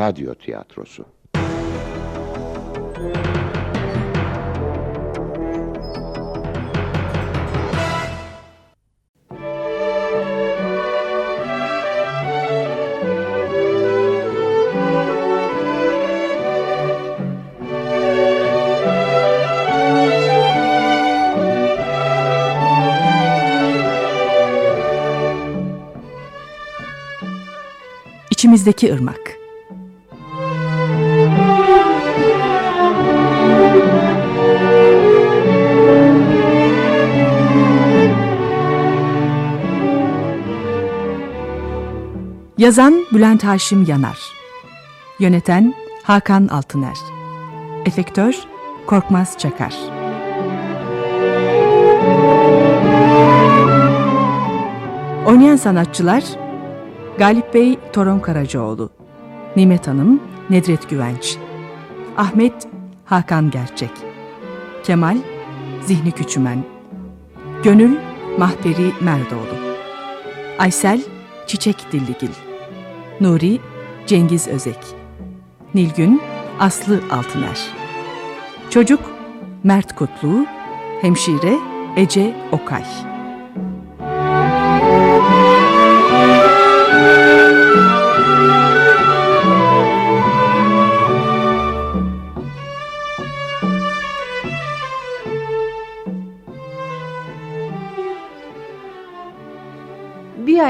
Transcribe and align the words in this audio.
radyo 0.00 0.34
tiyatrosu. 0.34 1.04
İçimizdeki 28.30 28.92
ırmak. 28.94 29.29
Yazan 42.70 43.06
Bülent 43.12 43.44
Haşim 43.44 43.84
Yanar. 43.84 44.18
Yöneten 45.18 45.74
Hakan 46.02 46.46
Altıner. 46.46 46.96
Efektör 47.86 48.34
Korkmaz 48.86 49.38
Çakar. 49.38 49.74
Oynayan 55.26 55.56
sanatçılar 55.56 56.24
Galip 57.18 57.54
Bey 57.54 57.78
Toron 57.92 58.18
Karacaoğlu, 58.18 58.90
Nimet 59.56 59.86
Hanım 59.86 60.20
Nedret 60.50 60.90
Güvenç, 60.90 61.36
Ahmet 62.16 62.68
Hakan 63.04 63.50
Gerçek, 63.50 63.92
Kemal 64.84 65.16
Zihni 65.86 66.12
Küçümen, 66.12 66.64
Gönül 67.62 67.96
Mahperi 68.38 68.92
Merdoğlu, 69.00 69.56
Aysel 70.58 71.00
Çiçek 71.46 71.92
Dilligil, 71.92 72.49
Nuri 73.20 73.60
Cengiz 74.06 74.48
Özek, 74.48 74.78
Nilgün 75.74 76.20
Aslı 76.60 77.00
Altıner, 77.10 77.60
Çocuk 78.70 79.00
Mert 79.64 79.94
Kutlu, 79.94 80.46
Hemşire 81.00 81.54
Ece 81.96 82.36
Okay. 82.52 83.09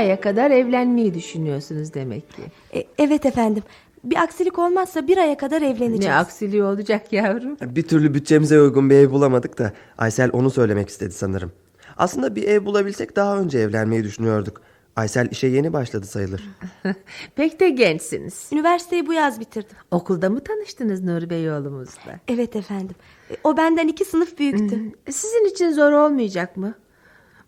Aya 0.01 0.21
kadar 0.21 0.51
evlenmeyi 0.51 1.15
düşünüyorsunuz 1.15 1.95
demek 1.95 2.31
ki. 2.31 2.43
E, 2.75 2.85
evet 2.99 3.27
efendim. 3.27 3.63
Bir 4.05 4.17
aksilik 4.17 4.59
olmazsa 4.59 5.07
bir 5.07 5.17
aya 5.19 5.37
kadar 5.37 5.63
evleneceğiz. 5.63 6.05
Ne 6.05 6.15
aksiliği 6.15 6.63
olacak 6.63 7.13
yavrum? 7.13 7.57
Bir 7.63 7.83
türlü 7.83 8.15
bütçemize 8.15 8.61
uygun 8.61 8.91
bir 8.91 8.95
ev 8.95 9.11
bulamadık 9.11 9.59
da 9.59 9.73
Aysel 9.99 10.31
onu 10.33 10.51
söylemek 10.51 10.89
istedi 10.89 11.13
sanırım. 11.15 11.53
Aslında 11.97 12.37
bir 12.37 12.43
ev 12.43 12.65
bulabilsek 12.65 13.17
daha 13.17 13.39
önce 13.39 13.59
evlenmeyi 13.59 14.05
düşünüyorduk. 14.05 14.63
Aysel 14.97 15.29
işe 15.31 15.47
yeni 15.47 15.73
başladı 15.73 16.07
sayılır. 16.07 16.45
Pek 17.37 17.61
de 17.61 17.71
gençsiniz. 17.71 18.49
Üniversiteyi 18.53 19.07
bu 19.07 19.13
yaz 19.13 19.41
bitirdim. 19.41 19.77
Okulda 19.91 20.31
mı 20.31 20.41
tanıştınız 20.45 21.05
Nuri 21.05 21.31
Bey 21.31 21.51
oğlumuzla? 21.53 22.21
Evet 22.29 22.57
efendim. 22.57 22.97
E, 23.31 23.35
O 23.45 23.57
benden 23.57 23.89
iki 23.89 24.05
sınıf 24.05 24.39
büyüktü. 24.39 24.81
Sizin 25.11 25.45
için 25.51 25.73
zor 25.73 25.93
olmayacak 25.93 26.57
mı? 26.57 26.75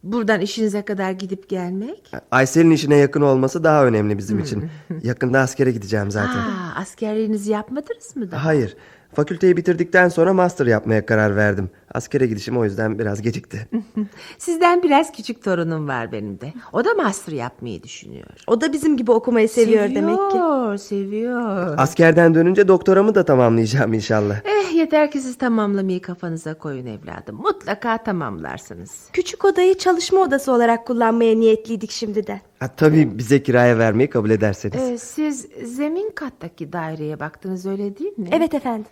Buradan 0.02 0.40
işinize 0.40 0.82
kadar 0.82 1.10
gidip 1.10 1.48
gelmek? 1.48 2.12
Aysel'in 2.30 2.70
işine 2.70 2.96
yakın 2.96 3.20
olması 3.20 3.64
daha 3.64 3.86
önemli 3.86 4.18
bizim 4.18 4.38
için. 4.38 4.64
Yakında 5.02 5.40
askere 5.40 5.70
gideceğim 5.70 6.10
zaten. 6.10 6.38
Aa, 6.38 6.74
askerliğinizi 6.76 7.50
yapmadınız 7.50 8.16
mı 8.16 8.30
da? 8.30 8.44
Hayır. 8.44 8.76
Fakülteyi 9.14 9.56
bitirdikten 9.56 10.08
sonra 10.08 10.32
master 10.32 10.66
yapmaya 10.66 11.06
karar 11.06 11.36
verdim. 11.36 11.70
Askere 11.94 12.26
gidişim 12.26 12.58
o 12.58 12.64
yüzden 12.64 12.98
biraz 12.98 13.22
gecikti. 13.22 13.68
Sizden 14.38 14.82
biraz 14.82 15.12
küçük 15.12 15.44
torunum 15.44 15.88
var 15.88 16.12
benim 16.12 16.40
de. 16.40 16.52
O 16.72 16.84
da 16.84 16.94
master 16.94 17.32
yapmayı 17.32 17.82
düşünüyor. 17.82 18.26
O 18.46 18.60
da 18.60 18.72
bizim 18.72 18.96
gibi 18.96 19.12
okumayı 19.12 19.48
seviyor, 19.48 19.94
demek 19.94 20.16
ki. 20.16 20.22
Seviyor, 20.32 20.76
seviyor. 20.76 21.74
Askerden 21.78 22.34
dönünce 22.34 22.68
doktoramı 22.68 23.14
da 23.14 23.24
tamamlayacağım 23.24 23.92
inşallah. 23.92 24.36
Eh 24.44 24.74
yeter 24.74 25.10
ki 25.10 25.20
siz 25.20 25.38
tamamlamayı 25.38 26.02
kafanıza 26.02 26.54
koyun 26.54 26.86
evladım. 26.86 27.36
Mutlaka 27.36 27.98
tamamlarsınız. 27.98 29.08
Küçük 29.12 29.44
odayı 29.44 29.78
çalışma 29.78 30.20
odası 30.20 30.52
olarak 30.52 30.86
kullanmaya 30.86 31.34
niyetliydik 31.34 31.90
şimdiden. 31.90 32.40
Ha, 32.60 32.68
tabii 32.76 33.18
bize 33.18 33.42
kiraya 33.42 33.78
vermeyi 33.78 34.10
kabul 34.10 34.30
ederseniz. 34.30 34.82
Ee, 34.82 34.98
siz 34.98 35.46
zemin 35.64 36.10
kattaki 36.14 36.72
daireye 36.72 37.20
baktınız 37.20 37.66
öyle 37.66 37.98
değil 37.98 38.18
mi? 38.18 38.28
Evet 38.32 38.54
efendim. 38.54 38.86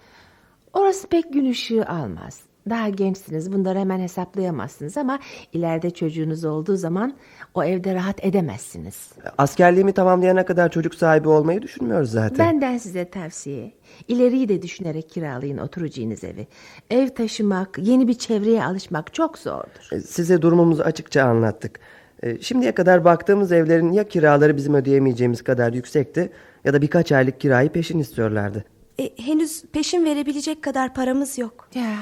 Orası 0.72 1.09
pek 1.09 1.32
gün 1.32 1.50
ışığı 1.50 1.87
almaz. 1.87 2.41
Daha 2.70 2.88
gençsiniz 2.88 3.53
bunları 3.53 3.78
hemen 3.78 4.00
hesaplayamazsınız 4.00 4.97
ama 4.97 5.19
ileride 5.53 5.91
çocuğunuz 5.91 6.44
olduğu 6.44 6.76
zaman 6.76 7.14
o 7.54 7.64
evde 7.64 7.94
rahat 7.94 8.25
edemezsiniz. 8.25 9.12
Askerliğimi 9.38 9.92
tamamlayana 9.92 10.44
kadar 10.44 10.70
çocuk 10.70 10.94
sahibi 10.94 11.28
olmayı 11.28 11.62
düşünmüyoruz 11.62 12.10
zaten. 12.10 12.38
Benden 12.38 12.78
size 12.78 13.10
tavsiye. 13.10 13.72
İleriyi 14.08 14.48
de 14.48 14.62
düşünerek 14.62 15.10
kiralayın 15.10 15.58
oturacağınız 15.58 16.25
evi. 16.25 16.47
Ev 16.91 17.08
taşımak, 17.08 17.78
yeni 17.78 18.08
bir 18.08 18.14
çevreye 18.14 18.64
alışmak 18.64 19.14
çok 19.14 19.38
zordur. 19.38 19.92
E, 19.92 20.00
Size 20.00 20.42
durumumuzu 20.42 20.82
açıkça 20.82 21.25
anlattık. 21.25 21.81
E, 22.22 22.41
Şimdiye 22.41 22.72
kadar 22.72 23.04
baktığımız 23.04 23.52
evlerin 23.52 23.92
ya 23.92 24.04
kiraları 24.08 24.56
bizim 24.56 24.75
ödeyemeyeceğimiz 24.75 25.42
kadar 25.44 25.72
yüksekti 25.72 26.31
ya 26.64 26.72
da 26.72 26.82
birkaç 26.82 27.12
aylık 27.12 27.41
kirayı 27.41 27.69
peşin 27.69 27.98
istiyorlardı. 27.98 28.64
E, 29.00 29.12
henüz 29.22 29.62
peşin 29.72 30.05
verebilecek 30.05 30.62
kadar 30.62 30.94
paramız 30.94 31.38
yok. 31.38 31.69
Ya 31.75 31.93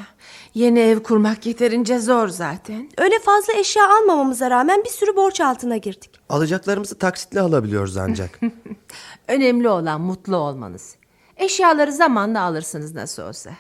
yeni 0.55 0.79
ev 0.81 1.03
kurmak 1.03 1.47
yeterince 1.47 1.99
zor 1.99 2.29
zaten. 2.29 2.91
Öyle 2.99 3.19
fazla 3.19 3.53
eşya 3.53 3.97
almamamıza 3.99 4.51
rağmen 4.51 4.85
bir 4.85 4.91
sürü 4.91 5.17
borç 5.17 5.41
altına 5.41 5.77
girdik. 5.77 6.11
Alacaklarımızı 6.29 6.99
taksitle 6.99 7.41
alabiliyoruz 7.41 7.97
ancak. 7.97 8.41
Önemli 9.29 9.69
olan 9.69 10.01
mutlu 10.01 10.37
olmanız. 10.37 10.97
Eşyaları 11.37 11.93
zamanla 11.93 12.41
alırsınız 12.43 12.95
nasıl 12.95 13.23
olsa. 13.23 13.51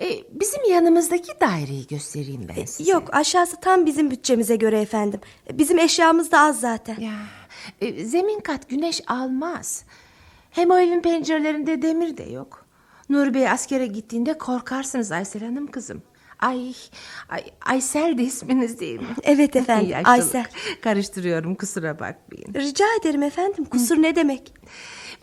E, 0.00 0.08
bizim 0.30 0.70
yanımızdaki 0.70 1.32
daireyi 1.40 1.86
göstereyim 1.86 2.48
ben 2.56 2.64
size. 2.64 2.90
Yok 2.92 3.14
aşağısı 3.14 3.60
tam 3.60 3.86
bizim 3.86 4.10
bütçemize 4.10 4.56
göre 4.56 4.80
efendim. 4.80 5.20
E, 5.50 5.58
Bizim 5.58 5.78
eşyamız 5.78 6.32
da 6.32 6.40
az 6.40 6.60
zaten. 6.60 7.00
Ya, 7.00 7.12
e, 7.80 8.04
zemin 8.04 8.40
kat 8.40 8.68
güneş 8.68 9.00
almaz. 9.06 9.84
Hem 10.54 10.70
o 10.70 10.78
evin 10.78 11.00
pencerelerinde 11.00 11.82
demir 11.82 12.16
de 12.16 12.22
yok. 12.22 12.66
Nuri 13.08 13.34
Bey 13.34 13.48
askere 13.50 13.86
gittiğinde 13.86 14.38
korkarsınız 14.38 15.12
Aysel 15.12 15.42
Hanım 15.44 15.66
kızım. 15.66 16.02
Ay, 16.40 16.74
ay 17.28 17.44
Aysel 17.66 18.18
de 18.18 18.22
isminiz 18.22 18.80
değil 18.80 19.00
mi? 19.00 19.06
Evet 19.22 19.56
efendim 19.62 19.90
Yaşlılık. 19.90 20.08
Aysel. 20.08 20.46
Karıştırıyorum 20.82 21.54
kusura 21.54 21.98
bakmayın. 21.98 22.54
Rica 22.54 22.84
ederim 23.00 23.22
efendim. 23.22 23.64
Kusur 23.64 24.02
ne 24.02 24.16
demek? 24.16 24.54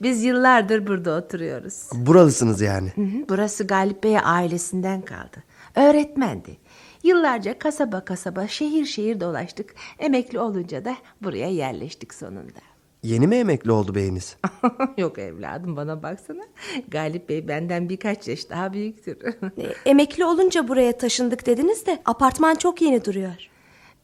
Biz 0.02 0.24
yıllardır 0.24 0.88
burada 0.88 1.18
oturuyoruz. 1.18 1.90
Buralısınız 1.94 2.62
yani. 2.62 2.92
Hı 2.96 3.02
hı, 3.02 3.26
Burası 3.30 3.68
Galip 3.68 4.04
Bey 4.04 4.18
ailesinden 4.24 5.02
kaldı. 5.02 5.44
Öğretmendi. 5.76 6.58
Yıllarca 7.04 7.60
kasaba 7.60 8.06
kasaba 8.06 8.48
şehir 8.48 8.86
şehir 8.86 9.20
dolaştık. 9.20 9.76
Emekli 10.00 10.40
olunca 10.40 10.86
da 10.86 10.96
buraya 11.24 11.48
yerleştik 11.50 12.14
sonunda. 12.14 12.60
Yeni 13.04 13.28
mi 13.28 13.36
emekli 13.36 13.72
oldu 13.72 13.96
beyiniz? 13.96 14.38
Yok 14.98 15.20
evladım 15.20 15.76
bana 15.76 16.04
baksana. 16.04 16.44
Galip 16.88 17.30
Bey 17.30 17.48
benden 17.48 17.90
birkaç 17.90 18.28
yaş 18.28 18.50
daha 18.50 18.74
büyüktür. 18.74 19.18
E, 19.58 19.90
Emekli 19.90 20.26
olunca 20.26 20.68
buraya 20.68 20.98
taşındık 20.98 21.46
dediniz 21.46 21.86
de 21.86 22.02
apartman 22.06 22.56
çok 22.56 22.82
yeni 22.82 23.06
duruyor. 23.06 23.50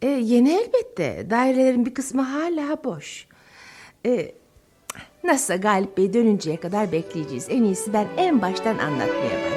e, 0.02 0.08
yeni 0.08 0.52
elbette. 0.54 1.28
Dairelerin 1.30 1.86
bir 1.86 1.94
kısmı 1.94 2.22
hala 2.22 2.84
boş. 2.84 3.28
E, 4.06 4.32
nasılsa 5.24 5.56
Galip 5.56 5.98
Bey 5.98 6.14
dönünceye 6.14 6.58
kadar 6.58 6.92
bekleyeceğiz. 6.92 7.48
En 7.50 7.64
iyisi 7.64 7.94
ben 7.94 8.08
en 8.18 8.42
baştan 8.42 8.78
anlatmaya 8.78 9.08
başlayayım. 9.26 9.57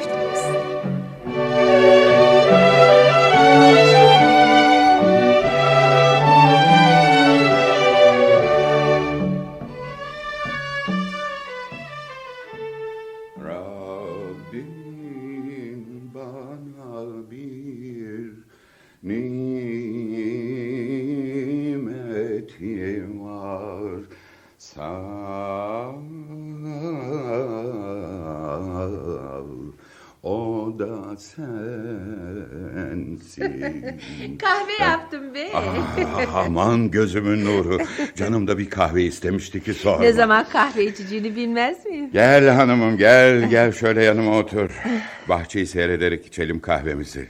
Kahve 34.39 34.73
yaptım 34.81 35.35
be. 35.35 35.51
Ah, 35.55 36.35
aman 36.35 36.91
gözümün 36.91 37.45
nuru. 37.45 37.79
Canım 38.17 38.47
da 38.47 38.59
bir 38.59 38.71
kahve 38.71 39.03
istemişti 39.03 39.63
ki 39.63 39.75
sorma. 39.75 40.01
Ne 40.01 40.13
zaman 40.13 40.47
kahve 40.53 40.85
içeceğini 40.85 41.37
bilmez 41.37 41.87
miyim? 41.87 42.11
Gel 42.13 42.49
hanımım 42.49 42.97
gel 42.97 43.51
gel 43.51 43.73
şöyle 43.73 44.05
yanıma 44.05 44.39
otur. 44.39 44.71
Bahçeyi 45.29 45.67
seyrederek 45.67 46.27
içelim 46.27 46.61
kahvemizi. 46.61 47.29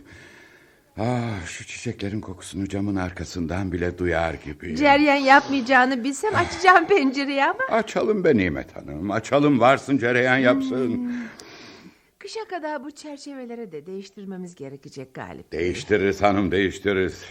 Ah 0.98 1.46
şu 1.46 1.66
çiçeklerin 1.66 2.20
kokusunu 2.20 2.68
camın 2.68 2.96
arkasından 2.96 3.72
bile 3.72 3.98
duyar 3.98 4.34
gibi. 4.44 4.76
Ceryan 4.76 5.14
yapmayacağını 5.14 6.04
bilsem 6.04 6.34
açacağım 6.34 6.86
pencereyi 6.86 7.44
ama... 7.44 7.64
Açalım 7.70 8.24
be 8.24 8.36
Nimet 8.36 8.76
Hanım. 8.76 9.10
Açalım 9.10 9.60
varsın 9.60 9.98
cereyan 9.98 10.36
yapsın. 10.38 11.12
Kışa 12.30 12.44
kadar 12.44 12.84
bu 12.84 12.90
çerçeveleri 12.90 13.72
de 13.72 13.86
değiştirmemiz 13.86 14.54
gerekecek 14.54 15.14
Galip. 15.14 15.52
Değiştiririz 15.52 16.22
hanım 16.22 16.50
değiştiririz. 16.50 17.24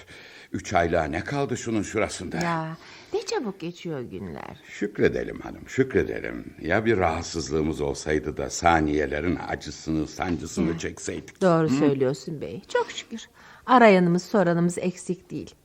Üç 0.52 0.74
aylığa 0.74 1.04
ne 1.04 1.24
kaldı 1.24 1.58
şunun 1.58 1.82
şurasında? 1.82 2.38
Ya 2.38 2.78
ne 3.14 3.26
çabuk 3.26 3.60
geçiyor 3.60 4.02
günler. 4.02 4.58
Şükredelim 4.70 5.40
hanım 5.40 5.70
şükredelim. 5.70 6.54
Ya 6.62 6.86
bir 6.86 6.98
rahatsızlığımız 6.98 7.82
olsaydı 7.82 8.38
da 8.38 8.50
saniyelerin 8.50 9.38
acısını 9.48 10.08
sancısını 10.08 10.78
çekseydik. 10.78 11.42
Doğru 11.42 11.70
söylüyorsun 11.70 12.42
bey. 12.42 12.62
Çok 12.68 12.92
şükür. 12.92 13.22
Arayanımız 13.66 14.24
soranımız 14.24 14.78
eksik 14.78 15.32
değil. 15.32 15.56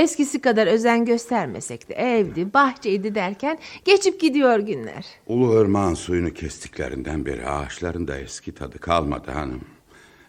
Eskisi 0.00 0.40
kadar 0.40 0.66
özen 0.66 1.04
göstermesek 1.04 1.88
de 1.88 1.94
evdi, 1.94 2.54
bahçeydi 2.54 3.14
derken 3.14 3.58
geçip 3.84 4.20
gidiyor 4.20 4.58
günler. 4.58 5.06
Ulu 5.26 5.50
ırmağın 5.50 5.94
suyunu 5.94 6.34
kestiklerinden 6.34 7.26
beri 7.26 7.46
ağaçların 7.46 8.08
da 8.08 8.18
eski 8.18 8.52
tadı 8.52 8.78
kalmadı 8.78 9.30
hanım. 9.30 9.60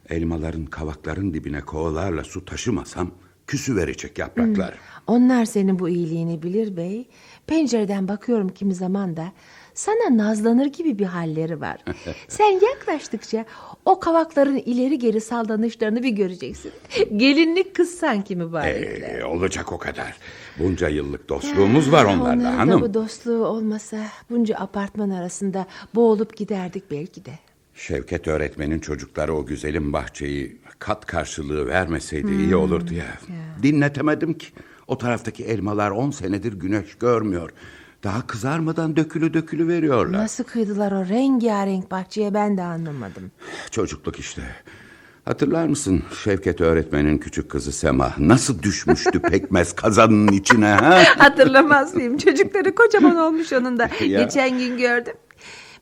Elmaların 0.09 0.65
kavakların 0.65 1.33
dibine 1.33 1.62
kovalarla 1.62 2.23
su 2.23 2.45
taşımasam 2.45 3.12
küsü 3.47 3.75
verecek 3.75 4.18
yapraklar. 4.19 4.73
Onlar 5.07 5.45
senin 5.45 5.79
bu 5.79 5.89
iyiliğini 5.89 6.44
bilir 6.44 6.77
bey. 6.77 7.07
Pencereden 7.47 8.07
bakıyorum 8.07 8.50
kimi 8.50 8.75
zaman 8.75 9.17
da 9.17 9.31
sana 9.81 10.17
nazlanır 10.17 10.65
gibi 10.65 10.99
bir 10.99 11.05
halleri 11.05 11.61
var. 11.61 11.77
Sen 12.27 12.59
yaklaştıkça 12.69 13.45
o 13.85 13.99
kavakların 13.99 14.57
ileri 14.57 14.99
geri 14.99 15.21
saldanışlarını 15.21 16.03
bir 16.03 16.09
göreceksin. 16.09 16.71
Gelinlik 17.17 17.75
kız 17.75 17.89
sanki 17.89 18.35
mübarekler. 18.35 19.19
Ee, 19.19 19.25
olacak 19.25 19.71
o 19.71 19.77
kadar. 19.77 20.17
Bunca 20.59 20.87
yıllık 20.87 21.29
dostluğumuz 21.29 21.91
var 21.91 22.05
onlarla 22.05 22.31
Onların 22.33 22.57
hanım. 22.57 22.81
bu 22.81 22.93
dostluğu 22.93 23.45
olmasa 23.45 23.97
bunca 24.29 24.55
apartman 24.55 25.09
arasında 25.09 25.65
boğulup 25.95 26.37
giderdik 26.37 26.91
belki 26.91 27.25
de. 27.25 27.31
Şevket 27.75 28.27
öğretmenin 28.27 28.79
çocukları 28.79 29.33
o 29.33 29.45
güzelim 29.45 29.93
bahçeyi 29.93 30.57
kat 30.79 31.05
karşılığı 31.05 31.67
vermeseydi 31.67 32.31
iyi 32.31 32.55
olurdu 32.55 32.93
ya. 32.93 33.17
Dinletemedim 33.63 34.33
ki. 34.33 34.47
O 34.87 34.97
taraftaki 34.97 35.43
elmalar 35.43 35.91
on 35.91 36.11
senedir 36.11 36.53
güneş 36.53 36.95
görmüyor. 36.95 37.49
Daha 38.03 38.27
kızarmadan 38.27 38.95
dökülü 38.95 39.33
dökülü 39.33 39.68
veriyorlar. 39.68 40.19
Nasıl 40.24 40.44
kıydılar 40.44 40.92
o 40.92 41.09
rengarenk 41.09 41.92
bahçeye 41.92 42.33
ben 42.33 42.57
de 42.57 42.62
anlamadım. 42.63 43.31
Çocukluk 43.71 44.19
işte. 44.19 44.42
Hatırlar 45.25 45.68
mısın 45.68 46.03
Şevket 46.24 46.62
öğretmenin 46.62 47.18
küçük 47.18 47.51
kızı 47.51 47.71
Sema 47.71 48.13
nasıl 48.18 48.63
düşmüştü 48.63 49.19
pekmez 49.21 49.74
kazanın 49.75 50.27
içine 50.27 50.65
ha? 50.65 51.03
Hatırlamaz 51.18 51.95
mıyım? 51.95 52.18
Çocukları 52.18 52.75
kocaman 52.75 53.15
olmuş 53.15 53.53
onun 53.53 53.80
da. 53.80 53.89
Ya. 54.01 54.24
Geçen 54.24 54.59
gün 54.59 54.77
gördüm. 54.77 55.13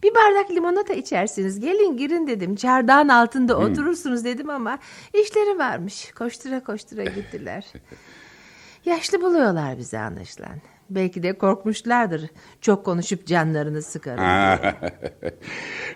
Bir 0.03 0.15
bardak 0.15 0.51
limonata 0.51 0.93
içersiniz. 0.93 1.59
Gelin 1.59 1.97
girin 1.97 2.27
dedim. 2.27 2.55
Çardağın 2.55 3.09
altında 3.09 3.57
oturursunuz 3.57 4.25
dedim 4.25 4.49
ama 4.49 4.79
işleri 5.13 5.57
varmış. 5.57 6.11
Koştura 6.11 6.63
koştura 6.63 7.03
gittiler. 7.03 7.65
Yaşlı 8.85 9.21
buluyorlar 9.21 9.77
bizi 9.77 9.99
anlaşılan. 9.99 10.55
Belki 10.89 11.23
de 11.23 11.37
korkmuşlardır. 11.37 12.21
Çok 12.61 12.85
konuşup 12.85 13.27
canlarını 13.27 13.81
sıkarım. 13.81 14.23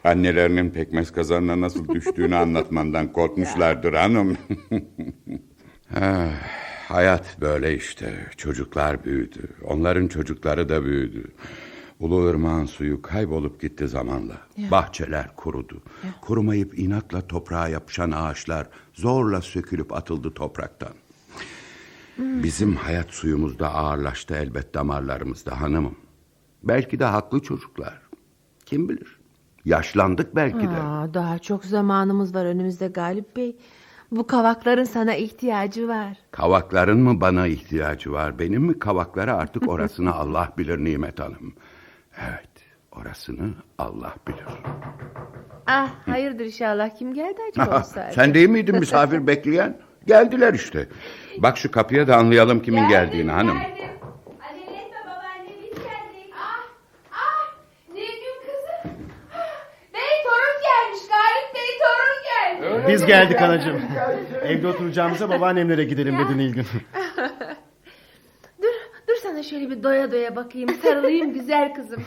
Annelerinin 0.04 0.70
pekmez 0.70 1.12
kazanına 1.12 1.62
nasıl 1.62 1.88
düştüğünü 1.88 2.36
anlatmandan 2.36 3.14
korkmuşlardır 3.14 3.94
hanım. 3.94 4.38
Ah, 6.02 6.32
Hayat 6.88 7.42
böyle 7.42 7.76
işte. 7.76 8.14
Çocuklar 8.38 9.06
büyüdü. 9.06 9.40
Onların 9.64 10.08
çocukları 10.08 10.70
da 10.70 10.84
büyüdü. 10.86 11.24
Ulu 12.00 12.26
ırmağın 12.26 12.66
suyu 12.66 13.02
kaybolup 13.02 13.62
gitti 13.62 13.88
zamanla. 13.88 14.38
Bahçeler 14.72 15.36
kurudu. 15.36 15.84
Kurumayıp 16.22 16.80
inatla 16.80 17.28
toprağa 17.28 17.68
yapışan 17.68 18.12
ağaçlar 18.12 18.68
zorla 18.94 19.42
sökülüp 19.42 19.94
atıldı 19.94 20.34
topraktan. 20.34 20.94
Bizim 22.18 22.76
hayat 22.76 23.12
suyumuz 23.12 23.60
da 23.60 23.74
ağırlaştı 23.74 24.36
elbet 24.36 24.74
damarlarımızda 24.74 25.62
hanımım. 25.62 25.96
Belki 26.64 27.00
de 27.00 27.06
haklı 27.06 27.40
çocuklar. 27.40 28.02
Kim 28.66 28.90
bilir? 28.90 29.20
Yaşlandık 29.66 30.36
belki 30.36 30.70
de. 30.70 30.76
Aa, 30.84 31.14
daha 31.14 31.40
çok 31.40 31.66
zamanımız 31.66 32.36
var 32.36 32.46
önümüzde 32.46 32.88
Galip 32.88 33.36
Bey. 33.36 33.56
Bu 34.12 34.28
kavakların 34.28 34.84
sana 34.84 35.16
ihtiyacı 35.16 35.88
var. 35.88 36.18
Kavakların 36.32 37.00
mı 37.00 37.22
bana 37.22 37.48
ihtiyacı 37.48 38.12
var? 38.12 38.40
Benim 38.40 38.62
mi 38.64 38.80
kavaklara 38.80 39.34
artık 39.34 39.70
orasını 39.70 40.14
Allah 40.16 40.54
bilir 40.58 40.78
Nimet 40.84 41.20
Hanım. 41.20 41.54
Evet, 42.30 42.50
orasını 42.92 43.50
Allah 43.78 44.16
bilir. 44.28 44.46
Ah 45.68 45.90
hayırdır 46.06 46.46
inşallah 46.46 46.90
kim 46.96 47.14
geldi 47.14 47.42
acaba? 47.52 47.84
Sen 48.16 48.34
değil 48.34 48.50
miydin 48.50 48.80
misafir 48.80 49.28
bekleyen? 49.28 49.80
Geldiler 50.08 50.54
işte. 50.54 50.88
Bak 51.38 51.58
şu 51.58 51.72
kapıya 51.72 52.08
da 52.08 52.16
anlayalım 52.18 52.62
kimin 52.62 52.88
geldiğini 52.90 53.32
hanım. 53.32 53.58
Acele 53.58 53.82
etme 54.62 54.98
babaanne 55.06 55.50
biz 55.62 55.70
geldik. 55.80 56.34
Ah 56.38 56.60
ah 57.12 57.54
Nilgün 57.94 58.40
kızım. 58.46 58.98
Bey 59.94 60.14
torun 60.24 60.62
gelmiş 60.64 61.02
Galip 61.10 61.56
Bey 61.56 61.78
torun 61.84 62.24
gelmiş. 62.24 62.88
Biz 62.88 63.06
geldik 63.06 63.42
anacığım. 63.42 63.82
Evde 64.44 64.68
oturacağımıza 64.68 65.30
babaannemlere 65.30 65.84
gidelim 65.84 66.18
dedi 66.20 66.38
Nilgün. 66.38 66.66
Sana 69.44 69.50
şöyle 69.50 69.70
bir 69.70 69.84
doya 69.84 70.12
doya 70.12 70.36
bakayım, 70.36 70.70
sarılayım 70.84 71.34
güzel 71.34 71.74
kızım. 71.74 72.04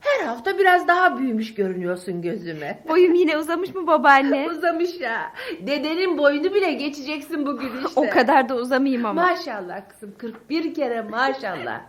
Her 0.00 0.26
hafta 0.26 0.58
biraz 0.58 0.88
daha 0.88 1.18
büyümüş 1.18 1.54
görünüyorsun 1.54 2.22
gözüme. 2.22 2.82
Boyum 2.88 3.14
yine 3.14 3.38
uzamış 3.38 3.74
mı 3.74 3.86
babaanne? 3.86 4.48
Uzamış 4.50 5.00
ya. 5.00 5.32
Dedenin 5.60 6.18
boyunu 6.18 6.54
bile 6.54 6.72
geçeceksin 6.72 7.46
bugün 7.46 7.70
işte. 7.86 8.00
o 8.00 8.10
kadar 8.10 8.48
da 8.48 8.54
uzamayayım 8.54 9.06
ama. 9.06 9.22
Maşallah 9.22 9.80
kızım, 9.88 10.14
41 10.18 10.74
kere 10.74 11.02
maşallah. 11.02 11.80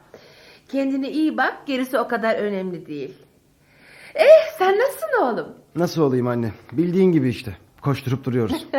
Kendine 0.67 1.11
iyi 1.11 1.37
bak, 1.37 1.57
gerisi 1.65 1.99
o 1.99 2.07
kadar 2.07 2.35
önemli 2.35 2.87
değil. 2.87 3.13
Eh, 4.15 4.25
sen 4.57 4.77
nasılsın 4.77 5.21
oğlum? 5.21 5.47
Nasıl 5.75 6.01
olayım 6.01 6.27
anne? 6.27 6.51
Bildiğin 6.71 7.11
gibi 7.11 7.29
işte. 7.29 7.51
Koşturup 7.81 8.23
duruyoruz. 8.23 8.67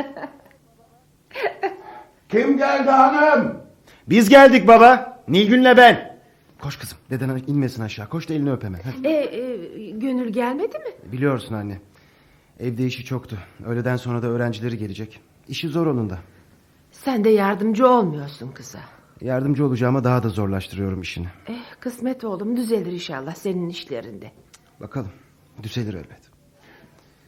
Kim 2.29 2.59
geldi 2.59 2.91
hanım? 2.91 3.61
Biz 4.07 4.29
geldik 4.29 4.69
baba. 4.69 5.19
Nilgün'le 5.29 5.77
ben. 5.77 6.08
Koş 6.61 6.77
kızım. 6.77 6.99
Deden 7.11 7.43
inmesin 7.47 7.83
aşağı. 7.83 8.09
Koş 8.09 8.29
da 8.29 8.35
elini 8.35 8.53
öp 8.53 8.65
hemen. 8.65 8.81
E, 9.05 9.11
e, 9.11 9.91
gönül 9.91 10.29
gelmedi 10.33 10.79
mi? 10.79 11.13
Biliyorsun 11.13 11.55
anne. 11.55 11.81
Evde 12.61 12.87
işi 12.87 13.05
çoktu. 13.05 13.39
Öğleden 13.67 13.97
sonra 13.97 14.23
da 14.23 14.27
öğrencileri 14.27 14.79
gelecek. 14.79 15.21
İşi 15.49 15.69
zor 15.69 15.87
onun 15.87 16.11
da. 16.11 16.19
Sen 16.93 17.25
de 17.25 17.31
yardımcı 17.31 17.89
olmuyorsun 17.89 18.53
kıza. 18.53 18.79
Yardımcı 19.21 19.67
olacağıma 19.67 20.05
daha 20.05 20.23
da 20.23 20.29
zorlaştırıyorum 20.29 21.01
işini. 21.01 21.27
Eh, 21.49 21.55
kısmet 21.81 22.25
oğlum 22.25 22.57
düzelir 22.57 22.93
inşallah 22.93 23.35
senin 23.35 23.69
işlerinde. 23.69 24.33
Bakalım. 24.81 25.11
Düzelir 25.63 25.95
elbet. 25.95 26.21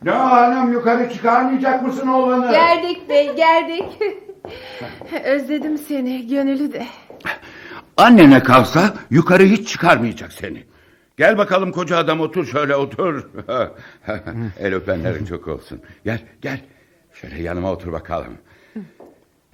Ne 0.03 0.11
hanım 0.11 0.73
yukarı 0.73 1.13
çıkarmayacak 1.13 1.83
mısın 1.83 2.09
oğlanı? 2.09 2.51
Geldik 2.51 3.09
bey 3.09 3.37
geldik. 3.37 3.85
Özledim 5.25 5.79
seni 5.79 6.27
gönülü 6.29 6.73
de. 6.73 6.87
Annene 8.01 8.43
kalsa 8.43 8.95
yukarı 9.11 9.43
hiç 9.43 9.69
çıkarmayacak 9.69 10.33
seni. 10.33 10.65
Gel 11.17 11.39
bakalım 11.39 11.73
koca 11.73 11.97
adam 11.97 12.21
otur 12.21 12.47
şöyle 12.47 12.77
otur. 12.77 13.31
El 14.59 14.75
öpenlerin 14.75 15.25
çok 15.25 15.49
olsun. 15.49 15.81
Gel 16.05 16.21
gel. 16.43 16.61
Şöyle 17.13 17.43
yanıma 17.43 17.73
otur 17.73 17.93
bakalım. 17.93 18.39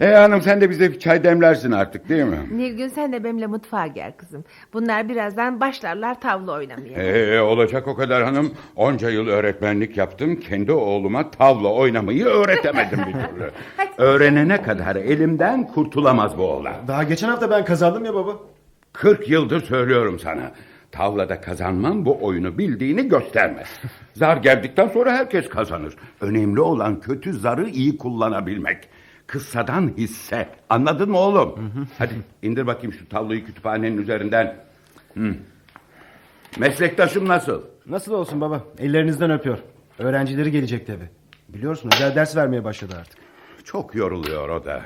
E 0.01 0.07
hanım 0.15 0.43
sen 0.43 0.61
de 0.61 0.71
bize 0.71 0.93
bir 0.93 0.99
çay 0.99 1.25
demlersin 1.25 1.73
artık 1.73 2.09
değil 2.09 2.25
mi? 2.25 2.39
Nilgün 2.53 2.89
sen 2.89 3.13
de 3.13 3.25
benimle 3.25 3.47
mutfağa 3.47 3.87
gel 3.87 4.13
kızım. 4.17 4.45
Bunlar 4.73 5.09
birazdan 5.09 5.61
başlarlar 5.61 6.21
tavla 6.21 6.53
oynamaya. 6.53 7.03
Ee, 7.03 7.41
olacak 7.41 7.89
o 7.89 7.95
kadar 7.95 8.25
hanım. 8.25 8.53
Onca 8.77 9.11
yıl 9.11 9.29
öğretmenlik 9.29 9.97
yaptım. 9.97 10.37
Kendi 10.37 10.73
oğluma 10.73 11.31
tavla 11.31 11.69
oynamayı 11.73 12.25
öğretemedim 12.25 12.99
bir 12.99 13.13
türlü. 13.13 13.51
Öğrenene 13.99 14.63
kadar 14.63 14.97
elimden 14.97 15.67
kurtulamaz 15.67 16.39
bu 16.39 16.43
oğlan. 16.43 16.75
Daha 16.89 17.03
geçen 17.03 17.29
hafta 17.29 17.51
ben 17.51 17.65
kazandım 17.65 18.05
ya 18.05 18.15
baba. 18.15 18.33
40 18.93 19.29
yıldır 19.29 19.61
söylüyorum 19.61 20.19
sana. 20.19 20.53
Tavlada 20.93 21.41
kazanman 21.41 22.05
bu 22.05 22.19
oyunu 22.25 22.59
bildiğini 22.59 23.09
göstermez. 23.09 23.69
Zar 24.15 24.37
geldikten 24.37 24.89
sonra 24.89 25.13
herkes 25.13 25.49
kazanır. 25.49 25.95
Önemli 26.21 26.61
olan 26.61 27.01
kötü 27.01 27.33
zarı 27.33 27.69
iyi 27.69 27.99
kullanabilmek. 27.99 28.79
Kıssadan 29.27 29.93
hisse. 29.97 30.49
Anladın 30.71 31.11
mı 31.11 31.19
oğlum? 31.19 31.73
Hadi 31.99 32.15
indir 32.43 32.67
bakayım 32.67 32.93
şu 32.93 33.09
tavlayı 33.09 33.45
kütüphanenin 33.45 33.99
üzerinden. 33.99 34.57
Hı. 35.15 35.35
Meslektaşım 36.59 37.29
nasıl? 37.29 37.63
Nasıl 37.87 38.13
olsun 38.13 38.41
baba? 38.41 38.65
Ellerinizden 38.79 39.31
öpüyor. 39.31 39.59
Öğrencileri 39.99 40.51
gelecek 40.51 40.87
tabi. 40.87 41.05
Biliyorsun 41.49 41.91
özel 41.95 42.15
ders 42.15 42.37
vermeye 42.37 42.65
başladı 42.65 42.95
artık. 43.01 43.19
Çok 43.65 43.95
yoruluyor 43.95 44.49
o 44.49 44.65
da. 44.65 44.83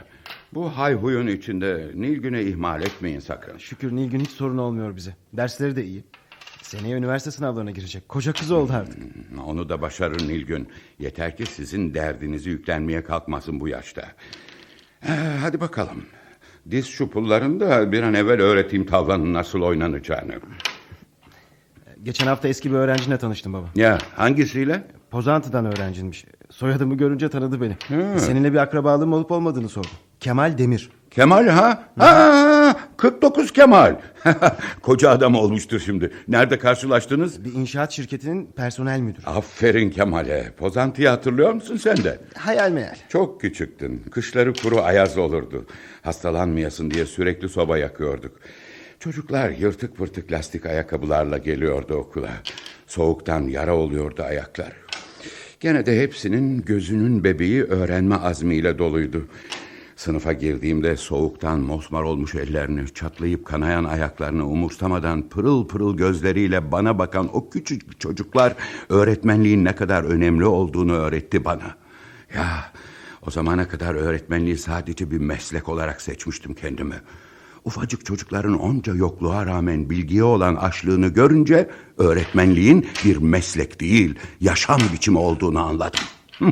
Bu 0.55 0.69
hayhuyun 0.79 1.27
içinde 1.27 1.91
Nilgün'ü 1.95 2.41
ihmal 2.41 2.83
etmeyin 2.83 3.21
sakın. 3.21 3.59
Şükür 3.59 3.97
Nilgün 3.97 4.21
hiç 4.21 4.31
sorun 4.31 4.59
olmuyor 4.59 4.97
bize. 4.97 5.17
Dersleri 5.33 5.77
de 5.77 5.85
iyi. 5.85 6.05
Seneye 6.71 6.97
üniversite 6.97 7.31
sınavlarına 7.31 7.71
girecek. 7.71 8.09
Koca 8.09 8.33
kız 8.33 8.51
oldu 8.51 8.73
artık. 8.73 8.99
Onu 9.47 9.69
da 9.69 9.83
başarır 9.83 10.29
Nilgün. 10.29 10.69
Yeter 10.99 11.37
ki 11.37 11.47
sizin 11.47 11.95
derdinizi 11.95 12.51
yüklenmeye 12.51 13.05
kalkmasın 13.05 13.61
bu 13.61 13.69
yaşta. 13.69 14.03
Ee, 15.09 15.13
hadi 15.41 15.61
bakalım. 15.61 16.03
Diz 16.71 16.87
şu 16.87 17.11
pullarını 17.11 17.61
da 17.61 17.93
bir 17.93 18.03
an 18.03 18.15
evvel 18.15 18.41
öğreteyim 18.41 18.87
tavlanın 18.87 19.35
nasıl 19.35 19.61
oynanacağını. 19.63 20.33
Geçen 22.03 22.27
hafta 22.27 22.49
eski 22.49 22.71
bir 22.71 22.77
öğrencinle 22.77 23.19
tanıştım 23.19 23.53
baba. 23.53 23.67
Ya 23.75 23.99
hangisiyle? 24.17 24.87
Pozantı'dan 25.11 25.65
öğrenciymiş. 25.65 26.25
Soyadımı 26.51 26.97
görünce 26.97 27.29
tanıdı 27.29 27.61
beni. 27.61 27.77
Hı. 27.89 28.21
Seninle 28.21 28.53
bir 28.53 28.59
akrabalığım 28.59 29.13
olup 29.13 29.31
olmadığını 29.31 29.69
sordu. 29.69 29.89
Kemal 30.21 30.59
Demir. 30.59 30.91
Kemal 31.11 31.49
ha? 31.49 31.83
Ha, 31.99 32.50
49 33.01 33.53
Kemal. 33.53 33.97
Koca 34.83 35.11
adam 35.11 35.35
olmuştur 35.35 35.81
şimdi. 35.81 36.11
Nerede 36.29 36.59
karşılaştınız? 36.59 37.45
Bir 37.45 37.53
inşaat 37.53 37.93
şirketinin 37.93 38.47
personel 38.57 39.01
müdürü. 39.01 39.27
Aferin 39.27 39.91
Kemal'e. 39.91 40.53
Pozantıyı 40.59 41.09
hatırlıyor 41.09 41.53
musun 41.53 41.77
sen 41.77 41.97
de? 41.97 42.19
Hayal 42.35 42.71
meyal. 42.71 42.95
Çok 43.09 43.41
küçüktün. 43.41 44.03
Kışları 44.11 44.53
kuru 44.55 44.81
ayaz 44.81 45.19
olurdu. 45.19 45.67
Hastalanmayasın 46.03 46.91
diye 46.91 47.07
sürekli 47.07 47.49
soba 47.49 47.79
yakıyorduk. 47.79 48.33
Çocuklar 48.99 49.51
yırtık 49.51 49.97
pırtık 49.97 50.33
lastik 50.33 50.67
ayakkabılarla 50.67 51.39
geliyordu 51.39 51.95
okula. 51.95 52.31
Soğuktan 52.87 53.43
yara 53.43 53.77
oluyordu 53.77 54.23
ayaklar. 54.23 54.73
Gene 55.61 55.87
de 55.87 56.01
hepsinin 56.03 56.63
gözünün 56.63 57.25
bebeği 57.25 57.63
öğrenme 57.65 58.15
azmiyle 58.17 58.79
doluydu. 58.79 59.27
Sınıfa 60.01 60.33
girdiğimde 60.33 60.97
soğuktan 60.97 61.61
mosmar 61.61 62.03
olmuş 62.03 62.35
ellerini, 62.35 62.95
çatlayıp 62.95 63.45
kanayan 63.45 63.85
ayaklarını 63.85 64.47
umursamadan 64.47 65.29
pırıl 65.29 65.69
pırıl 65.69 65.97
gözleriyle 65.97 66.73
bana 66.73 66.99
bakan 66.99 67.37
o 67.37 67.51
küçük 67.51 68.01
çocuklar 68.01 68.55
öğretmenliğin 68.89 69.65
ne 69.65 69.75
kadar 69.75 70.05
önemli 70.05 70.45
olduğunu 70.45 70.93
öğretti 70.93 71.45
bana. 71.45 71.77
Ya 72.35 72.73
o 73.27 73.31
zamana 73.31 73.69
kadar 73.69 73.95
öğretmenliği 73.95 74.59
sadece 74.59 75.11
bir 75.11 75.19
meslek 75.19 75.69
olarak 75.69 76.01
seçmiştim 76.03 76.55
kendimi. 76.55 76.97
Ufacık 77.65 78.07
çocukların 78.07 78.61
onca 78.61 78.95
yokluğa 78.95 79.47
rağmen 79.47 79.91
bilgiye 79.91 80.25
olan 80.25 80.55
açlığını 80.55 81.09
görünce 81.09 81.71
öğretmenliğin 81.99 82.87
bir 83.05 83.17
meslek 83.17 83.81
değil, 83.81 84.15
yaşam 84.41 84.81
biçimi 84.93 85.19
olduğunu 85.19 85.61
anladım. 85.61 86.01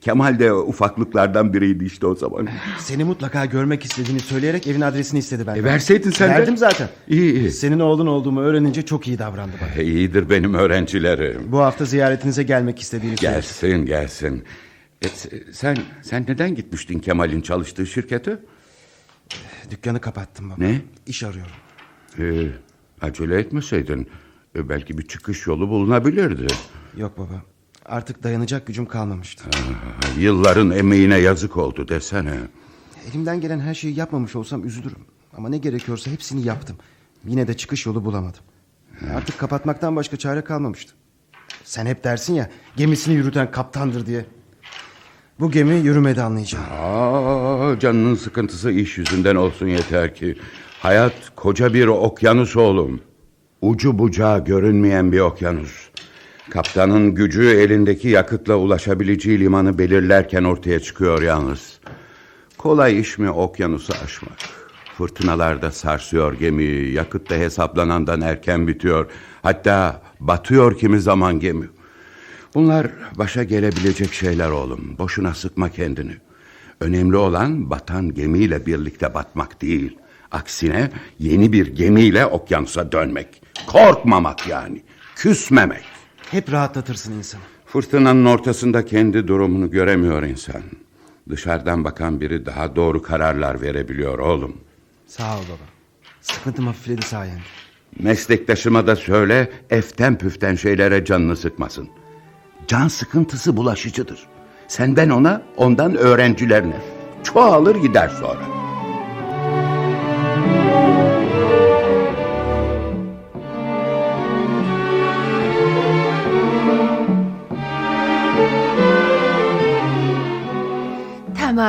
Kemal 0.00 0.38
de 0.38 0.52
ufaklıklardan 0.52 1.52
biriydi 1.54 1.84
işte 1.84 2.06
o 2.06 2.14
zaman. 2.14 2.48
Seni 2.78 3.04
mutlaka 3.04 3.44
görmek 3.44 3.84
istediğini 3.84 4.20
söyleyerek 4.20 4.66
evin 4.66 4.80
adresini 4.80 5.18
istedi 5.18 5.46
benden. 5.46 5.60
E, 5.60 5.64
verseydin 5.64 6.10
sen 6.10 6.30
de. 6.30 6.34
Verdim 6.34 6.56
zaten. 6.56 6.88
İyi 7.08 7.34
iyi. 7.34 7.50
Senin 7.50 7.80
oğlun 7.80 8.06
olduğumu 8.06 8.40
öğrenince 8.40 8.82
çok 8.82 9.08
iyi 9.08 9.18
davrandı 9.18 9.52
bana. 9.60 9.82
İyidir 9.82 10.30
benim 10.30 10.54
öğrencilerim. 10.54 11.52
Bu 11.52 11.58
hafta 11.58 11.84
ziyaretinize 11.84 12.42
gelmek 12.42 12.80
istediğini 12.80 13.16
söyledi. 13.16 13.36
Gelsin 13.36 13.86
gelsin. 13.86 14.44
E, 15.02 15.08
sen 15.52 15.76
sen 16.02 16.24
neden 16.28 16.54
gitmiştin 16.54 16.98
Kemal'in 16.98 17.40
çalıştığı 17.40 17.86
şirkete? 17.86 18.38
Dükkanı 19.70 20.00
kapattım 20.00 20.50
baba. 20.50 20.56
Ne? 20.64 20.80
İş 21.06 21.22
arıyorum. 21.22 21.52
Ee, 22.18 22.48
acele 23.00 23.38
etmeseydin 23.38 24.08
e, 24.56 24.68
belki 24.68 24.98
bir 24.98 25.08
çıkış 25.08 25.46
yolu 25.46 25.68
bulunabilirdi. 25.68 26.46
Yok 26.96 27.18
baba. 27.18 27.42
Artık 27.86 28.22
dayanacak 28.22 28.66
gücüm 28.66 28.86
kalmamıştı. 28.86 29.44
Ha, 29.44 30.08
Yılların 30.18 30.70
emeğine 30.70 31.18
yazık 31.18 31.56
oldu 31.56 31.88
desene. 31.88 32.34
Elimden 33.10 33.40
gelen 33.40 33.60
her 33.60 33.74
şeyi 33.74 33.98
yapmamış 33.98 34.36
olsam 34.36 34.64
üzülürüm. 34.66 34.98
Ama 35.36 35.48
ne 35.48 35.58
gerekiyorsa 35.58 36.10
hepsini 36.10 36.42
yaptım. 36.46 36.76
Yine 37.26 37.48
de 37.48 37.56
çıkış 37.56 37.86
yolu 37.86 38.04
bulamadım. 38.04 38.40
Artık 39.14 39.38
kapatmaktan 39.38 39.96
başka 39.96 40.16
çare 40.16 40.40
kalmamıştı. 40.44 40.92
Sen 41.64 41.86
hep 41.86 42.04
dersin 42.04 42.34
ya 42.34 42.50
gemisini 42.76 43.14
yürüten 43.14 43.50
kaptandır 43.50 44.06
diye. 44.06 44.24
Bu 45.40 45.50
gemi 45.50 45.74
yürümedi 45.74 46.22
anlayacağım. 46.22 46.64
Aa, 46.72 47.78
canının 47.78 48.14
sıkıntısı 48.14 48.70
iş 48.70 48.98
yüzünden 48.98 49.36
olsun 49.36 49.66
yeter 49.66 50.14
ki. 50.14 50.38
Hayat 50.80 51.12
koca 51.36 51.74
bir 51.74 51.86
okyanus 51.86 52.56
oğlum. 52.56 53.00
Ucu 53.62 53.98
bucağı 53.98 54.44
görünmeyen 54.44 55.12
bir 55.12 55.20
okyanus. 55.20 55.90
Kaptanın 56.50 57.14
gücü 57.14 57.42
elindeki 57.42 58.08
yakıtla 58.08 58.56
ulaşabileceği 58.56 59.40
limanı 59.40 59.78
belirlerken 59.78 60.44
ortaya 60.44 60.80
çıkıyor 60.80 61.22
yalnız. 61.22 61.78
Kolay 62.58 63.00
iş 63.00 63.18
mi 63.18 63.30
okyanusu 63.30 63.92
aşmak? 64.04 64.38
Fırtınalarda 64.98 65.70
sarsıyor 65.70 66.32
gemiyi, 66.32 66.92
yakıt 66.92 67.30
da 67.30 67.34
hesaplanandan 67.34 68.20
erken 68.20 68.68
bitiyor. 68.68 69.10
Hatta 69.42 70.02
batıyor 70.20 70.78
kimi 70.78 71.00
zaman 71.00 71.40
gemi. 71.40 71.68
Bunlar 72.54 72.86
başa 73.18 73.42
gelebilecek 73.42 74.12
şeyler 74.12 74.50
oğlum. 74.50 74.98
Boşuna 74.98 75.34
sıkma 75.34 75.68
kendini. 75.68 76.16
Önemli 76.80 77.16
olan 77.16 77.70
batan 77.70 78.14
gemiyle 78.14 78.66
birlikte 78.66 79.14
batmak 79.14 79.62
değil. 79.62 79.98
Aksine 80.30 80.90
yeni 81.18 81.52
bir 81.52 81.66
gemiyle 81.66 82.26
okyanusa 82.26 82.92
dönmek. 82.92 83.42
Korkmamak 83.66 84.48
yani. 84.48 84.82
Küsmemek. 85.16 85.89
Hep 86.30 86.52
rahatlatırsın 86.52 87.12
insanı. 87.12 87.40
Fırtınanın 87.66 88.24
ortasında 88.24 88.84
kendi 88.86 89.28
durumunu 89.28 89.70
göremiyor 89.70 90.22
insan. 90.22 90.62
Dışarıdan 91.30 91.84
bakan 91.84 92.20
biri 92.20 92.46
daha 92.46 92.76
doğru 92.76 93.02
kararlar 93.02 93.60
verebiliyor 93.60 94.18
oğlum. 94.18 94.56
Sağ 95.06 95.34
ol 95.36 95.42
baba. 95.42 95.68
Sıkıntım 96.20 96.66
hafifledi 96.66 97.02
sayende. 97.02 97.40
Meslektaşıma 97.98 98.86
da 98.86 98.96
söyle 98.96 99.50
eften 99.70 100.18
püften 100.18 100.54
şeylere 100.54 101.04
canını 101.04 101.36
sıkmasın. 101.36 101.88
Can 102.66 102.88
sıkıntısı 102.88 103.56
bulaşıcıdır. 103.56 104.26
Senden 104.68 105.10
ona, 105.10 105.42
ondan 105.56 105.96
öğrencilerine. 105.96 106.80
Çoğalır 107.22 107.76
gider 107.76 108.08
sonra. 108.08 108.59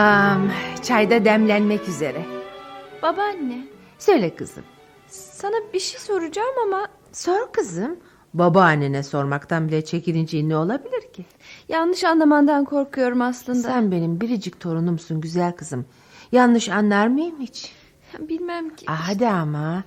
Tamam. 0.05 0.49
Çayda 0.83 1.25
demlenmek 1.25 1.87
üzere. 1.87 2.25
Babaanne 3.01 3.67
Söyle 3.99 4.35
kızım. 4.35 4.63
sana 5.07 5.55
bir 5.73 5.79
şey 5.79 5.99
soracağım 5.99 6.55
ama 6.65 6.87
Sor 7.11 7.51
kızım. 7.51 7.99
Babaannene 8.33 9.03
sormaktan 9.03 9.67
bile 9.67 9.85
çekilince 9.85 10.49
ne 10.49 10.57
olabilir 10.57 11.01
ki? 11.13 11.25
yanlış 11.69 12.03
anlamandan 12.03 12.65
korkuyorum 12.65 13.21
aslında. 13.21 13.59
Sen 13.67 13.91
benim 13.91 14.21
biricik 14.21 14.59
torunumsun 14.59 15.21
güzel 15.21 15.51
kızım. 15.51 15.85
Yanlış 16.31 16.69
anlar 16.69 17.07
mıyım 17.07 17.39
hiç? 17.39 17.73
Bilmem 18.19 18.75
ki. 18.75 18.85
Ah, 18.89 19.09
Hadi 19.09 19.27
ama. 19.27 19.83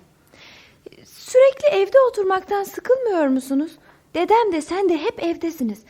Sürekli 1.04 1.68
evde 1.73 1.97
oturmaktan 2.11 2.62
sıkılmıyor 2.62 3.26
musunuz? 3.26 3.73
Dedem 4.14 4.52
de 4.52 4.61
sen 4.62 4.88
de 4.88 4.99
hep 4.99 5.23
evdesiniz. 5.25 5.83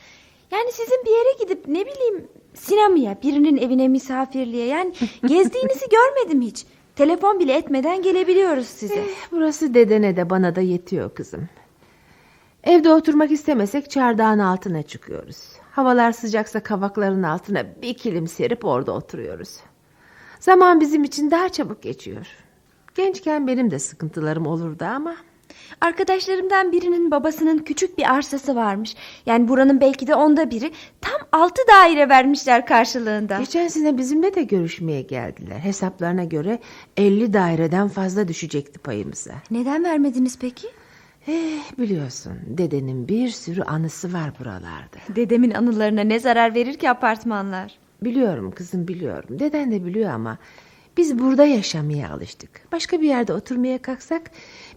Yani 0.53 0.73
sizin 0.73 1.05
bir 1.05 1.11
yere 1.11 1.39
gidip 1.45 1.69
ne 1.69 1.87
bileyim 1.87 2.29
sinemaya, 2.55 3.23
birinin 3.23 3.57
evine 3.57 3.89
misafirliğe 3.89 4.67
yani 4.67 4.93
gezdiğinizi 5.27 5.87
görmedim 5.91 6.41
hiç. 6.41 6.67
Telefon 6.97 7.39
bile 7.39 7.57
etmeden 7.57 8.03
gelebiliyoruz 8.03 8.67
size. 8.67 8.95
Eh, 8.95 9.29
burası 9.33 9.75
dedene 9.75 10.17
de 10.17 10.31
bana 10.31 10.57
da 10.57 10.61
yetiyor 10.61 11.15
kızım. 11.15 11.49
Evde 12.65 12.93
oturmak 12.93 13.31
istemesek 13.31 13.91
çardağın 13.91 14.39
altına 14.39 14.83
çıkıyoruz. 14.83 15.37
Havalar 15.71 16.13
sıcaksa 16.13 16.61
kavakların 16.63 17.23
altına 17.23 17.65
bir 17.83 17.95
kilim 17.95 18.29
serip 18.29 18.65
orada 18.65 18.93
oturuyoruz. 18.93 19.61
Zaman 20.41 20.81
bizim 20.81 21.05
için 21.05 21.31
daha 21.31 21.49
çabuk 21.49 21.83
geçiyor. 21.83 22.27
Gençken 22.95 23.47
benim 23.47 23.71
de 23.71 23.79
sıkıntılarım 23.79 24.47
olurdu 24.47 24.85
ama... 24.85 25.17
Arkadaşlarımdan 25.81 26.73
birinin 26.73 27.11
babasının 27.11 27.59
küçük 27.59 27.99
bir 27.99 28.15
arsası 28.15 28.57
varmış. 28.57 28.97
Yani 29.27 29.49
buranın 29.49 29.81
belki 29.81 30.07
de 30.07 30.15
onda 30.15 30.51
biri. 30.51 30.73
Tam 31.01 31.21
altı 31.33 31.63
daire 31.69 32.09
vermişler 32.09 32.67
karşılığında. 32.67 33.39
Geçen 33.39 33.69
sene 33.69 33.99
bizimle 33.99 34.35
de 34.35 34.43
görüşmeye 34.43 35.03
geldiler. 35.03 35.59
Hesaplarına 35.59 36.25
göre 36.25 36.59
50 36.97 37.33
daireden 37.33 37.89
fazla 37.89 38.29
düşecekti 38.29 38.79
payımıza. 38.79 39.35
Neden 39.51 39.85
vermediniz 39.85 40.39
peki? 40.39 40.69
Eh, 41.29 41.79
biliyorsun 41.79 42.33
dedenin 42.47 43.09
bir 43.09 43.29
sürü 43.29 43.63
anısı 43.63 44.13
var 44.13 44.33
buralarda. 44.41 45.17
Dedemin 45.17 45.51
anılarına 45.51 46.01
ne 46.01 46.21
zarar 46.21 46.55
verir 46.55 46.75
ki 46.75 46.91
apartmanlar? 46.91 47.79
Biliyorum 48.03 48.51
kızım 48.51 48.89
biliyorum. 48.89 49.39
Deden 49.39 49.73
de 49.73 49.85
biliyor 49.85 50.11
ama 50.11 50.39
biz 50.97 51.19
burada 51.19 51.45
yaşamaya 51.45 52.11
alıştık. 52.11 52.51
Başka 52.73 53.01
bir 53.01 53.09
yerde 53.09 53.33
oturmaya 53.33 53.83
kalksak 53.83 54.31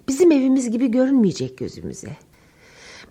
bizim 0.08 0.32
evimiz 0.32 0.72
gibi 0.72 0.92
görünmeyecek 0.92 1.58
gözümüze. 1.58 2.10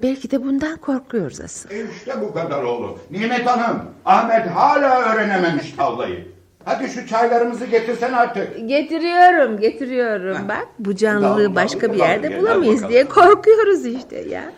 Belki 0.03 0.31
de 0.31 0.45
bundan 0.45 0.77
korkuyoruz 0.77 1.41
asıl. 1.41 1.71
İşte 1.71 2.21
bu 2.21 2.35
kadar 2.35 2.63
oldu. 2.63 2.99
Nimet 3.11 3.47
Hanım, 3.47 3.83
Ahmet 4.05 4.47
hala 4.47 5.13
öğrenememiş 5.13 5.73
tavlayı. 5.73 6.29
Hadi 6.65 6.89
şu 6.89 7.07
çaylarımızı 7.07 7.67
getirsen 7.67 8.13
artık. 8.13 8.69
Getiriyorum, 8.69 9.61
getiriyorum. 9.61 10.49
Bak 10.49 10.69
bu 10.79 10.97
canlılığı 10.97 11.37
Tamam, 11.43 11.55
başka 11.55 11.93
bir 11.93 11.99
tamam, 11.99 12.09
yerde 12.13 12.29
gel, 12.29 12.41
bulamayız 12.41 12.89
diye 12.89 13.05
korkuyoruz 13.05 13.87
işte 13.87 14.19
ya. 14.29 14.53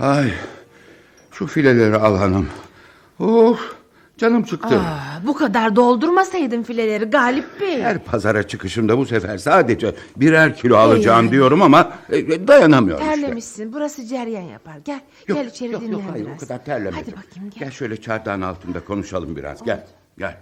Ay, 0.00 0.32
şu 1.32 1.46
fileleri 1.46 1.96
al 1.96 2.16
hanım. 2.16 2.48
Of, 3.18 3.76
canım 4.18 4.42
çıktı. 4.42 4.80
Aa, 4.80 5.26
bu 5.26 5.34
kadar 5.34 5.76
doldurmasaydın 5.76 6.62
fileleri 6.62 7.04
Galip 7.04 7.60
Bey. 7.60 7.82
Her 7.82 8.04
pazara 8.04 8.48
çıkışımda 8.48 8.98
bu 8.98 9.06
sefer 9.06 9.38
sadece 9.38 9.94
birer 10.16 10.56
kilo 10.56 10.76
alacağım 10.76 11.30
diyorum 11.30 11.62
ama 11.62 11.92
e, 12.10 12.48
dayanamıyorum 12.48 13.04
işte. 13.04 13.20
Terlemişsin. 13.20 13.72
Burası 13.72 14.04
ceryan 14.06 14.42
yapar. 14.42 14.76
Gel, 14.84 15.00
gel 15.28 15.46
içeri 15.46 15.72
yok, 15.72 15.82
dinlen 15.82 15.92
yok, 15.92 16.02
hayır, 16.10 16.26
biraz. 16.26 16.36
o 16.36 16.40
kadar 16.40 16.64
terlemedim. 16.64 16.98
Hadi 17.06 17.26
bakayım 17.26 17.50
gel. 17.50 17.60
Gel 17.60 17.70
şöyle 17.70 18.00
çardağın 18.00 18.40
altında 18.40 18.80
konuşalım 18.84 19.36
biraz. 19.36 19.64
Gel, 19.64 19.86
gel. 20.18 20.36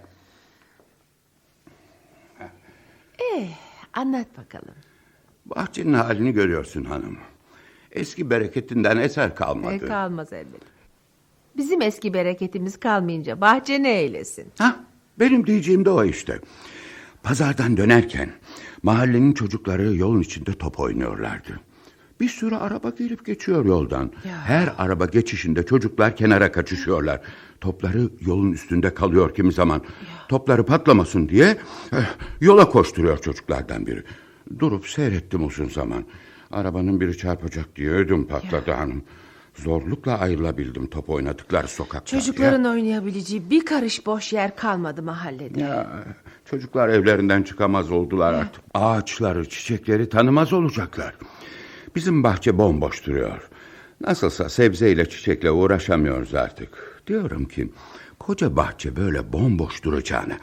Eh, 3.35 3.47
anlat 3.93 4.27
bakalım. 4.37 4.75
Bahçenin 5.45 5.93
halini 5.93 6.31
görüyorsun 6.33 6.83
hanım. 6.83 7.17
Eski 7.97 8.29
bereketinden 8.29 8.97
eser 8.97 9.35
kalmadı. 9.35 9.73
E, 9.73 9.79
kalmaz 9.79 10.33
elbet. 10.33 10.61
Bizim 11.57 11.81
eski 11.81 12.13
bereketimiz 12.13 12.79
kalmayınca 12.79 13.41
bahçe 13.41 13.83
ne 13.83 13.99
eylesin? 13.99 14.45
Ha, 14.57 14.79
benim 15.19 15.47
diyeceğim 15.47 15.85
de 15.85 15.89
o 15.89 16.03
işte. 16.03 16.39
Pazardan 17.23 17.77
dönerken 17.77 18.29
mahallenin 18.83 19.33
çocukları 19.33 19.95
yolun 19.95 20.21
içinde 20.21 20.53
top 20.53 20.79
oynuyorlardı. 20.79 21.59
Bir 22.19 22.29
sürü 22.29 22.55
araba 22.55 22.89
gelip 22.89 23.25
geçiyor 23.25 23.65
yoldan. 23.65 24.11
Her 24.45 24.73
araba 24.77 25.05
geçişinde 25.05 25.65
çocuklar 25.65 26.15
kenara 26.15 26.51
kaçışıyorlar. 26.51 27.21
Topları 27.61 28.09
yolun 28.19 28.51
üstünde 28.51 28.93
kalıyor 28.93 29.35
kimi 29.35 29.53
zaman. 29.53 29.81
Topları 30.29 30.65
patlamasın 30.65 31.29
diye 31.29 31.57
eh, 31.93 32.15
yola 32.41 32.69
koşturuyor 32.69 33.17
çocuklardan 33.17 33.85
biri. 33.87 34.03
Durup 34.59 34.87
seyrettim 34.87 35.45
uzun 35.45 35.69
zaman. 35.69 36.03
Arabanın 36.51 37.01
biri 37.01 37.17
çarpacak 37.17 37.75
diye 37.75 37.89
ödüm 37.89 38.27
patladı 38.27 38.71
hanım. 38.71 39.03
Zorlukla 39.55 40.19
ayrılabildim 40.19 40.87
top 40.87 41.09
oynadıkları 41.09 41.67
sokakta. 41.67 42.19
Çocukların 42.19 42.65
oynayabileceği 42.65 43.49
bir 43.49 43.65
karış 43.65 44.05
boş 44.05 44.33
yer 44.33 44.55
kalmadı 44.55 45.03
mahallede. 45.03 45.59
Ya, 45.59 46.03
çocuklar 46.45 46.89
evlerinden 46.89 47.43
çıkamaz 47.43 47.91
oldular 47.91 48.33
artık. 48.33 48.61
Ağaçları, 48.73 49.49
çiçekleri 49.49 50.09
tanımaz 50.09 50.53
olacaklar. 50.53 51.15
Bizim 51.95 52.23
bahçe 52.23 52.57
bomboş 52.57 53.05
duruyor. 53.05 53.49
Nasılsa 54.01 54.49
sebzeyle 54.49 55.09
çiçekle 55.09 55.51
uğraşamıyoruz 55.51 56.35
artık. 56.35 57.01
Diyorum 57.07 57.45
ki 57.45 57.69
koca 58.19 58.55
bahçe 58.55 58.95
böyle 58.95 59.33
bomboş 59.33 59.83
duracağına 59.83 60.37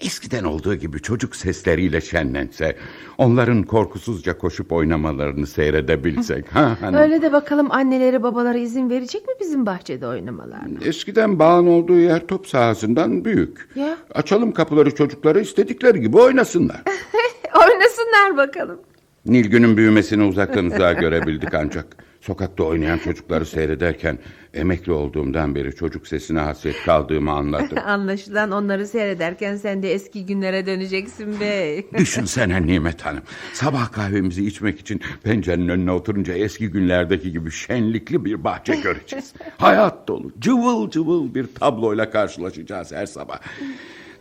eskiden 0.00 0.44
olduğu 0.44 0.74
gibi 0.74 1.02
çocuk 1.02 1.36
sesleriyle 1.36 2.00
şenlense, 2.00 2.76
onların 3.18 3.62
korkusuzca 3.62 4.38
koşup 4.38 4.72
oynamalarını 4.72 5.46
seyredebilsek. 5.46 6.48
ha, 6.54 6.76
hanım? 6.80 7.00
Öyle 7.00 7.22
de 7.22 7.32
bakalım 7.32 7.72
anneleri 7.72 8.22
babaları 8.22 8.58
izin 8.58 8.90
verecek 8.90 9.28
mi 9.28 9.34
bizim 9.40 9.66
bahçede 9.66 10.06
oynamalarına? 10.06 10.78
Eskiden 10.84 11.38
bağın 11.38 11.66
olduğu 11.66 11.98
yer 11.98 12.26
top 12.26 12.46
sahasından 12.46 13.24
büyük. 13.24 13.68
Ya. 13.74 13.96
Açalım 14.14 14.52
kapıları 14.52 14.94
çocuklara 14.94 15.40
istedikleri 15.40 16.00
gibi 16.00 16.16
oynasınlar. 16.16 16.82
Oynasınlar 17.54 18.36
bakalım. 18.36 18.78
Nilgün'ün 19.26 19.76
büyümesini 19.76 20.22
uzaktan 20.22 20.66
uzağa 20.66 20.92
görebildik 20.92 21.54
ancak. 21.54 21.86
Sokakta 22.26 22.64
oynayan 22.64 22.98
çocukları 22.98 23.46
seyrederken 23.46 24.18
emekli 24.54 24.92
olduğumdan 24.92 25.54
beri 25.54 25.74
çocuk 25.74 26.06
sesine 26.06 26.40
hasret 26.40 26.84
kaldığımı 26.84 27.30
anladım. 27.30 27.78
Anlaşılan 27.86 28.50
onları 28.50 28.86
seyrederken 28.86 29.56
sen 29.56 29.82
de 29.82 29.92
eski 29.92 30.26
günlere 30.26 30.66
döneceksin 30.66 31.40
bey. 31.40 31.86
Düşünsene 31.98 32.66
Nimet 32.66 33.06
Hanım. 33.06 33.22
Sabah 33.52 33.92
kahvemizi 33.92 34.46
içmek 34.46 34.80
için 34.80 35.00
pencerenin 35.22 35.68
önüne 35.68 35.92
oturunca 35.92 36.34
eski 36.34 36.68
günlerdeki 36.68 37.32
gibi 37.32 37.50
şenlikli 37.50 38.24
bir 38.24 38.44
bahçe 38.44 38.76
göreceğiz. 38.76 39.32
Hayat 39.58 40.08
dolu, 40.08 40.32
cıvıl 40.40 40.90
cıvıl 40.90 41.34
bir 41.34 41.46
tabloyla 41.54 42.10
karşılaşacağız 42.10 42.92
her 42.92 43.06
sabah. 43.06 43.38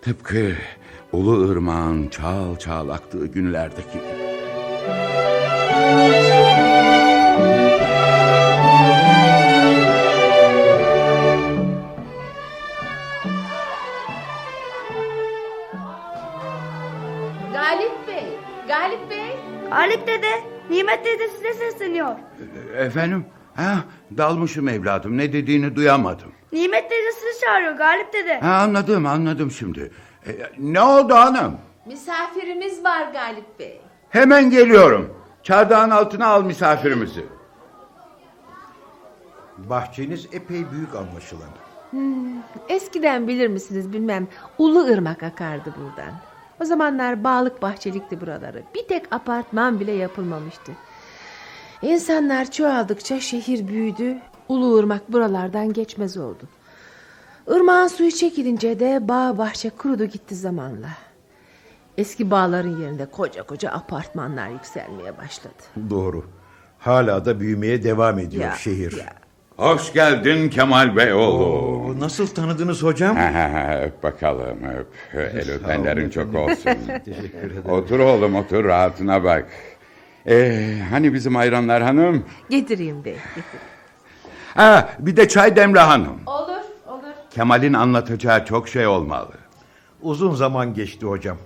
Tıpkı 0.02 0.54
Ulu 1.12 1.52
Irmak'ın 1.52 2.08
çağıl 2.08 2.56
çağıl 2.56 2.90
aktığı 2.90 3.28
günlerdeki 3.28 3.94
gibi. 3.94 4.26
Nimet 20.76 21.06
dede 21.06 21.28
size 21.28 21.54
sesleniyor. 21.54 22.16
Efendim? 22.78 23.26
Ha, 23.56 23.76
dalmışım 24.18 24.68
evladım. 24.70 25.18
Ne 25.18 25.34
dediğini 25.34 25.76
duyamadım. 25.76 26.32
Nimet 26.52 26.92
dede 26.92 27.12
sizi 27.12 27.42
çağırıyor 27.46 27.72
Galip 27.74 28.14
dede. 28.14 28.40
Ha, 28.40 28.54
anladım, 28.54 29.06
anladım 29.06 29.52
şimdi. 29.52 29.92
E, 30.28 30.32
ne 30.60 30.82
oldu 30.82 31.14
hanım? 31.14 31.58
Misafirimiz 31.86 32.84
var 32.84 33.12
Galip 33.14 33.60
Bey. 33.60 33.82
Hemen 34.10 34.50
geliyorum. 34.50 35.14
Çardağın 35.44 35.90
altına 35.90 36.28
al 36.28 36.44
misafirimizi. 36.44 37.26
Bahçeniz 39.58 40.26
epey 40.32 40.72
büyük 40.72 40.96
anlaşılan. 40.96 41.50
Eskiden 42.70 43.28
bilir 43.28 43.48
misiniz 43.48 43.94
bilmem 43.94 44.28
Ulu 44.58 44.86
ırmak 44.86 45.24
akardı 45.24 45.74
buradan. 45.78 46.14
O 46.62 46.66
zamanlar 46.66 47.24
bağlık 47.24 47.62
bahçelikti 47.62 48.22
buraları. 48.22 48.64
Bir 48.76 48.88
tek 48.88 49.14
apartman 49.14 49.80
bile 49.80 49.92
yapılmamıştı. 49.92 50.72
İnsanlar 51.82 52.52
çoğaldıkça 52.52 53.20
şehir 53.20 53.68
büyüdü. 53.68 54.18
Ulu 54.50 54.78
ırmak 54.78 55.12
buralardan 55.14 55.74
geçmez 55.74 56.18
oldu. 56.18 56.44
Irmağın 57.48 57.88
suyu 57.88 58.12
çekilince 58.12 58.80
de 58.80 59.08
bağ 59.08 59.38
bahçe 59.38 59.70
kurudu 59.70 60.06
gitti 60.06 60.36
zamanla. 60.36 60.90
Eski 61.98 62.32
bağların 62.32 62.82
yerinde 62.82 63.06
koca 63.06 63.44
koca 63.44 63.72
apartmanlar 63.72 64.50
yükselmeye 64.50 65.18
başladı. 65.18 65.54
Doğru. 65.90 66.26
Hala 66.80 67.26
da 67.26 67.40
büyümeye 67.40 67.84
devam 67.84 68.20
ediyor 68.20 68.44
Ya, 68.44 68.52
şehir. 68.56 68.98
ya. 68.98 69.14
Hoş 69.58 69.94
geldin 69.94 70.50
Kemal 70.50 70.96
Bey 70.96 71.14
oğlu. 71.14 71.44
Oo, 71.46 72.00
nasıl 72.00 72.28
tanıdınız 72.28 72.84
hocam? 72.84 73.18
öp 73.84 74.04
bakalım 74.04 74.58
öp. 74.64 74.88
El 75.14 75.52
öpenlerin 75.52 76.10
çok 76.10 76.36
olsun. 76.36 76.64
Teşekkür 77.06 77.52
ederim. 77.52 77.70
otur 77.70 78.00
oğlum 78.00 78.36
otur 78.36 78.64
rahatına 78.64 79.24
bak. 79.24 79.46
Ee, 80.28 80.78
hani 80.90 81.14
bizim 81.14 81.36
ayranlar 81.36 81.84
hanım? 81.84 82.26
Getireyim 82.50 83.06
bey. 83.06 83.14
getireyim. 83.14 83.66
Ha, 84.56 84.90
bir 85.00 85.18
de 85.18 85.28
çay 85.28 85.56
demle 85.56 85.80
hanım. 85.80 86.20
Olur 86.26 86.64
olur. 86.88 87.14
Kemal'in 87.32 87.74
anlatacağı 87.74 88.46
çok 88.46 88.70
şey 88.70 88.88
olmalı. 88.88 89.32
Uzun 90.02 90.36
zaman 90.36 90.74
geçti 90.74 91.06
hocam. 91.06 91.38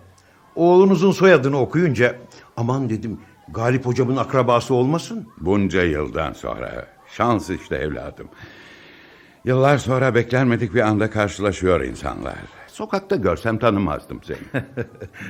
Oğlunuzun 0.56 1.12
soyadını 1.12 1.60
okuyunca 1.60 2.16
aman 2.58 2.90
dedim 2.90 3.20
Galip 3.54 3.86
hocamın 3.86 4.18
akrabası 4.18 4.74
olmasın. 4.74 5.28
Bunca 5.38 5.84
yıldan 5.84 6.34
sonra. 6.34 6.86
Şans 7.12 7.50
işte 7.50 7.76
evladım. 7.76 8.28
Yıllar 9.46 9.78
sonra 9.78 10.16
beklenmedik 10.16 10.74
bir 10.74 10.82
anda 10.82 11.10
karşılaşıyor 11.10 11.82
insanlar. 11.82 12.36
Sokakta 12.68 13.16
görsem 13.16 13.58
tanımazdım 13.58 14.22
seni. 14.24 14.38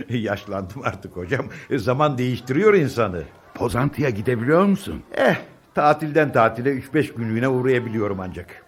Yaşlandım 0.23 0.81
artık 0.83 1.15
hocam. 1.17 1.45
E, 1.69 1.77
Zaman 1.77 2.17
değiştiriyor 2.17 2.73
insanı. 2.73 3.23
Pozantıya 3.55 4.09
gidebiliyor 4.09 4.65
musun? 4.65 5.03
Eh 5.13 5.35
tatilden 5.75 6.31
tatile 6.33 6.69
3-5 6.73 7.15
günlüğüne 7.15 7.47
uğrayabiliyorum 7.47 8.19
ancak. 8.19 8.65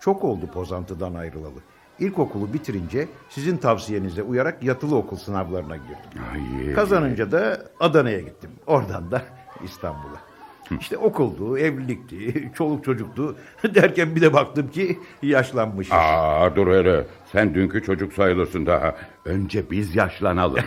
Çok 0.00 0.24
oldu 0.24 0.46
Pozantı'dan 0.54 1.14
ayrılalı. 1.14 1.58
İlkokulu 1.98 2.52
bitirince 2.52 3.08
sizin 3.30 3.56
tavsiyenize 3.56 4.22
uyarak 4.22 4.62
yatılı 4.62 4.96
okul 4.96 5.16
sınavlarına 5.16 5.76
girdim. 5.76 6.22
Ay, 6.32 6.74
Kazanınca 6.74 7.32
da 7.32 7.62
Adana'ya 7.80 8.20
gittim. 8.20 8.50
Oradan 8.66 9.10
da 9.10 9.22
İstanbul'a. 9.64 10.31
İşte 10.80 10.96
okuldu, 10.96 11.58
evlilikti, 11.58 12.50
çoluk 12.56 12.84
çocuktu. 12.84 13.36
Derken 13.74 14.16
bir 14.16 14.20
de 14.20 14.32
baktım 14.32 14.70
ki 14.70 14.98
yaşlanmışım. 15.22 15.96
Aa 15.96 16.56
dur 16.56 16.66
hele. 16.66 17.06
Sen 17.32 17.54
dünkü 17.54 17.82
çocuk 17.82 18.12
sayılırsın 18.12 18.66
daha. 18.66 18.96
Önce 19.24 19.70
biz 19.70 19.96
yaşlanalım. 19.96 20.64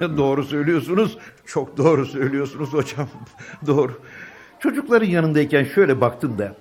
doğru 0.16 0.44
söylüyorsunuz. 0.44 1.18
Çok 1.46 1.76
doğru 1.76 2.06
söylüyorsunuz 2.06 2.72
hocam. 2.72 3.08
doğru. 3.66 4.00
Çocukların 4.60 5.06
yanındayken 5.06 5.64
şöyle 5.64 6.00
baktım 6.00 6.38
da. 6.38 6.54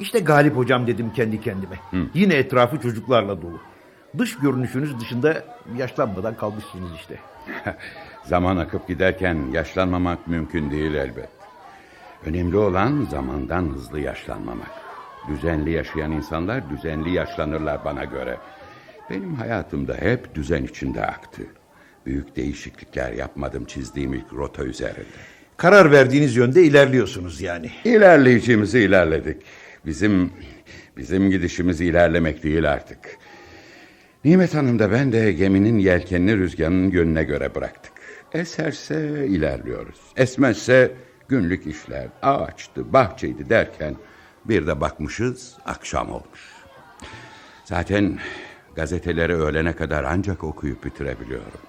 İşte 0.00 0.18
Galip 0.18 0.56
hocam 0.56 0.86
dedim 0.86 1.12
kendi 1.16 1.40
kendime. 1.40 1.76
Yine 2.14 2.34
etrafı 2.34 2.80
çocuklarla 2.80 3.42
dolu. 3.42 3.60
Dış 4.18 4.38
görünüşünüz 4.38 5.00
dışında 5.00 5.44
yaşlanmadan 5.76 6.36
kalmışsınız 6.36 6.90
işte. 6.94 7.18
Zaman 8.24 8.56
akıp 8.56 8.88
giderken 8.88 9.38
yaşlanmamak 9.52 10.28
mümkün 10.28 10.70
değil 10.70 10.94
elbet. 10.94 11.28
Önemli 12.26 12.56
olan 12.56 13.06
zamandan 13.10 13.68
hızlı 13.74 14.00
yaşlanmamak. 14.00 14.70
Düzenli 15.28 15.70
yaşayan 15.70 16.12
insanlar 16.12 16.70
düzenli 16.70 17.14
yaşlanırlar 17.14 17.84
bana 17.84 18.04
göre. 18.04 18.38
Benim 19.10 19.34
hayatımda 19.34 19.94
hep 19.94 20.34
düzen 20.34 20.62
içinde 20.62 21.06
aktı. 21.06 21.42
Büyük 22.06 22.36
değişiklikler 22.36 23.12
yapmadım 23.12 23.64
çizdiğim 23.64 24.14
ilk 24.14 24.32
rota 24.32 24.64
üzerinde. 24.64 25.04
Karar 25.56 25.92
verdiğiniz 25.92 26.36
yönde 26.36 26.62
ilerliyorsunuz 26.64 27.40
yani. 27.40 27.70
İlerleyeceğimizi 27.84 28.80
ilerledik. 28.80 29.42
Bizim 29.86 30.32
bizim 30.96 31.30
gidişimiz 31.30 31.80
ilerlemek 31.80 32.42
değil 32.42 32.72
artık. 32.72 32.98
Nimet 34.24 34.54
Hanım 34.54 34.78
da 34.78 34.92
ben 34.92 35.12
de 35.12 35.32
geminin 35.32 35.78
yelkenini 35.78 36.36
rüzgarının 36.36 36.90
yönüne 36.90 37.24
göre 37.24 37.54
bıraktık. 37.54 37.92
Eserse 38.32 39.26
ilerliyoruz. 39.26 40.00
Esmezse 40.16 40.92
günlük 41.28 41.66
işler, 41.66 42.08
ağaçtı, 42.22 42.92
bahçeydi 42.92 43.48
derken 43.48 43.96
bir 44.44 44.66
de 44.66 44.80
bakmışız 44.80 45.54
akşam 45.66 46.10
olmuş. 46.10 46.54
Zaten 47.64 48.18
gazeteleri 48.74 49.34
öğlene 49.34 49.72
kadar 49.72 50.04
ancak 50.04 50.44
okuyup 50.44 50.84
bitirebiliyorum. 50.84 51.60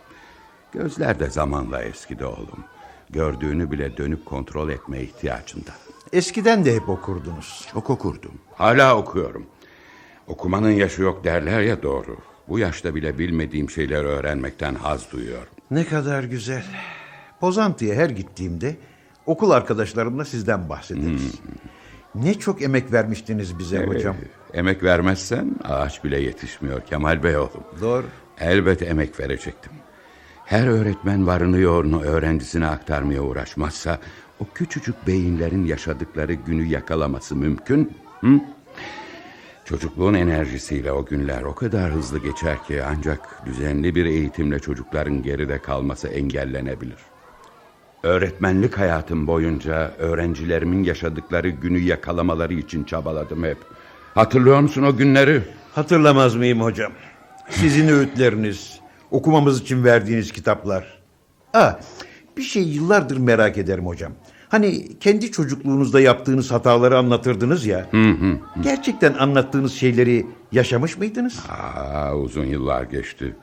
Gözler 0.72 1.20
de 1.20 1.30
zamanla 1.30 1.84
eskidi 1.84 2.26
oğlum. 2.26 2.66
Gördüğünü 3.10 3.72
bile 3.72 3.98
dönüp 3.98 4.26
kontrol 4.26 4.70
etme 4.70 5.02
ihtiyacında. 5.02 5.72
Eskiden 6.14 6.66
de 6.66 6.76
hep 6.76 6.90
okurdunuz. 6.90 7.68
Çok 7.72 7.90
okurdum. 7.90 8.32
Hala 8.56 8.98
okuyorum. 8.98 9.46
Okumanın 10.28 10.72
yaşı 10.72 11.02
yok 11.02 11.24
derler 11.24 11.62
ya 11.62 11.84
doğru. 11.84 12.18
Bu 12.48 12.60
yaşta 12.60 12.96
bile 12.96 13.18
bilmediğim 13.20 13.70
şeyleri 13.70 14.08
öğrenmekten 14.08 14.76
haz 14.76 15.12
duyuyorum. 15.12 15.54
Ne 15.72 15.86
kadar 15.86 16.24
güzel. 16.24 16.66
Pozantı'ya 17.40 17.96
her 17.96 18.10
gittiğimde 18.10 18.76
okul 19.26 19.52
arkadaşlarımla 19.52 20.26
sizden 20.26 20.70
bahsederiz. 20.70 21.36
Ne 22.16 22.34
çok 22.34 22.62
emek 22.62 22.92
vermiştiniz 22.92 23.60
bize 23.60 23.86
hocam. 23.86 24.16
Ee, 24.54 24.58
emek 24.58 24.84
vermezsen 24.84 25.56
ağaç 25.64 26.04
bile 26.04 26.20
yetişmiyor 26.22 26.82
Kemal 26.82 27.24
Bey 27.24 27.38
oğlum. 27.38 27.64
Doğru. 27.82 28.06
Elbet 28.40 28.82
emek 28.82 29.20
verecektim. 29.20 29.72
Her 30.46 30.68
öğretmen 30.68 31.28
varını 31.28 31.60
yoğurunu 31.60 32.02
öğrencisine 32.02 32.68
aktarmaya 32.68 33.22
uğraşmazsa... 33.22 34.00
...o 34.40 34.46
küçücük 34.54 35.08
beyinlerin 35.08 35.66
yaşadıkları 35.66 36.34
günü 36.34 36.66
yakalaması 36.66 37.36
mümkün. 37.36 37.98
Hı? 38.22 38.40
Çocukluğun 39.66 40.14
enerjisiyle 40.14 40.92
o 40.92 41.06
günler 41.06 41.42
o 41.42 41.56
kadar 41.56 41.92
hızlı 41.92 42.20
geçer 42.20 42.64
ki... 42.64 42.84
...ancak 42.84 43.46
düzenli 43.46 43.96
bir 43.96 44.06
eğitimle 44.06 44.60
çocukların 44.60 45.24
geride 45.24 45.62
kalması 45.62 46.08
engellenebilir. 46.08 47.15
Öğretmenlik 48.06 48.78
hayatım 48.78 49.28
boyunca 49.28 49.92
öğrencilerimin 49.98 50.84
yaşadıkları 50.84 51.50
günü 51.50 51.80
yakalamaları 51.80 52.54
için 52.54 52.84
çabaladım 52.84 53.44
hep. 53.44 53.58
Hatırlıyor 54.16 54.60
musun 54.60 54.84
o 54.84 54.98
günleri? 54.98 55.42
Hatırlamaz 55.76 56.36
mıyım 56.36 56.62
hocam? 56.62 56.92
Sizin 57.50 57.88
öğütleriniz, 57.88 58.80
okumamız 59.12 59.62
için 59.62 59.84
verdiğiniz 59.84 60.32
kitaplar. 60.32 61.00
Ha, 61.52 61.80
bir 62.38 62.42
şey 62.42 62.64
yıllardır 62.64 63.18
merak 63.18 63.58
ederim 63.58 63.86
hocam. 63.86 64.12
Hani 64.50 65.00
kendi 65.00 65.32
çocukluğunuzda 65.32 66.00
yaptığınız 66.00 66.52
hataları 66.52 66.98
anlatırdınız 66.98 67.66
ya. 67.66 67.90
Gerçekten 68.62 69.14
anlattığınız 69.14 69.74
şeyleri 69.74 70.26
yaşamış 70.52 70.98
mıydınız? 70.98 71.40
Aa, 71.50 72.16
uzun 72.16 72.46
yıllar 72.46 72.84
geçti. 72.84 73.36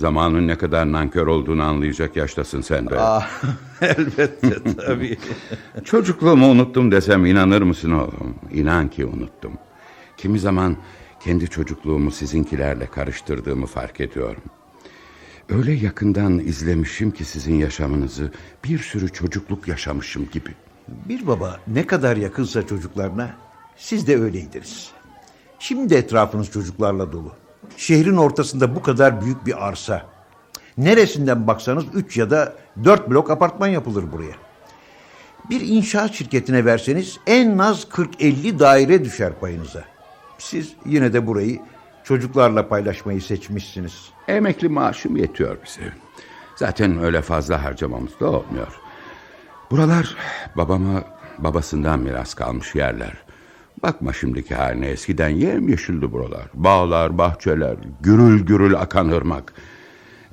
Zamanın 0.00 0.48
ne 0.48 0.58
kadar 0.58 0.92
nankör 0.92 1.26
olduğunu 1.26 1.62
anlayacak 1.62 2.16
yaştasın 2.16 2.60
sen 2.60 2.90
de. 2.90 2.98
Ah, 2.98 3.30
elbette 3.82 4.74
tabii. 4.76 5.18
Çocukluğumu 5.84 6.46
unuttum 6.46 6.92
desem 6.92 7.26
inanır 7.26 7.62
mısın 7.62 7.90
oğlum? 7.90 8.34
İnan 8.52 8.88
ki 8.88 9.06
unuttum. 9.06 9.52
Kimi 10.16 10.38
zaman 10.38 10.76
kendi 11.24 11.48
çocukluğumu 11.48 12.10
sizinkilerle 12.10 12.86
karıştırdığımı 12.86 13.66
fark 13.66 14.00
ediyorum. 14.00 14.42
Öyle 15.48 15.72
yakından 15.72 16.38
izlemişim 16.38 17.10
ki 17.10 17.24
sizin 17.24 17.54
yaşamınızı 17.54 18.32
bir 18.64 18.78
sürü 18.78 19.12
çocukluk 19.12 19.68
yaşamışım 19.68 20.28
gibi. 20.32 20.50
Bir 20.88 21.26
baba 21.26 21.60
ne 21.66 21.86
kadar 21.86 22.16
yakınsa 22.16 22.66
çocuklarına 22.66 23.34
siz 23.76 24.06
de 24.06 24.20
öyleydiniz. 24.20 24.90
Şimdi 25.58 25.94
etrafınız 25.94 26.50
çocuklarla 26.50 27.12
dolu. 27.12 27.32
Şehrin 27.80 28.16
ortasında 28.16 28.76
bu 28.76 28.82
kadar 28.82 29.24
büyük 29.24 29.46
bir 29.46 29.68
arsa. 29.68 30.06
Neresinden 30.78 31.46
baksanız 31.46 31.84
3 31.94 32.16
ya 32.16 32.30
da 32.30 32.54
4 32.84 33.10
blok 33.10 33.30
apartman 33.30 33.66
yapılır 33.66 34.12
buraya. 34.12 34.34
Bir 35.50 35.60
inşaat 35.60 36.14
şirketine 36.14 36.64
verseniz 36.64 37.18
en 37.26 37.58
az 37.58 37.84
40-50 37.84 38.58
daire 38.58 39.04
düşer 39.04 39.32
payınıza. 39.40 39.84
Siz 40.38 40.72
yine 40.86 41.12
de 41.12 41.26
burayı 41.26 41.60
çocuklarla 42.04 42.68
paylaşmayı 42.68 43.22
seçmişsiniz. 43.22 44.10
Emekli 44.28 44.68
maaşım 44.68 45.16
yetiyor 45.16 45.56
bize. 45.64 45.92
Zaten 46.56 47.02
öyle 47.02 47.22
fazla 47.22 47.64
harcamamız 47.64 48.20
da 48.20 48.30
olmuyor. 48.30 48.80
Buralar 49.70 50.16
babama 50.56 51.04
babasından 51.38 52.00
miras 52.00 52.34
kalmış 52.34 52.74
yerler. 52.74 53.29
Bakma 53.82 54.12
şimdiki 54.12 54.54
haline 54.54 54.86
eskiden 54.86 55.28
yemyeşildi 55.28 56.12
buralar. 56.12 56.50
Bağlar, 56.54 57.18
bahçeler, 57.18 57.76
gürül 58.00 58.40
gürül 58.46 58.74
akan 58.74 59.08
ırmak. 59.08 59.52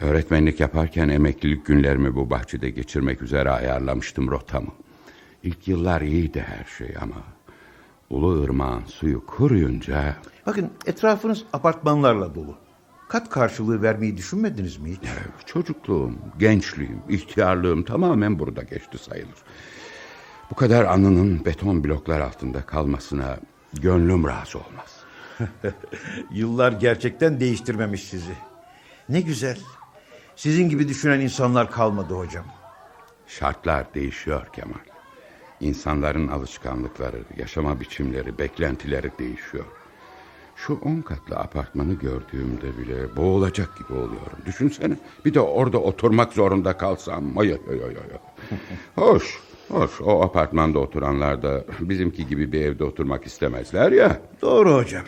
Öğretmenlik 0.01 0.59
yaparken 0.59 1.09
emeklilik 1.09 1.65
günlerimi 1.65 2.15
bu 2.15 2.29
bahçede 2.29 2.69
geçirmek 2.69 3.21
üzere 3.21 3.49
ayarlamıştım 3.49 4.31
rotamı. 4.31 4.71
İlk 5.43 5.67
yıllar 5.67 6.01
iyiydi 6.01 6.45
her 6.47 6.65
şey 6.77 6.95
ama... 7.01 7.15
Ulu 8.09 8.43
ırmağın 8.43 8.85
suyu 8.85 9.25
kuruyunca... 9.25 10.15
Bakın 10.45 10.69
etrafınız 10.85 11.43
apartmanlarla 11.53 12.35
dolu. 12.35 12.55
Kat 13.09 13.29
karşılığı 13.29 13.81
vermeyi 13.81 14.17
düşünmediniz 14.17 14.77
mi 14.77 14.91
hiç? 14.91 14.99
Çocukluğum, 15.45 16.15
gençliğim, 16.39 16.99
ihtiyarlığım 17.09 17.83
tamamen 17.83 18.39
burada 18.39 18.63
geçti 18.63 18.97
sayılır. 18.97 19.35
Bu 20.51 20.55
kadar 20.55 20.85
anının 20.85 21.45
beton 21.45 21.83
bloklar 21.83 22.19
altında 22.19 22.61
kalmasına 22.61 23.37
gönlüm 23.73 24.27
razı 24.27 24.57
olmaz. 24.57 25.03
Yıllar 26.31 26.71
gerçekten 26.71 27.39
değiştirmemiş 27.39 28.03
sizi. 28.03 28.33
Ne 29.09 29.21
güzel. 29.21 29.59
Sizin 30.35 30.69
gibi 30.69 30.87
düşünen 30.87 31.19
insanlar 31.19 31.71
kalmadı 31.71 32.13
hocam. 32.13 32.45
Şartlar 33.27 33.93
değişiyor 33.93 34.47
Kemal. 34.53 34.79
İnsanların 35.59 36.27
alışkanlıkları, 36.27 37.23
yaşama 37.37 37.79
biçimleri, 37.79 38.37
beklentileri 38.37 39.11
değişiyor. 39.19 39.65
Şu 40.55 40.73
on 40.73 41.01
katlı 41.01 41.35
apartmanı 41.37 41.93
gördüğümde 41.93 42.77
bile 42.77 43.15
boğulacak 43.15 43.77
gibi 43.77 43.93
oluyorum. 43.93 44.37
Düşünsene 44.45 44.97
bir 45.25 45.33
de 45.33 45.39
orada 45.39 45.77
oturmak 45.77 46.33
zorunda 46.33 46.77
kalsam. 46.77 47.37
Ay, 47.37 47.51
ay, 47.51 47.59
ay, 47.69 47.79
ay. 47.79 47.87
ay. 47.87 48.57
Hoş, 48.95 49.39
hoş. 49.69 50.01
O 50.01 50.21
apartmanda 50.23 50.79
oturanlar 50.79 51.41
da 51.43 51.63
bizimki 51.79 52.27
gibi 52.27 52.51
bir 52.51 52.61
evde 52.61 52.83
oturmak 52.83 53.25
istemezler 53.25 53.91
ya. 53.91 54.21
Doğru 54.41 54.75
hocam. 54.75 55.03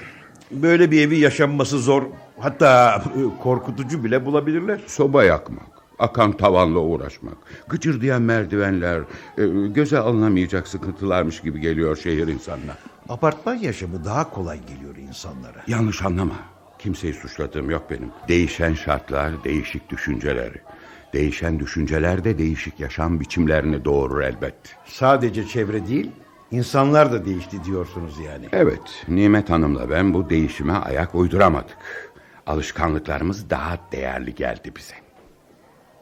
Böyle 0.51 0.91
bir 0.91 1.01
evi 1.01 1.17
yaşanması 1.19 1.79
zor. 1.79 2.03
Hatta 2.39 3.03
e, 3.15 3.41
korkutucu 3.43 4.03
bile 4.03 4.25
bulabilirler. 4.25 4.79
Soba 4.87 5.23
yakmak, 5.23 5.67
akan 5.99 6.31
tavanla 6.31 6.79
uğraşmak, 6.79 7.37
gıcırdayan 7.67 8.21
merdivenler, 8.21 9.01
e, 9.37 9.47
göze 9.67 9.99
alınamayacak 9.99 10.67
sıkıntılarmış 10.67 11.41
gibi 11.41 11.61
geliyor 11.61 11.97
şehir 11.97 12.27
insanına. 12.27 12.77
Apartman 13.09 13.55
yaşamı 13.55 14.05
daha 14.05 14.29
kolay 14.29 14.59
geliyor 14.67 14.95
insanlara. 14.95 15.63
Yanlış 15.67 16.01
anlama. 16.01 16.35
Kimseyi 16.79 17.13
suçladığım 17.13 17.69
yok 17.69 17.83
benim. 17.89 18.11
Değişen 18.27 18.73
şartlar, 18.73 19.43
değişik 19.43 19.89
düşünceler. 19.89 20.51
Değişen 21.13 21.59
düşünceler 21.59 22.23
de 22.23 22.37
değişik 22.37 22.79
yaşam 22.79 23.19
biçimlerini 23.19 23.85
doğurur 23.85 24.21
elbet. 24.21 24.55
Sadece 24.85 25.47
çevre 25.47 25.87
değil, 25.87 26.11
İnsanlar 26.51 27.11
da 27.11 27.25
değişti 27.25 27.63
diyorsunuz 27.63 28.19
yani. 28.25 28.45
Evet, 28.51 29.05
Nimet 29.07 29.49
Hanım'la 29.49 29.89
ben 29.89 30.13
bu 30.13 30.29
değişime 30.29 30.73
ayak 30.73 31.15
uyduramadık. 31.15 31.77
Alışkanlıklarımız 32.47 33.49
daha 33.49 33.77
değerli 33.91 34.35
geldi 34.35 34.71
bize. 34.77 34.95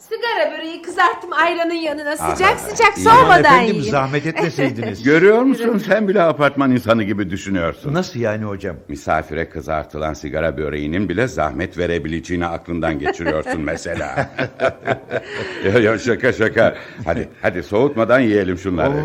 Sigara 0.09 0.51
böreği 0.51 0.81
kızarttım 0.81 1.33
ayranın 1.33 1.73
yanına. 1.73 2.17
Sıcak 2.17 2.55
Aa, 2.55 2.57
sıcak. 2.57 2.93
Aman 2.97 3.15
soğumadan 3.17 3.39
efendim 3.43 3.75
yiyin. 3.75 3.91
zahmet 3.91 4.25
etmeseydiniz. 4.27 5.03
Görüyor 5.03 5.41
musun 5.41 5.81
sen 5.87 6.07
bile 6.07 6.21
apartman 6.21 6.71
insanı 6.71 7.03
gibi 7.03 7.29
düşünüyorsun. 7.29 7.93
Nasıl 7.93 8.19
yani 8.19 8.43
hocam? 8.43 8.75
Misafire 8.87 9.49
kızartılan 9.49 10.13
sigara 10.13 10.57
böreğinin 10.57 11.09
bile 11.09 11.27
zahmet 11.27 11.77
verebileceğini 11.77 12.45
aklından 12.45 12.99
geçiriyorsun 12.99 13.61
mesela. 13.61 14.29
ya, 15.65 15.79
ya 15.79 15.99
şaka 15.99 16.33
şaka. 16.33 16.75
Hadi 17.05 17.29
hadi 17.41 17.63
soğutmadan 17.63 18.19
yiyelim 18.19 18.57
şunları. 18.57 19.03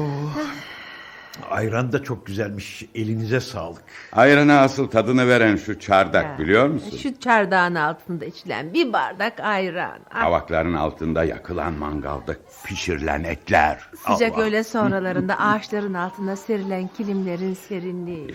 Ayran 1.52 1.92
da 1.92 2.02
çok 2.02 2.26
güzelmiş. 2.26 2.84
Elinize 2.94 3.40
sağlık. 3.40 3.82
Ayrına 4.12 4.60
asıl 4.60 4.88
tadını 4.90 5.28
veren 5.28 5.56
şu 5.56 5.80
çardak 5.80 6.38
biliyor 6.38 6.66
musun? 6.68 6.96
Şu 6.96 7.20
çardağın 7.20 7.74
altında 7.74 8.24
içilen 8.24 8.74
bir 8.74 8.92
bardak 8.92 9.40
ayran. 9.40 9.98
Ah, 10.10 10.20
Kavakların 10.22 10.74
altında 10.74 11.24
yakılan 11.24 11.72
mangalda 11.72 12.36
pişirilen 12.64 13.24
etler. 13.24 13.80
Sıcak 13.96 14.34
Allah. 14.38 14.42
öğle 14.44 14.64
sonralarında 14.64 15.38
ağaçların 15.38 15.94
altına 15.94 16.36
serilen 16.36 16.88
kilimlerin 16.96 17.54
serinliği. 17.54 18.34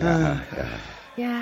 Ya 1.16 1.40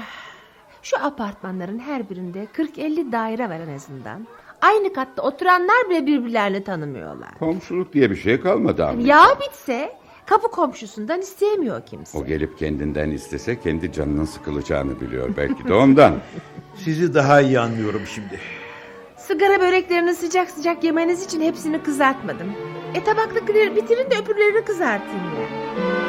şu 0.82 1.04
apartmanların 1.04 1.78
her 1.78 2.10
birinde 2.10 2.46
40-50 2.56 3.12
daire 3.12 3.48
var 3.48 3.60
en 3.68 3.74
azından. 3.74 4.26
Aynı 4.62 4.92
katta 4.92 5.22
oturanlar 5.22 5.90
bile 5.90 6.06
birbirlerini 6.06 6.64
tanımıyorlar. 6.64 7.30
Komşuluk 7.38 7.92
diye 7.92 8.10
bir 8.10 8.16
şey 8.16 8.40
kalmadı 8.40 8.86
ama. 8.86 9.02
Ya 9.02 9.24
bitse 9.40 9.92
kapı 10.26 10.48
komşusundan 10.50 11.20
isteyemiyor 11.20 11.86
kimse. 11.86 12.18
O 12.18 12.24
gelip 12.24 12.58
kendinden 12.58 13.10
istese 13.10 13.60
kendi 13.60 13.92
canının 13.92 14.24
sıkılacağını 14.24 15.00
biliyor 15.00 15.36
belki 15.36 15.68
de 15.68 15.74
ondan. 15.74 16.14
Sizi 16.84 17.14
daha 17.14 17.40
iyi 17.40 17.60
anlıyorum 17.60 18.02
şimdi. 18.14 18.40
Sigara 19.16 19.60
böreklerini 19.60 20.14
sıcak 20.14 20.50
sıcak 20.50 20.84
yemeniz 20.84 21.24
için 21.24 21.40
hepsini 21.40 21.82
kızartmadım. 21.82 22.52
E 22.94 23.04
tabaktakileri 23.04 23.76
bitirin 23.76 24.10
de 24.10 24.14
öbürlerini 24.24 24.64
kızartayım 24.64 25.24
ya. 25.40 26.05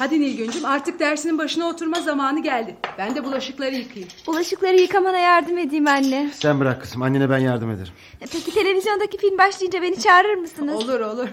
Hadi 0.00 0.20
Nilgüncüm 0.20 0.64
artık 0.64 1.00
dersinin 1.00 1.38
başına 1.38 1.64
oturma 1.68 2.00
zamanı 2.00 2.42
geldi. 2.42 2.76
Ben 2.98 3.14
de 3.14 3.24
bulaşıkları 3.24 3.74
yıkayayım. 3.74 4.08
Bulaşıkları 4.26 4.76
yıkamana 4.76 5.18
yardım 5.18 5.58
edeyim 5.58 5.86
anne. 5.86 6.30
Sen 6.34 6.60
bırak 6.60 6.82
kızım 6.82 7.02
annene 7.02 7.30
ben 7.30 7.38
yardım 7.38 7.70
ederim. 7.70 7.92
E, 8.20 8.24
Peki 8.32 8.54
televizyondaki 8.54 9.18
film 9.18 9.38
başlayınca 9.38 9.82
beni 9.82 10.00
çağırır 10.00 10.34
mısınız? 10.34 10.74
Olur 10.74 11.00
olur. 11.00 11.28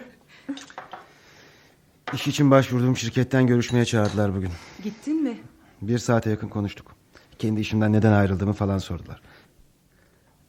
İş 2.13 2.27
için 2.27 2.51
başvurduğum 2.51 2.97
şirketten 2.97 3.47
görüşmeye 3.47 3.85
çağırdılar 3.85 4.35
bugün. 4.35 4.51
Gittin 4.83 5.23
mi? 5.23 5.37
Bir 5.81 5.97
saate 5.97 6.29
yakın 6.29 6.47
konuştuk. 6.49 6.95
Kendi 7.39 7.61
işimden 7.61 7.93
neden 7.93 8.11
ayrıldığımı 8.11 8.53
falan 8.53 8.77
sordular. 8.77 9.21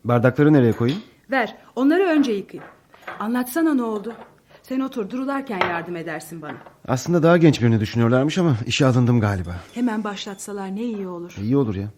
Bardakları 0.05 0.53
nereye 0.53 0.73
koyayım? 0.73 1.03
Ver 1.31 1.57
onları 1.77 2.03
önce 2.05 2.33
yıkayayım. 2.33 2.73
Anlatsana 3.19 3.75
ne 3.75 3.83
oldu? 3.83 4.15
Sen 4.69 4.81
otur 4.81 5.11
durularken 5.11 5.61
yardım 5.61 5.97
edersin 5.97 6.43
bana. 6.43 6.57
Aslında 6.89 7.23
daha 7.23 7.37
genç 7.37 7.63
birini 7.63 7.81
düşünüyorlarmış 7.81 8.39
ama 8.39 8.57
işe 8.67 8.87
alındım 8.87 9.21
galiba. 9.21 9.57
Hemen 9.75 10.05
başlatsalar 10.05 10.77
ne 10.77 10.83
iyi 10.83 11.09
olur. 11.09 11.37
İyi 11.43 11.57
olur 11.57 11.75
ya. 11.75 11.89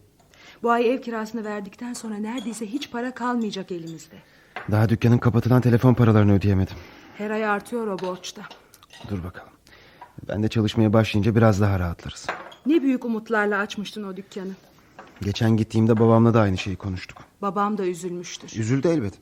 Bu 0.63 0.71
ay 0.71 0.95
ev 0.95 1.01
kirasını 1.01 1.45
verdikten 1.45 1.93
sonra 1.93 2.15
neredeyse 2.15 2.67
hiç 2.67 2.91
para 2.91 3.15
kalmayacak 3.15 3.73
elimizde. 3.73 4.17
Daha 4.71 4.89
dükkanın 4.89 5.19
kapatılan 5.19 5.61
telefon 5.61 5.95
paralarını 5.95 6.35
ödeyemedim. 6.35 6.77
Her 7.19 7.31
ay 7.31 7.45
artıyor 7.47 7.87
o 7.87 7.99
borçta. 7.99 8.43
Dur 9.11 9.25
bakalım. 9.25 9.53
Ben 10.29 10.43
de 10.43 10.49
çalışmaya 10.49 10.93
başlayınca 10.93 11.35
biraz 11.35 11.61
daha 11.61 11.79
rahatlarız. 11.79 12.27
Ne 12.67 12.83
büyük 12.83 13.05
umutlarla 13.05 13.59
açmıştın 13.59 14.05
o 14.05 14.17
dükkanı. 14.17 14.53
Geçen 15.23 15.57
gittiğimde 15.57 15.99
babamla 15.99 16.35
da 16.35 16.41
aynı 16.41 16.59
şeyi 16.59 16.77
konuştuk. 16.77 17.19
Babam 17.43 17.79
da 17.79 17.87
üzülmüştür. 17.87 18.61
Üzüldü 18.61 18.89
elbet. 18.89 19.15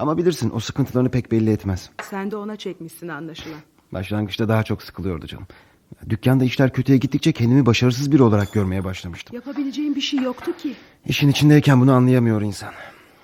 Ama 0.00 0.18
bilirsin 0.18 0.50
o 0.54 0.60
sıkıntılarını 0.60 1.10
pek 1.10 1.32
belli 1.32 1.50
etmez. 1.50 1.90
Sen 2.10 2.30
de 2.30 2.36
ona 2.36 2.56
çekmişsin 2.56 3.08
anlaşılan. 3.08 3.60
Başlangıçta 3.92 4.48
daha 4.48 4.62
çok 4.62 4.82
sıkılıyordu 4.82 5.26
canım. 5.26 5.46
Dükkanda 6.08 6.44
işler 6.44 6.72
kötüye 6.72 6.98
gittikçe 6.98 7.32
kendimi 7.32 7.66
başarısız 7.66 8.12
biri 8.12 8.22
olarak 8.22 8.52
görmeye 8.52 8.84
başlamıştım. 8.84 9.36
Yapabileceğim 9.36 9.94
bir 9.94 10.00
şey 10.00 10.20
yoktu 10.20 10.56
ki. 10.56 10.74
İşin 11.06 11.28
içindeyken 11.28 11.80
bunu 11.80 11.92
anlayamıyor 11.92 12.42
insan. 12.42 12.72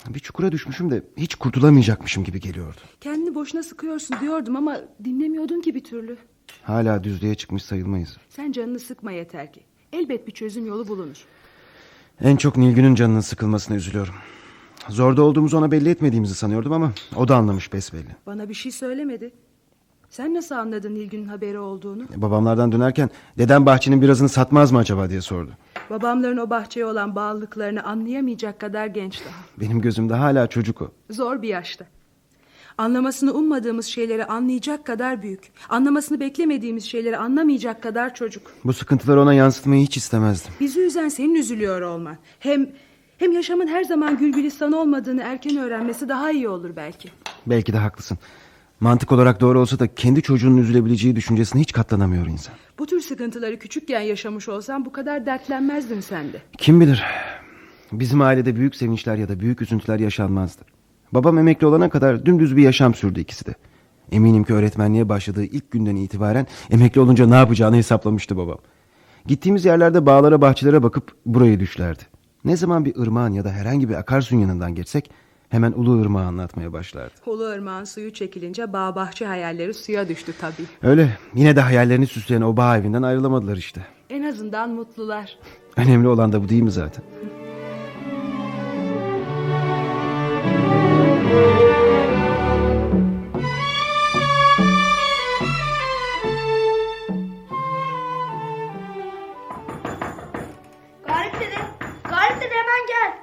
Bir 0.08 0.20
çukura 0.20 0.52
düşmüşüm 0.52 0.90
de 0.90 1.02
hiç 1.16 1.34
kurtulamayacakmışım 1.34 2.24
gibi 2.24 2.40
geliyordu. 2.40 2.80
Kendini 3.00 3.34
boşuna 3.34 3.62
sıkıyorsun 3.62 4.16
diyordum 4.20 4.56
ama 4.56 4.80
dinlemiyordun 5.04 5.60
ki 5.60 5.74
bir 5.74 5.84
türlü. 5.84 6.16
Hala 6.62 7.04
düzlüğe 7.04 7.34
çıkmış 7.34 7.62
sayılmayız. 7.62 8.16
Sen 8.28 8.52
canını 8.52 8.78
sıkma 8.78 9.12
yeter 9.12 9.52
ki. 9.52 9.60
Elbet 9.92 10.26
bir 10.26 10.32
çözüm 10.32 10.66
yolu 10.66 10.88
bulunur. 10.88 11.24
En 12.20 12.36
çok 12.36 12.56
Nilgün'ün 12.56 12.94
canının 12.94 13.20
sıkılmasına 13.20 13.76
üzülüyorum. 13.76 14.14
Zorda 14.88 15.22
olduğumuzu 15.22 15.58
ona 15.58 15.70
belli 15.70 15.88
etmediğimizi 15.90 16.34
sanıyordum 16.34 16.72
ama 16.72 16.92
o 17.16 17.28
da 17.28 17.36
anlamış 17.36 17.72
besbelli. 17.72 18.16
Bana 18.26 18.48
bir 18.48 18.54
şey 18.54 18.72
söylemedi. 18.72 19.30
Sen 20.10 20.34
nasıl 20.34 20.54
anladın 20.54 20.94
Nilgün'ün 20.94 21.28
haberi 21.28 21.58
olduğunu? 21.58 22.02
Babamlardan 22.16 22.72
dönerken 22.72 23.10
dedem 23.38 23.66
bahçenin 23.66 24.02
birazını 24.02 24.28
satmaz 24.28 24.72
mı 24.72 24.78
acaba 24.78 25.10
diye 25.10 25.20
sordu. 25.20 25.50
Babamların 25.90 26.36
o 26.36 26.50
bahçeye 26.50 26.86
olan 26.86 27.14
bağlılıklarını 27.16 27.82
anlayamayacak 27.84 28.60
kadar 28.60 28.86
genç 28.86 29.20
daha. 29.24 29.34
Benim 29.60 29.80
gözümde 29.80 30.14
hala 30.14 30.46
çocuk 30.46 30.82
o. 30.82 30.90
Zor 31.10 31.42
bir 31.42 31.48
yaşta. 31.48 31.86
Anlamasını 32.78 33.32
ummadığımız 33.32 33.86
şeyleri 33.86 34.24
anlayacak 34.24 34.84
kadar 34.84 35.22
büyük. 35.22 35.52
Anlamasını 35.68 36.20
beklemediğimiz 36.20 36.84
şeyleri 36.84 37.16
anlamayacak 37.16 37.82
kadar 37.82 38.14
çocuk. 38.14 38.52
Bu 38.64 38.72
sıkıntıları 38.72 39.20
ona 39.20 39.34
yansıtmayı 39.34 39.82
hiç 39.82 39.96
istemezdim. 39.96 40.52
Bizi 40.60 40.80
üzen 40.80 41.08
senin 41.08 41.34
üzülüyor 41.34 41.80
olman. 41.80 42.16
Hem 42.38 42.68
hem 43.18 43.32
yaşamın 43.32 43.66
her 43.66 43.84
zaman 43.84 44.18
gül 44.18 44.32
gülistan 44.32 44.72
olmadığını 44.72 45.22
erken 45.22 45.56
öğrenmesi 45.56 46.08
daha 46.08 46.30
iyi 46.30 46.48
olur 46.48 46.70
belki. 46.76 47.08
Belki 47.46 47.72
de 47.72 47.78
haklısın. 47.78 48.18
Mantık 48.80 49.12
olarak 49.12 49.40
doğru 49.40 49.60
olsa 49.60 49.78
da 49.78 49.94
kendi 49.94 50.22
çocuğunun 50.22 50.56
üzülebileceği 50.56 51.16
düşüncesine 51.16 51.60
hiç 51.60 51.72
katlanamıyor 51.72 52.26
insan. 52.26 52.54
Bu 52.78 52.86
tür 52.86 53.00
sıkıntıları 53.00 53.58
küçükken 53.58 54.00
yaşamış 54.00 54.48
olsan 54.48 54.84
bu 54.84 54.92
kadar 54.92 55.26
dertlenmezdin 55.26 56.00
sen 56.00 56.32
de. 56.32 56.42
Kim 56.58 56.80
bilir? 56.80 57.02
Bizim 57.92 58.20
ailede 58.20 58.56
büyük 58.56 58.76
sevinçler 58.76 59.16
ya 59.16 59.28
da 59.28 59.40
büyük 59.40 59.62
üzüntüler 59.62 59.98
yaşanmazdı. 59.98 60.62
Babam 61.12 61.38
emekli 61.38 61.66
olana 61.66 61.88
kadar 61.88 62.26
dümdüz 62.26 62.56
bir 62.56 62.62
yaşam 62.62 62.94
sürdü 62.94 63.20
ikisi 63.20 63.46
de. 63.46 63.54
Eminim 64.12 64.44
ki 64.44 64.54
öğretmenliğe 64.54 65.08
başladığı 65.08 65.44
ilk 65.44 65.70
günden 65.70 65.96
itibaren 65.96 66.46
emekli 66.70 67.00
olunca 67.00 67.26
ne 67.26 67.34
yapacağını 67.34 67.76
hesaplamıştı 67.76 68.36
babam. 68.36 68.58
Gittiğimiz 69.26 69.64
yerlerde 69.64 70.06
bağlara 70.06 70.40
bahçelere 70.40 70.82
bakıp 70.82 71.12
burayı 71.26 71.60
düşlerdi. 71.60 72.02
Ne 72.46 72.56
zaman 72.56 72.84
bir 72.84 72.96
ırmağın 72.96 73.32
ya 73.32 73.44
da 73.44 73.50
herhangi 73.50 73.88
bir 73.88 73.94
akarsuyun 73.94 74.42
yanından 74.42 74.74
geçsek 74.74 75.10
hemen 75.48 75.72
ulu 75.72 76.00
ırmağı 76.00 76.26
anlatmaya 76.26 76.72
başlardı. 76.72 77.14
Ulu 77.26 77.44
ırmağın 77.44 77.84
suyu 77.84 78.12
çekilince 78.12 78.72
bağ 78.72 78.94
bahçe 78.94 79.26
hayalleri 79.26 79.74
suya 79.74 80.08
düştü 80.08 80.32
tabii. 80.40 80.66
Öyle 80.82 81.18
yine 81.34 81.56
de 81.56 81.60
hayallerini 81.60 82.06
süsleyen 82.06 82.42
o 82.42 82.56
bağ 82.56 82.78
evinden 82.78 83.02
ayrılamadılar 83.02 83.56
işte. 83.56 83.80
En 84.10 84.22
azından 84.22 84.70
mutlular. 84.70 85.38
Önemli 85.76 86.08
olan 86.08 86.32
da 86.32 86.42
bu 86.42 86.48
değil 86.48 86.62
mi 86.62 86.70
zaten? 86.70 87.04
Galip 91.32 91.62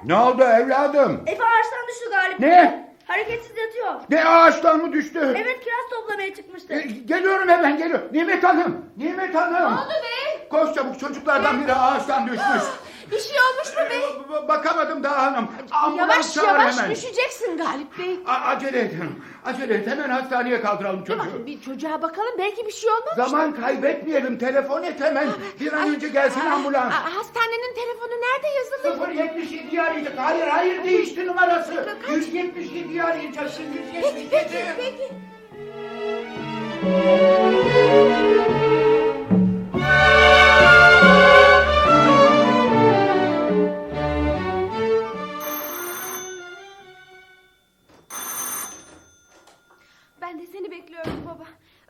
Ne 0.06 0.14
oldu 0.16 0.42
evladım? 0.42 1.22
Efe 1.26 1.44
ağaçtan 1.44 1.88
düştü 1.88 2.10
Galip 2.10 2.40
Ne? 2.40 2.84
Hareketsiz 3.06 3.56
yatıyor. 3.58 3.94
Ne 4.10 4.24
ağaçtan 4.24 4.78
mı 4.78 4.92
düştü? 4.92 5.18
Evet 5.36 5.60
kiraz 5.64 5.90
toplamaya 6.00 6.34
çıkmıştı. 6.34 6.72
E, 6.74 6.80
Geliyorum 6.80 7.48
hemen 7.48 7.76
geliyorum. 7.78 8.08
Nimet 8.12 8.44
Hanım. 8.44 8.84
Nimet 8.96 9.34
Hanım. 9.34 9.72
Ne 9.72 9.78
oldu 9.78 9.88
be? 9.90 10.23
Koş 10.50 10.74
çabuk 10.74 11.00
çocuklardan 11.00 11.62
biri 11.64 11.74
ağaçtan 11.74 12.26
düşmüş. 12.26 12.62
Bir 13.10 13.18
şey 13.18 13.36
olmuş 13.40 13.68
mu 13.76 13.90
be? 13.90 13.94
E, 13.96 14.42
b- 14.44 14.48
Bakamadım 14.48 15.02
daha 15.02 15.22
hanım. 15.22 15.48
Ambulans 15.70 16.08
Yavaş 16.10 16.34
çağır 16.34 16.46
yavaş 16.60 16.78
hemen. 16.78 16.90
düşeceksin 16.90 17.58
Galip 17.58 17.98
Bey. 17.98 18.18
A- 18.26 18.32
acele 18.48 18.96
hanım. 18.96 19.24
Acele 19.44 19.74
et. 19.74 19.86
Hemen 19.86 20.10
hastaneye 20.10 20.60
kaldıralım 20.60 21.04
çocuğu. 21.04 21.46
Bir 21.46 21.60
çocuğa 21.62 22.02
bakalım 22.02 22.32
belki 22.38 22.66
bir 22.66 22.72
şey 22.72 22.90
olmamış. 22.90 23.14
Zaman 23.30 23.52
kaybetmeyelim. 23.60 24.38
Telefon 24.38 24.82
et 24.82 25.00
hemen. 25.00 25.28
Bir 25.60 25.72
an 25.72 25.88
önce 25.94 26.08
gelsin 26.08 26.40
ambulans. 26.40 26.92
Aa, 26.94 27.14
hastanenin 27.16 27.74
telefonu 27.74 28.10
nerede 28.10 28.48
yazılı? 28.58 29.04
077'yi 29.04 29.82
arayacak. 29.82 30.12
Hayır 30.16 30.46
hayır 30.46 30.84
değişti 30.84 31.26
numarası. 31.26 31.72
177'yi 32.08 33.02
arayacaksın. 33.04 33.62
177. 33.94 34.28
Peki 34.30 34.64
peki. 34.76 35.12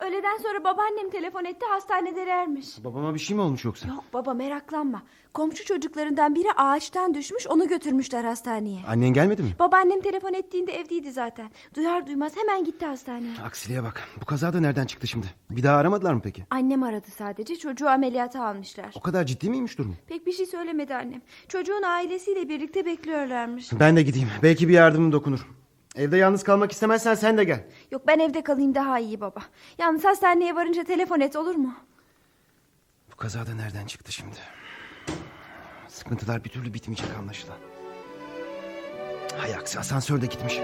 Öğleden 0.07 0.37
sonra 0.43 0.65
babaannem 0.65 1.11
telefon 1.11 1.45
etti 1.45 1.67
hastanedelermiş. 1.71 2.85
Babama 2.85 3.15
bir 3.15 3.19
şey 3.19 3.37
mi 3.37 3.43
olmuş 3.43 3.65
yoksa? 3.65 3.89
Yok 3.89 4.05
baba 4.13 4.35
meraklanma. 4.35 5.03
Komşu 5.35 5.65
çocuklarından 5.65 6.35
biri 6.35 6.53
ağaçtan 6.57 7.15
düşmüş 7.15 7.47
onu 7.47 7.69
götürmüşler 7.69 8.25
hastaneye. 8.25 8.81
Annen 8.89 9.09
gelmedi 9.09 9.43
mi? 9.43 9.49
Babaannem 9.59 10.01
telefon 10.01 10.33
ettiğinde 10.35 10.73
evdeydi 10.73 11.13
zaten. 11.13 11.51
Duyar 11.77 12.07
duymaz 12.07 12.37
hemen 12.37 12.65
gitti 12.65 12.87
hastaneye. 12.87 13.39
Aksiliğe 13.45 13.83
bak. 13.83 14.09
Bu 14.21 14.25
kaza 14.25 14.53
da 14.53 14.61
nereden 14.61 14.87
çıktı 14.87 15.07
şimdi? 15.07 15.27
Bir 15.51 15.63
daha 15.63 15.77
aramadılar 15.77 16.15
mı 16.15 16.21
peki? 16.25 16.45
Annem 16.51 16.83
aradı 16.83 17.07
sadece 17.19 17.57
çocuğu 17.57 17.89
ameliyata 17.89 18.47
almışlar. 18.47 18.87
O 18.95 19.01
kadar 19.01 19.25
ciddi 19.27 19.51
miymiş 19.51 19.79
durumu? 19.79 19.95
Pek 20.07 20.27
bir 20.27 20.33
şey 20.33 20.47
söylemedi 20.47 20.95
annem. 20.95 21.23
Çocuğun 21.49 21.83
ailesiyle 21.83 22.49
birlikte 22.49 22.87
bekliyorlarmış. 22.87 23.73
Ben 23.81 23.97
de 23.97 24.03
gideyim. 24.03 24.29
Belki 24.43 24.69
bir 24.69 24.75
yardımım 24.75 25.13
dokunur. 25.13 25.47
Evde 25.95 26.17
yalnız 26.17 26.43
kalmak 26.43 26.73
istemezsen 26.73 27.15
sen 27.15 27.39
de 27.39 27.45
gel. 27.45 27.65
Yok 27.91 28.07
ben 28.07 28.19
evde 28.19 28.43
kalayım 28.43 28.75
daha 28.75 28.99
iyi 28.99 29.21
baba. 29.21 29.41
Yalnız 29.79 30.05
hastaneye 30.05 30.55
varınca 30.55 30.85
telefon 30.85 31.21
et 31.21 31.37
olur 31.37 31.55
mu? 31.55 31.75
Bu 33.13 33.17
kaza 33.17 33.47
da 33.47 33.55
nereden 33.55 33.87
çıktı 33.87 34.13
şimdi? 34.13 34.37
Sıkıntılar 35.89 36.45
bir 36.45 36.51
türlü 36.51 36.75
bitmeyecek 36.75 37.09
anlaşılan. 37.19 37.59
Hay 39.39 39.55
aksi 39.55 39.79
asansör 39.79 40.21
de 40.23 40.27
gitmiş. 40.27 40.59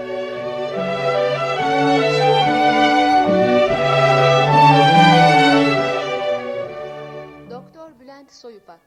Doktor 7.49 7.99
Bülent 7.99 8.31
Soyupak. 8.31 8.79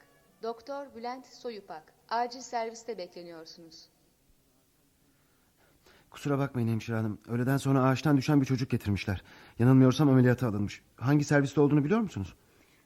Doktor 0.42 0.86
Bülent 0.96 1.26
Soyupak. 1.26 1.82
Acil 2.08 2.40
serviste 2.40 2.98
bekleniyorsunuz. 2.98 3.88
Kusura 6.14 6.38
bakmayın 6.38 6.68
hemşire 6.68 6.96
hanım. 6.96 7.18
Öğleden 7.28 7.56
sonra 7.56 7.82
ağaçtan 7.82 8.16
düşen 8.16 8.40
bir 8.40 8.46
çocuk 8.46 8.70
getirmişler. 8.70 9.22
Yanılmıyorsam 9.58 10.08
ameliyata 10.08 10.48
alınmış. 10.48 10.82
Hangi 10.96 11.24
serviste 11.24 11.60
olduğunu 11.60 11.84
biliyor 11.84 12.00
musunuz? 12.00 12.34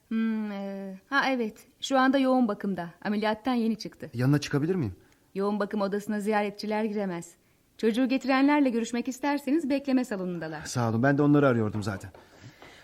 Hmm, 0.07 0.51
e, 0.51 0.95
ha 1.09 1.29
evet. 1.29 1.67
Şu 1.81 1.97
anda 1.99 2.17
yoğun 2.17 2.47
bakımda. 2.47 2.89
Ameliyattan 3.05 3.53
yeni 3.53 3.75
çıktı. 3.75 4.09
Yanına 4.13 4.39
çıkabilir 4.39 4.75
miyim? 4.75 4.95
Yoğun 5.35 5.59
bakım 5.59 5.81
odasına 5.81 6.19
ziyaretçiler 6.19 6.83
giremez. 6.83 7.31
Çocuğu 7.77 8.07
getirenlerle 8.09 8.69
görüşmek 8.69 9.07
isterseniz 9.07 9.69
bekleme 9.69 10.05
salonundalar. 10.05 10.61
Sağ 10.65 10.89
olun 10.89 11.03
ben 11.03 11.17
de 11.17 11.21
onları 11.21 11.47
arıyordum 11.47 11.83
zaten. 11.83 12.11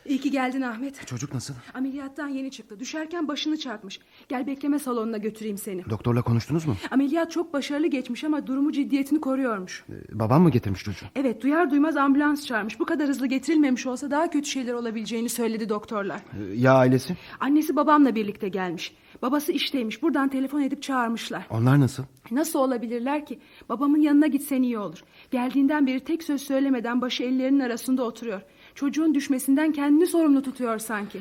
İyi 0.06 0.20
ki 0.20 0.32
geldin 0.32 0.62
Ahmet. 0.62 1.08
Çocuk 1.08 1.34
nasıl? 1.34 1.54
Ameliyattan 1.74 2.28
yeni 2.28 2.52
çıktı. 2.52 2.80
Düşerken 2.80 3.28
başını 3.28 3.58
çarpmış. 3.58 4.00
Gel 4.30 4.48
bekleme 4.48 4.80
salonuna 4.80 5.18
götüreyim 5.18 5.58
seni. 5.58 5.90
Doktorla 5.90 6.22
konuştunuz 6.22 6.66
mu? 6.66 6.76
Ameliyat 6.92 7.32
çok 7.32 7.54
başarılı 7.54 7.88
geçmiş 7.88 8.24
ama 8.24 8.48
durumu 8.48 8.72
ciddiyetini 8.72 9.22
koruyormuş. 9.22 9.86
Ee, 9.90 10.20
babam 10.20 10.44
mı 10.44 10.52
getirmiş 10.52 10.84
çocuğu? 10.84 11.06
Evet 11.16 11.42
duyar 11.42 11.72
duymaz 11.72 11.98
ambulans 11.98 12.46
çağırmış. 12.46 12.80
Bu 12.80 12.86
kadar 12.86 13.08
hızlı 13.08 13.28
getirilmemiş 13.28 13.86
olsa 13.86 14.12
daha 14.12 14.30
kötü 14.30 14.50
şeyler 14.50 14.74
olabileceğini 14.74 15.30
söyledi 15.30 15.70
doktorlar. 15.70 16.20
Ee, 16.20 16.56
ya 16.56 16.74
ailesi? 16.74 17.18
Annesi 17.40 17.76
babamla 17.76 18.16
birlikte 18.16 18.50
gelmiş. 18.50 18.96
Babası 19.22 19.52
işteymiş. 19.52 20.02
Buradan 20.02 20.30
telefon 20.30 20.62
edip 20.62 20.82
çağırmışlar. 20.84 21.48
Onlar 21.50 21.80
nasıl? 21.80 22.04
Nasıl 22.32 22.60
olabilirler 22.60 23.26
ki? 23.26 23.40
Babamın 23.70 24.00
yanına 24.02 24.28
gitsen 24.28 24.62
iyi 24.64 24.78
olur. 24.78 25.00
Geldiğinden 25.32 25.88
beri 25.88 26.00
tek 26.00 26.24
söz 26.24 26.42
söylemeden 26.42 27.02
başı 27.02 27.24
ellerinin 27.24 27.60
arasında 27.60 28.04
oturuyor. 28.04 28.42
Çocuğun 28.76 29.16
düşmesinden 29.16 29.72
kendini 29.72 30.08
sorumlu 30.08 30.42
tutuyor 30.42 30.80
sanki. 30.80 31.20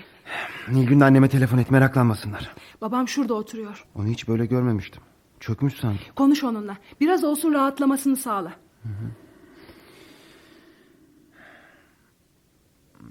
Nilgün'le 0.68 1.00
anneme 1.00 1.28
telefon 1.28 1.58
et 1.58 1.70
meraklanmasınlar. 1.70 2.54
Babam 2.80 3.08
şurada 3.08 3.34
oturuyor. 3.34 3.86
Onu 3.94 4.06
hiç 4.06 4.28
böyle 4.28 4.46
görmemiştim. 4.46 5.02
Çökmüş 5.40 5.74
sanki. 5.74 6.12
Konuş 6.16 6.44
onunla. 6.44 6.76
Biraz 7.00 7.24
olsun 7.24 7.52
rahatlamasını 7.54 8.16
sağla. 8.16 8.52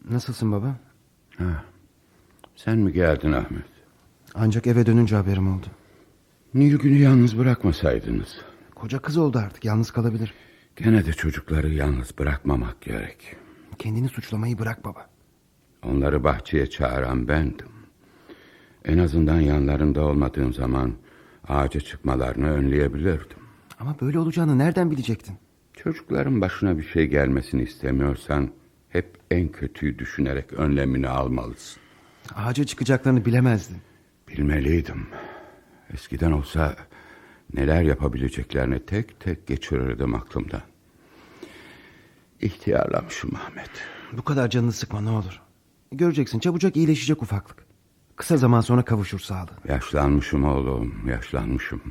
Nasılsın 0.09 0.51
baba? 0.51 0.75
Ha, 1.37 1.63
sen 2.55 2.77
mi 2.77 2.93
geldin 2.93 3.31
Ahmet? 3.31 3.65
Ancak 4.35 4.67
eve 4.67 4.85
dönünce 4.85 5.15
haberim 5.15 5.55
oldu. 5.57 5.65
Nilgün'ü 6.53 6.97
yalnız 6.97 7.37
bırakmasaydınız. 7.37 8.37
Koca 8.75 8.99
kız 8.99 9.17
oldu 9.17 9.37
artık 9.37 9.65
yalnız 9.65 9.91
kalabilir. 9.91 10.33
Gene 10.75 11.05
de 11.05 11.13
çocukları 11.13 11.69
yalnız 11.69 12.17
bırakmamak 12.17 12.81
gerek. 12.81 13.35
Kendini 13.83 14.09
suçlamayı 14.09 14.59
bırak 14.59 14.85
baba. 14.85 15.09
Onları 15.83 16.23
bahçeye 16.23 16.69
çağıran 16.69 17.27
bendim. 17.27 17.67
En 18.85 18.97
azından 18.97 19.39
yanlarında 19.39 20.01
olmadığım 20.01 20.53
zaman 20.53 20.93
ağaca 21.47 21.79
çıkmalarını 21.79 22.49
önleyebilirdim. 22.51 23.37
Ama 23.79 23.95
böyle 24.01 24.19
olacağını 24.19 24.57
nereden 24.57 24.91
bilecektin? 24.91 25.35
Çocukların 25.73 26.41
başına 26.41 26.77
bir 26.77 26.83
şey 26.83 27.07
gelmesini 27.07 27.63
istemiyorsan 27.63 28.51
hep 28.89 29.17
en 29.31 29.49
kötüyü 29.49 29.99
düşünerek 29.99 30.53
önlemini 30.53 31.07
almalısın. 31.07 31.81
Ağaca 32.35 32.63
çıkacaklarını 32.63 33.25
bilemezdin. 33.25 33.77
Bilmeliydim. 34.27 35.07
Eskiden 35.93 36.31
olsa 36.31 36.75
neler 37.53 37.81
yapabileceklerini 37.81 38.85
tek 38.85 39.19
tek 39.19 39.47
geçirirdim 39.47 40.15
aklımdan. 40.15 40.72
İhtiyarlamışım 42.43 43.35
Ahmet. 43.35 43.69
Bu 44.11 44.23
kadar 44.23 44.49
canını 44.49 44.71
sıkma 44.71 45.01
ne 45.01 45.09
olur. 45.09 45.41
Göreceksin 45.91 46.39
çabucak 46.39 46.75
iyileşecek 46.77 47.23
ufaklık. 47.23 47.65
Kısa 48.15 48.37
zaman 48.37 48.61
sonra 48.61 48.85
kavuşur 48.85 49.19
sağlığı. 49.19 49.57
Yaşlanmışım 49.67 50.43
oğlum, 50.43 51.07
yaşlanmışım. 51.07 51.81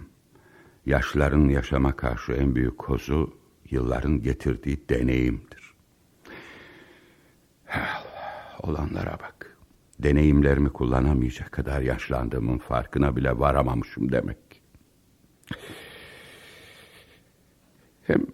Yaşların 0.86 1.48
yaşama 1.48 1.96
karşı 1.96 2.32
en 2.32 2.54
büyük 2.54 2.78
kozu 2.78 3.36
yılların 3.70 4.22
getirdiği 4.22 4.88
deneyimdir. 4.88 5.74
Olanlara 8.60 9.12
bak. 9.12 9.56
Deneyimlerimi 9.98 10.68
kullanamayacak 10.68 11.52
kadar 11.52 11.80
yaşlandığımın 11.80 12.58
farkına 12.58 13.16
bile 13.16 13.38
varamamışım 13.38 14.12
demek. 14.12 14.62
Hem 18.02 18.26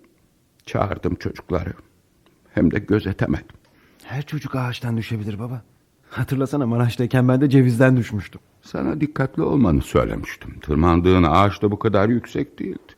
çağırdım 0.66 1.14
çocukları 1.14 1.72
hem 2.58 2.70
de 2.70 2.78
gözetemedim. 2.78 3.56
Her 4.04 4.22
çocuk 4.22 4.56
ağaçtan 4.56 4.96
düşebilir 4.96 5.38
baba. 5.38 5.62
Hatırlasana 6.10 6.66
Maraş'tayken 6.66 7.28
ben 7.28 7.40
de 7.40 7.50
cevizden 7.50 7.96
düşmüştüm. 7.96 8.40
Sana 8.62 9.00
dikkatli 9.00 9.42
olmanı 9.42 9.82
söylemiştim. 9.82 10.60
Tırmandığın 10.60 11.22
ağaç 11.22 11.62
da 11.62 11.70
bu 11.70 11.78
kadar 11.78 12.08
yüksek 12.08 12.58
değildi. 12.58 12.92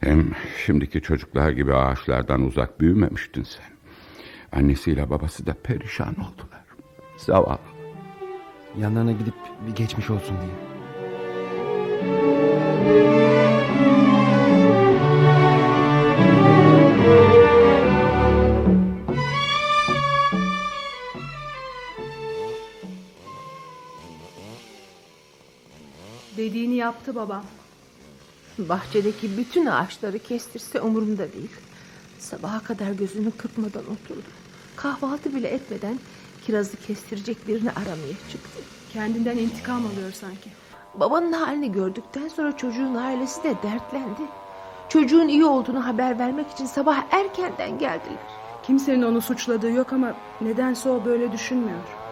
Hem 0.00 0.32
şimdiki 0.66 1.00
çocuklar 1.00 1.50
gibi 1.50 1.74
ağaçlardan 1.74 2.42
uzak 2.42 2.80
büyümemiştin 2.80 3.42
sen. 3.42 3.74
Annesiyle 4.60 5.10
babası 5.10 5.46
da 5.46 5.54
perişan 5.62 6.14
oldular. 6.14 6.64
Zavallı. 7.16 7.58
Yanlarına 8.78 9.12
gidip 9.12 9.34
bir 9.66 9.74
geçmiş 9.74 10.10
olsun 10.10 10.36
diye. 10.40 10.74
Yaptı 26.84 27.14
babam. 27.14 27.44
Bahçedeki 28.58 29.36
bütün 29.36 29.66
ağaçları 29.66 30.18
kestirse 30.18 30.80
umurumda 30.80 31.32
değil. 31.32 31.50
Sabaha 32.18 32.60
kadar 32.60 32.90
gözünü 32.92 33.30
kırpmadan 33.30 33.82
oturdu. 33.82 34.30
Kahvaltı 34.76 35.34
bile 35.34 35.48
etmeden 35.48 35.98
kirazı 36.46 36.76
kestirecek 36.76 37.48
birini 37.48 37.70
aramaya 37.70 38.16
çıktı. 38.32 38.58
Kendinden 38.92 39.36
intikam 39.38 39.86
alıyor 39.86 40.12
sanki. 40.12 40.50
Babanın 40.94 41.32
halini 41.32 41.72
gördükten 41.72 42.28
sonra 42.28 42.56
çocuğun 42.56 42.94
ailesi 42.94 43.42
de 43.44 43.54
dertlendi. 43.62 44.22
Çocuğun 44.88 45.28
iyi 45.28 45.44
olduğunu 45.44 45.86
haber 45.86 46.18
vermek 46.18 46.50
için 46.50 46.66
sabah 46.66 47.04
erkenden 47.10 47.78
geldiler. 47.78 48.18
Kimsenin 48.62 49.02
onu 49.02 49.20
suçladığı 49.20 49.70
yok 49.70 49.92
ama 49.92 50.14
nedense 50.40 50.88
o 50.88 51.04
böyle 51.04 51.32
düşünmüyor. 51.32 52.03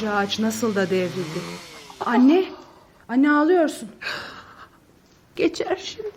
Koca 0.00 0.12
ağaç 0.12 0.38
nasıl 0.38 0.74
da 0.74 0.90
devrildi. 0.90 1.40
Anne, 2.00 2.44
anne 3.08 3.32
ağlıyorsun. 3.32 3.88
Geçer 5.36 5.80
şimdi. 5.84 6.10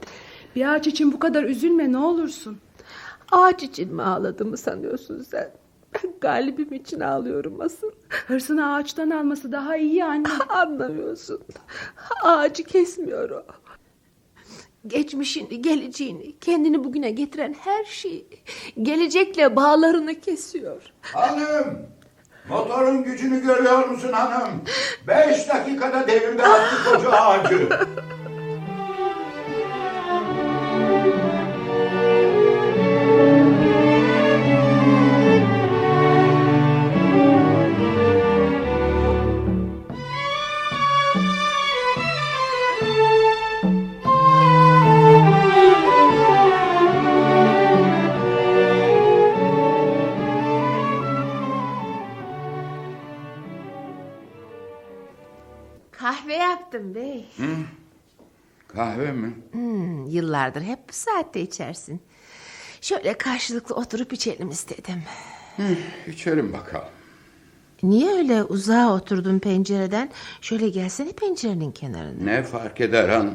Bir 0.56 0.74
ağaç 0.74 0.88
için 0.88 1.12
bu 1.12 1.20
kadar 1.20 1.44
üzülme 1.44 1.92
ne 1.92 1.98
olursun. 1.98 2.58
Ağaç 3.32 3.64
için 3.64 3.96
mi 3.96 4.04
ağladığımı 4.04 4.58
sanıyorsun 4.58 5.22
sen? 5.22 5.52
Ben 5.94 6.12
galibim 6.22 6.74
için 6.74 7.00
ağlıyorum 7.00 7.62
asıl. 7.62 7.92
Hırsını 8.10 8.74
ağaçtan 8.74 9.10
alması 9.10 9.52
daha 9.52 9.78
iyi 9.78 10.06
anne. 10.06 10.28
Anlamıyorsun. 10.50 11.42
Ağacı 12.24 12.64
kesmiyor 12.64 13.30
o. 13.30 13.44
Geçmişini, 14.88 15.62
geleceğini, 15.62 16.40
kendini 16.40 16.84
bugüne 16.84 17.12
getiren 17.12 17.54
her 17.54 17.86
şeyi, 17.86 18.28
gelecekle 18.82 19.56
bağlarını 19.56 20.20
kesiyor. 20.20 20.82
Hanım! 21.02 21.94
Motorun 22.50 23.04
gücünü 23.04 23.42
görüyor 23.44 23.86
musun 23.88 24.14
hanım? 24.14 24.62
Beş 25.08 25.50
dakikada 25.50 26.08
devirde 26.08 26.44
attı 26.48 26.76
koca 26.90 27.12
ağacı. 27.12 27.70
Kahve 59.04 59.12
mi? 59.12 59.34
Hmm, 59.52 60.06
yıllardır 60.06 60.62
hep 60.62 60.80
bu 60.90 60.94
saatte 60.94 61.42
içersin. 61.42 62.02
Şöyle 62.82 63.14
karşılıklı 63.14 63.76
oturup 63.76 64.14
içelim 64.14 64.50
istedim. 64.50 65.04
İçelim 66.08 66.54
bakalım. 66.54 66.88
Niye 67.84 68.12
öyle 68.12 68.44
uzağa 68.44 68.94
oturdun 68.96 69.40
pencereden? 69.40 70.10
Şöyle 70.42 70.70
gelsene 70.70 71.12
pencerenin 71.12 71.72
kenarına. 71.72 72.24
Ne 72.24 72.44
fark 72.44 72.82
eder 72.82 73.10
hanım? 73.10 73.34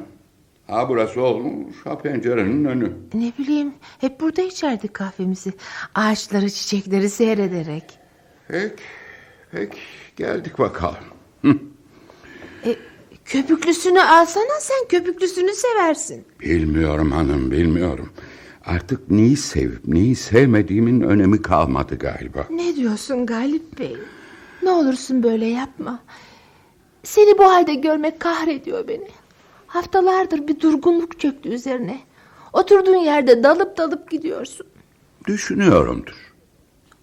Ha 0.66 0.88
burası 0.88 1.20
olmuş, 1.20 1.76
ha 1.84 1.98
pencerenin 1.98 2.64
önü. 2.64 2.92
Ne 3.14 3.32
bileyim 3.38 3.74
hep 4.00 4.20
burada 4.20 4.42
içerdik 4.42 4.94
kahvemizi. 4.94 5.52
Ağaçları 5.94 6.50
çiçekleri 6.50 7.10
seyrederek. 7.10 7.84
Peki, 8.48 8.82
peki 9.50 9.78
geldik 10.16 10.58
bakalım. 10.58 11.04
E, 11.44 11.48
köpüklüsünü 13.28 14.00
alsana 14.00 14.60
sen 14.60 14.88
köpüklüsünü 14.88 15.52
seversin. 15.54 16.24
Bilmiyorum 16.40 17.12
hanım, 17.12 17.50
bilmiyorum. 17.50 18.10
Artık 18.66 19.10
neyi 19.10 19.36
sevip 19.36 19.88
neyi 19.88 20.16
sevmediğimin 20.16 21.00
önemi 21.00 21.42
kalmadı 21.42 21.98
galiba. 21.98 22.46
Ne 22.50 22.76
diyorsun 22.76 23.26
Galip 23.26 23.78
Bey? 23.78 23.96
Ne 24.62 24.70
olursun 24.70 25.22
böyle 25.22 25.46
yapma. 25.46 25.98
Seni 27.02 27.38
bu 27.38 27.44
halde 27.44 27.74
görmek 27.74 28.20
kahrediyor 28.20 28.88
beni. 28.88 29.08
Haftalardır 29.66 30.48
bir 30.48 30.60
durgunluk 30.60 31.20
çöktü 31.20 31.48
üzerine. 31.48 32.00
Oturduğun 32.52 32.96
yerde 32.96 33.42
dalıp 33.42 33.76
dalıp 33.76 34.10
gidiyorsun. 34.10 34.66
Düşünüyorumdur. 35.26 36.34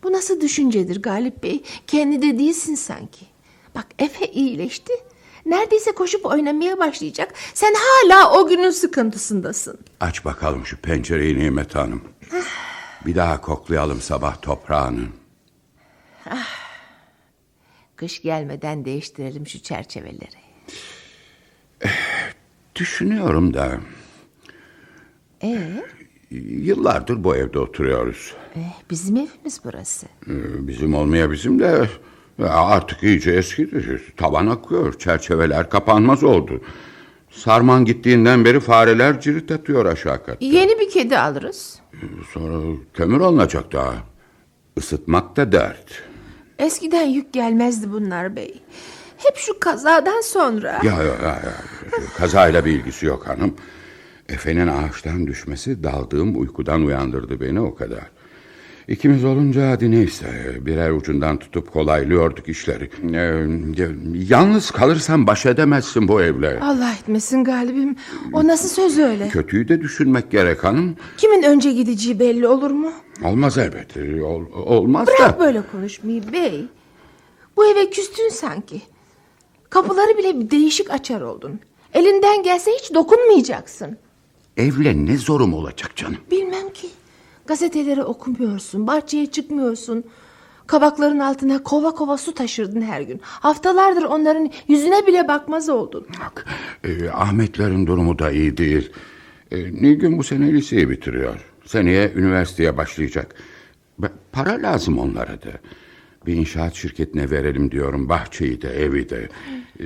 Bu 0.04 0.12
nasıl 0.12 0.42
düşüncedir 0.42 1.02
Galip 1.02 1.44
Bey? 1.44 1.64
Kendi 1.88 2.22
de 2.22 2.40
değilsin 2.40 2.76
sanki. 2.76 3.26
Bak 3.76 3.88
Efe 4.00 4.28
iyileşti. 4.32 4.94
Neredeyse 5.46 5.92
koşup 5.92 6.26
oynamaya 6.26 6.80
başlayacak. 6.80 7.34
Sen 7.54 7.74
hala 7.78 8.32
o 8.40 8.48
günün 8.48 8.70
sıkıntısındasın. 8.70 9.78
Aç 10.00 10.26
bakalım 10.26 10.66
şu 10.66 10.78
pencereyi 10.78 11.40
Nimet 11.40 11.76
Hanım. 11.76 12.02
Bir 13.06 13.16
daha 13.16 13.42
koklayalım 13.42 14.02
sabah 14.02 14.42
toprağını. 14.42 15.02
Kış 17.96 18.22
gelmeden 18.22 18.86
değiştirelim 18.86 19.48
şu 19.48 19.60
çerçeveleri. 19.60 20.46
Düşünüyorum 22.76 23.54
da 23.54 23.78
Ee, 25.44 25.84
yıllardır 26.32 27.24
bu 27.24 27.36
evde 27.36 27.60
oturuyoruz. 27.60 28.34
eh, 28.56 28.60
bizim 28.90 29.18
evimiz 29.18 29.62
burası. 29.64 30.06
Ee, 30.28 30.68
Bizim 30.68 30.94
olmaya 30.96 31.32
bizim 31.32 31.60
de 31.60 31.90
ya 32.40 32.50
artık 32.50 33.04
iyice 33.04 33.32
eskidi. 33.32 34.02
Taban 34.18 34.48
akıyor, 34.48 35.00
çerçeveler 35.00 35.70
kapanmaz 35.70 36.24
oldu. 36.24 36.62
Sarman 37.32 37.86
gittiğinden 37.86 38.46
beri 38.46 38.60
fareler 38.60 39.22
cirit 39.22 39.52
atıyor 39.52 39.86
aşağı 39.86 40.26
kat. 40.26 40.38
Yeni 40.42 40.80
bir 40.80 40.90
kedi 40.90 41.18
alırız. 41.18 41.80
Sonra 42.34 42.78
kömür 42.94 43.22
alınacak 43.22 43.74
daha. 43.74 43.94
Isıtmak 44.76 45.38
da 45.38 45.52
dert. 45.52 46.04
Eskiden 46.60 47.06
yük 47.06 47.34
gelmezdi 47.34 47.92
bunlar 47.92 48.36
bey. 48.36 48.62
Hep 49.18 49.38
şu 49.38 49.60
kazadan 49.60 50.22
sonra. 50.22 50.82
Ya 50.84 50.94
ya 50.94 51.04
ya, 51.04 51.16
ya. 51.24 51.54
kazayla 52.18 52.66
bir 52.66 52.72
ilgisi 52.72 53.06
yok 53.06 53.28
hanım. 53.28 53.56
Efe'nin 54.30 54.68
ağaçtan 54.68 55.28
düşmesi 55.28 55.84
daldığım 55.84 56.42
uykudan 56.42 56.82
uyandırdı 56.82 57.42
beni 57.42 57.60
o 57.60 57.76
kadar. 57.76 58.12
İkimiz 58.88 59.26
olunca 59.26 59.70
hadi 59.72 59.92
neyse 59.92 60.58
birer 60.62 60.92
ucundan 60.92 61.38
tutup 61.40 61.74
kolaylıyorduk 61.74 62.50
işleri. 62.50 62.90
Ee, 63.14 63.46
yalnız 64.30 64.72
kalırsan 64.72 65.28
baş 65.28 65.46
edemezsin 65.46 66.08
bu 66.08 66.22
evle. 66.22 66.60
Allah 66.60 66.92
etmesin 67.02 67.44
galibim. 67.44 67.96
O 68.34 68.48
nasıl 68.48 68.70
söz 68.70 68.98
öyle? 69.00 69.28
Kötüyü 69.30 69.68
de 69.68 69.82
düşünmek 69.82 70.32
gerek 70.32 70.64
hanım. 70.64 70.96
Kimin 71.18 71.44
önce 71.44 71.72
gideceği 71.74 72.20
belli 72.20 72.48
olur 72.48 72.72
mu? 72.72 72.92
Olmaz 73.24 73.58
elbet. 73.58 73.98
Ol- 74.24 74.52
olmaz 74.66 75.08
Bırak 75.08 75.36
da. 75.36 75.40
böyle 75.40 75.62
konuşmayı 75.72 76.32
bey. 76.34 76.66
Bu 77.58 77.66
eve 77.66 77.90
küstün 77.90 78.30
sanki. 78.30 78.82
Kapıları 79.70 80.18
bile 80.18 80.40
bir 80.40 80.52
değişik 80.52 80.92
açar 80.92 81.22
oldun. 81.22 81.60
Elinden 81.94 82.44
gelse 82.44 82.72
hiç 82.72 82.94
dokunmayacaksın. 82.94 83.98
Evle 84.58 85.06
ne 85.06 85.18
zorum 85.18 85.54
olacak 85.54 85.96
canım? 85.96 86.18
Bilmem 86.32 86.70
ki. 86.74 86.88
Gazeteleri 87.48 88.04
okumuyorsun, 88.04 88.88
bahçeye 88.88 89.26
çıkmıyorsun. 89.26 90.04
Kabakların 90.68 91.20
altına 91.20 91.64
kova 91.64 91.92
kova 91.92 92.18
su 92.18 92.34
taşırdın 92.34 92.82
her 92.82 93.02
gün. 93.02 93.20
Haftalardır 93.24 94.04
onların 94.04 94.52
yüzüne 94.68 95.08
bile 95.08 95.28
bakmaz 95.28 95.70
oldun. 95.70 96.08
Bak, 96.26 96.46
e, 96.84 97.10
Ahmetlerin 97.10 97.88
durumu 97.88 98.20
da 98.20 98.32
iyi 98.32 98.58
değil. 98.58 98.92
E, 99.52 99.58
Nilgün 99.58 100.18
bu 100.18 100.24
sene 100.24 100.54
liseyi 100.54 100.90
bitiriyor. 100.90 101.40
Seneye 101.66 102.12
üniversiteye 102.16 102.78
başlayacak. 102.78 103.36
Para 104.32 104.52
lazım 104.52 105.00
onlara 105.00 105.42
da. 105.42 105.52
Bir 106.26 106.34
inşaat 106.34 106.74
şirketine 106.74 107.32
verelim 107.32 107.72
diyorum. 107.72 108.10
Bahçeyi 108.10 108.62
de 108.62 108.70
evi 108.70 109.10
de. 109.10 109.30
E, 109.80 109.86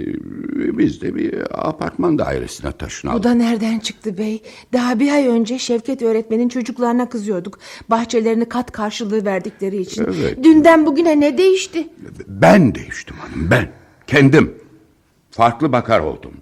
biz 0.78 1.02
de 1.02 1.16
bir 1.16 1.34
apartman 1.70 2.18
dairesine 2.18 2.72
taşınalım. 2.72 3.20
Bu 3.20 3.24
da 3.24 3.34
nereden 3.34 3.80
çıktı 3.80 4.18
bey? 4.18 4.44
Daha 4.74 5.00
bir 5.00 5.12
ay 5.12 5.28
önce 5.28 5.60
Şevket 5.60 6.02
öğretmenin 6.02 6.50
çocuklarına 6.50 7.10
kızıyorduk. 7.10 7.60
Bahçelerini 7.90 8.50
kat 8.50 8.72
karşılığı 8.72 9.26
verdikleri 9.26 9.78
için. 9.78 10.04
Evet. 10.04 10.44
Dünden 10.44 10.86
bugüne 10.86 11.20
ne 11.20 11.38
değişti? 11.38 11.88
Ben 12.28 12.76
değiştim 12.76 13.16
hanım 13.16 13.52
ben. 13.52 13.72
Kendim. 14.08 14.54
Farklı 15.32 15.72
bakar 15.72 16.00
oldum. 16.00 16.34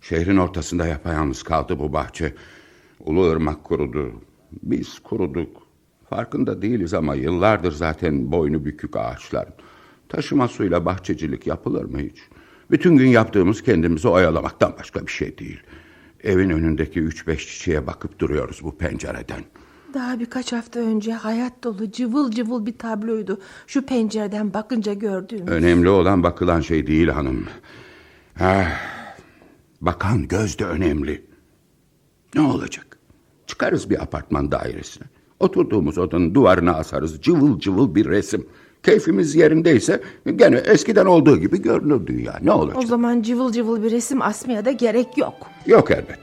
Şehrin 0.00 0.36
ortasında 0.36 0.86
yapayalnız 0.86 1.42
kaldı 1.42 1.78
bu 1.78 1.92
bahçe. 1.92 2.34
Ulu 3.00 3.30
ırmak 3.30 3.64
kurudu. 3.64 4.12
Biz 4.62 4.98
kuruduk. 4.98 5.65
Farkında 6.16 6.62
değiliz 6.62 6.94
ama 6.94 7.14
yıllardır 7.14 7.72
zaten 7.72 8.32
boynu 8.32 8.64
bükük 8.64 8.96
ağaçlar. 8.96 9.48
Taşıma 10.08 10.48
suyla 10.48 10.84
bahçecilik 10.84 11.46
yapılır 11.46 11.84
mı 11.84 11.98
hiç? 11.98 12.18
Bütün 12.70 12.96
gün 12.96 13.08
yaptığımız 13.08 13.62
kendimizi 13.62 14.08
oyalamaktan 14.08 14.74
başka 14.78 15.06
bir 15.06 15.12
şey 15.12 15.38
değil. 15.38 15.60
Evin 16.22 16.50
önündeki 16.50 17.00
üç 17.00 17.26
beş 17.26 17.46
çiçeğe 17.46 17.86
bakıp 17.86 18.18
duruyoruz 18.18 18.60
bu 18.62 18.78
pencereden. 18.78 19.44
Daha 19.94 20.20
birkaç 20.20 20.52
hafta 20.52 20.80
önce 20.80 21.12
hayat 21.12 21.64
dolu 21.64 21.90
cıvıl 21.90 22.30
cıvıl 22.30 22.66
bir 22.66 22.78
tabloydu. 22.78 23.40
Şu 23.66 23.86
pencereden 23.86 24.54
bakınca 24.54 24.92
gördüğüm. 24.92 25.46
Önemli 25.46 25.88
olan 25.88 26.22
bakılan 26.22 26.60
şey 26.60 26.86
değil 26.86 27.08
hanım. 27.08 27.46
Ah, 28.40 28.70
bakan 29.80 30.28
göz 30.28 30.58
de 30.58 30.64
önemli. 30.64 31.26
Ne 32.34 32.40
olacak? 32.40 32.98
Çıkarız 33.46 33.90
bir 33.90 34.02
apartman 34.02 34.52
dairesine. 34.52 35.06
Oturduğumuz 35.40 35.98
odanın 35.98 36.34
duvarına 36.34 36.72
asarız 36.72 37.20
cıvıl 37.22 37.58
cıvıl 37.58 37.94
bir 37.94 38.06
resim. 38.06 38.46
Keyfimiz 38.82 39.34
yerindeyse 39.34 40.02
gene 40.36 40.56
eskiden 40.56 41.06
olduğu 41.06 41.36
gibi 41.38 41.62
görünür 41.62 42.06
dünya. 42.06 42.38
Ne 42.42 42.52
olacak? 42.52 42.78
O 42.78 42.86
zaman 42.86 43.22
cıvıl 43.22 43.52
cıvıl 43.52 43.82
bir 43.82 43.90
resim 43.90 44.22
asmaya 44.22 44.64
da 44.64 44.70
gerek 44.70 45.18
yok. 45.18 45.34
Yok 45.66 45.90
elbet. 45.90 46.18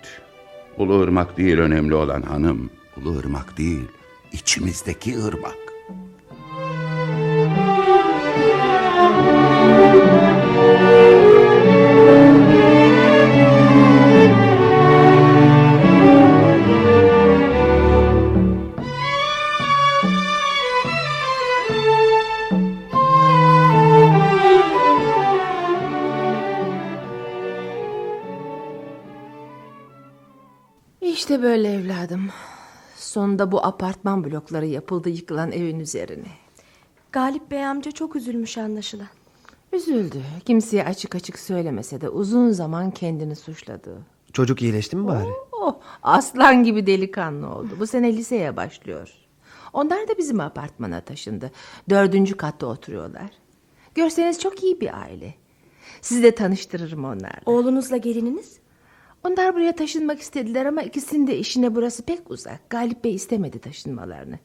Ulu 0.78 1.00
ırmak 1.00 1.38
değil 1.38 1.58
önemli 1.58 1.96
olan 1.96 2.22
hanım. 2.22 2.70
Ulu 2.98 3.18
ırmak 3.20 3.58
değil, 3.58 3.84
içimizdeki 4.32 5.20
ırmak. 5.24 5.63
İşte 31.44 31.52
böyle 31.52 31.74
evladım. 31.74 32.30
Sonunda 32.96 33.52
bu 33.52 33.66
apartman 33.66 34.24
blokları 34.24 34.66
yapıldı 34.66 35.10
yıkılan 35.10 35.52
evin 35.52 35.80
üzerine. 35.80 36.28
Galip 37.12 37.52
Bey 37.52 37.66
amca 37.66 37.92
çok 37.92 38.16
üzülmüş 38.16 38.58
anlaşılan. 38.58 39.08
Üzüldü. 39.74 40.22
Kimseye 40.46 40.86
açık 40.86 41.16
açık 41.16 41.40
söylemese 41.40 42.02
de 42.02 42.10
uzun 42.10 42.52
zaman 42.52 42.92
kendini 42.92 43.36
suçladı. 43.36 43.98
Çocuk 44.34 44.62
iyileşti 44.62 44.96
mi 44.96 45.08
bari? 45.08 45.28
Oh, 45.52 45.76
aslan 46.04 46.64
gibi 46.64 46.88
delikanlı 46.88 47.56
oldu. 47.56 47.70
Bu 47.80 47.88
sene 47.88 48.14
liseye 48.14 48.58
başlıyor. 48.58 49.10
Onlar 49.74 50.08
da 50.08 50.18
bizim 50.18 50.40
apartmana 50.40 51.02
taşındı. 51.02 51.52
Dördüncü 51.90 52.38
katta 52.38 52.68
oturuyorlar. 52.68 53.30
Görseniz 53.96 54.40
çok 54.40 54.64
iyi 54.64 54.82
bir 54.82 55.02
aile. 55.02 55.36
Sizi 56.02 56.24
de 56.24 56.36
tanıştırırım 56.36 57.06
onlarla. 57.06 57.42
Oğlunuzla 57.46 57.98
gelininiz? 57.98 58.63
Onlar 59.24 59.56
buraya 59.56 59.76
taşınmak 59.76 60.22
istediler 60.22 60.66
ama 60.66 60.82
ikisinin 60.82 61.28
de 61.28 61.38
işine 61.38 61.76
burası 61.76 62.04
pek 62.04 62.32
uzak. 62.32 62.70
Galip 62.70 63.04
Bey 63.04 63.16
istemedi 63.16 63.60
taşınmalarını. 63.60 64.40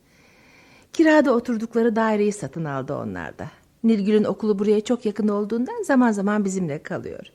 Kirada 0.93 1.33
oturdukları 1.33 1.97
daireyi 1.97 2.33
satın 2.33 2.65
aldı 2.65 2.95
onlar 2.95 3.39
da. 3.39 3.51
Nilgül'ün 3.85 4.25
okulu 4.25 4.59
buraya 4.59 4.81
çok 4.81 5.07
yakın 5.07 5.29
olduğundan 5.29 5.83
zaman 5.83 6.13
zaman 6.13 6.45
bizimle 6.45 6.83
kalıyor. 6.83 7.27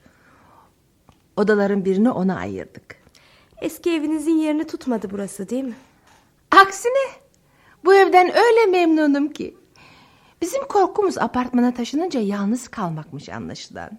Odaların 1.38 1.86
birini 1.86 2.10
ona 2.12 2.38
ayırdık. 2.38 2.96
Eski 3.62 3.92
evinizin 3.92 4.38
yerini 4.38 4.68
tutmadı 4.68 5.08
burası 5.12 5.50
değil 5.50 5.64
mi? 5.64 5.76
Aksine 6.52 7.10
bu 7.86 7.94
evden 7.94 8.32
öyle 8.38 8.66
memnunum 8.72 9.28
ki. 9.28 9.58
Bizim 10.42 10.68
korkumuz 10.68 11.18
apartmana 11.18 11.74
taşınınca 11.74 12.20
yalnız 12.20 12.68
kalmakmış 12.68 13.30
anlaşılan. 13.30 13.92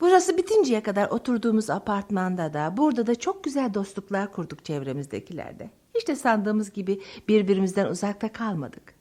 Burası 0.00 0.36
bitinceye 0.38 0.82
kadar 0.82 1.08
oturduğumuz 1.08 1.70
apartmanda 1.70 2.52
da 2.52 2.76
burada 2.76 3.06
da 3.06 3.14
çok 3.14 3.44
güzel 3.44 3.74
dostluklar 3.74 4.32
kurduk 4.32 4.64
çevremizdekilerle. 4.64 5.70
Hiç 5.94 6.08
de 6.08 6.16
sandığımız 6.16 6.70
gibi 6.72 7.00
birbirimizden 7.28 7.86
uzakta 7.86 8.32
kalmadık. 8.32 8.94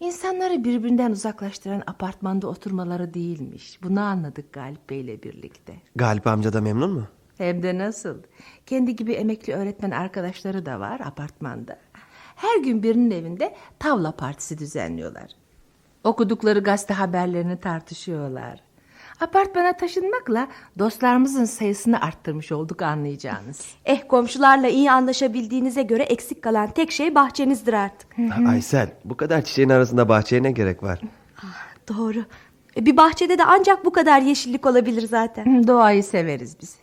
İnsanları 0.00 0.64
birbirinden 0.64 1.10
uzaklaştıran 1.10 1.82
apartmanda 1.86 2.48
oturmaları 2.48 3.14
değilmiş. 3.14 3.82
Bunu 3.82 4.00
anladık 4.00 4.52
Galip 4.52 4.90
Bey'le 4.90 5.22
birlikte. 5.22 5.74
Galip 5.96 6.26
amca 6.26 6.52
da 6.52 6.60
memnun 6.60 6.90
mu? 6.90 7.06
Hem 7.38 7.62
de 7.62 7.78
nasıl? 7.78 8.18
Kendi 8.66 8.96
gibi 8.96 9.12
emekli 9.12 9.52
öğretmen 9.52 9.90
arkadaşları 9.90 10.66
da 10.66 10.80
var 10.80 11.00
apartmanda. 11.00 11.78
Her 12.36 12.58
gün 12.58 12.82
birinin 12.82 13.10
evinde 13.10 13.54
tavla 13.78 14.12
partisi 14.12 14.58
düzenliyorlar. 14.58 15.30
Okudukları 16.04 16.58
gazete 16.58 16.94
haberlerini 16.94 17.60
tartışıyorlar. 17.60 18.69
Apartmana 19.20 19.72
taşınmakla 19.72 20.48
dostlarımızın 20.78 21.44
sayısını 21.44 22.00
arttırmış 22.00 22.52
olduk 22.52 22.82
anlayacağınız. 22.82 23.66
Eh 23.84 24.02
komşularla 24.08 24.68
iyi 24.68 24.90
anlaşabildiğinize 24.90 25.82
göre 25.82 26.02
eksik 26.02 26.42
kalan 26.42 26.70
tek 26.70 26.90
şey 26.92 27.14
bahçenizdir 27.14 27.72
artık. 27.72 28.08
Aysel 28.48 28.92
bu 29.04 29.16
kadar 29.16 29.42
çiçeğin 29.44 29.68
arasında 29.68 30.08
bahçeye 30.08 30.42
ne 30.42 30.52
gerek 30.52 30.82
var? 30.82 31.00
Doğru. 31.88 32.24
E, 32.76 32.86
Bir 32.86 32.96
bahçede 32.96 33.38
de 33.38 33.44
ancak 33.44 33.84
bu 33.84 33.92
kadar 33.92 34.20
yeşillik 34.20 34.66
olabilir 34.66 35.08
zaten. 35.08 35.66
Doğayı 35.66 36.04
severiz 36.04 36.56
biz. 36.62 36.76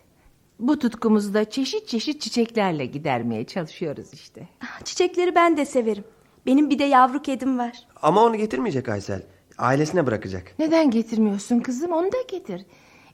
Bu 0.60 0.78
tutkumuzu 0.78 1.34
da 1.34 1.50
çeşit 1.50 1.88
çeşit 1.88 2.20
çiçeklerle 2.20 2.86
gidermeye 2.86 3.44
çalışıyoruz 3.44 4.12
işte. 4.12 4.48
Çiçekleri 4.84 5.34
ben 5.34 5.56
de 5.56 5.64
severim. 5.64 6.04
Benim 6.46 6.70
bir 6.70 6.78
de 6.78 6.84
yavru 6.84 7.22
kedim 7.22 7.58
var. 7.58 7.72
Ama 8.02 8.24
onu 8.24 8.36
getirmeyecek 8.36 8.88
Aysel. 8.88 9.22
Ailesine 9.58 10.06
bırakacak. 10.06 10.54
Neden 10.58 10.90
getirmiyorsun 10.90 11.60
kızım? 11.60 11.92
Onu 11.92 12.12
da 12.12 12.16
getir. 12.28 12.64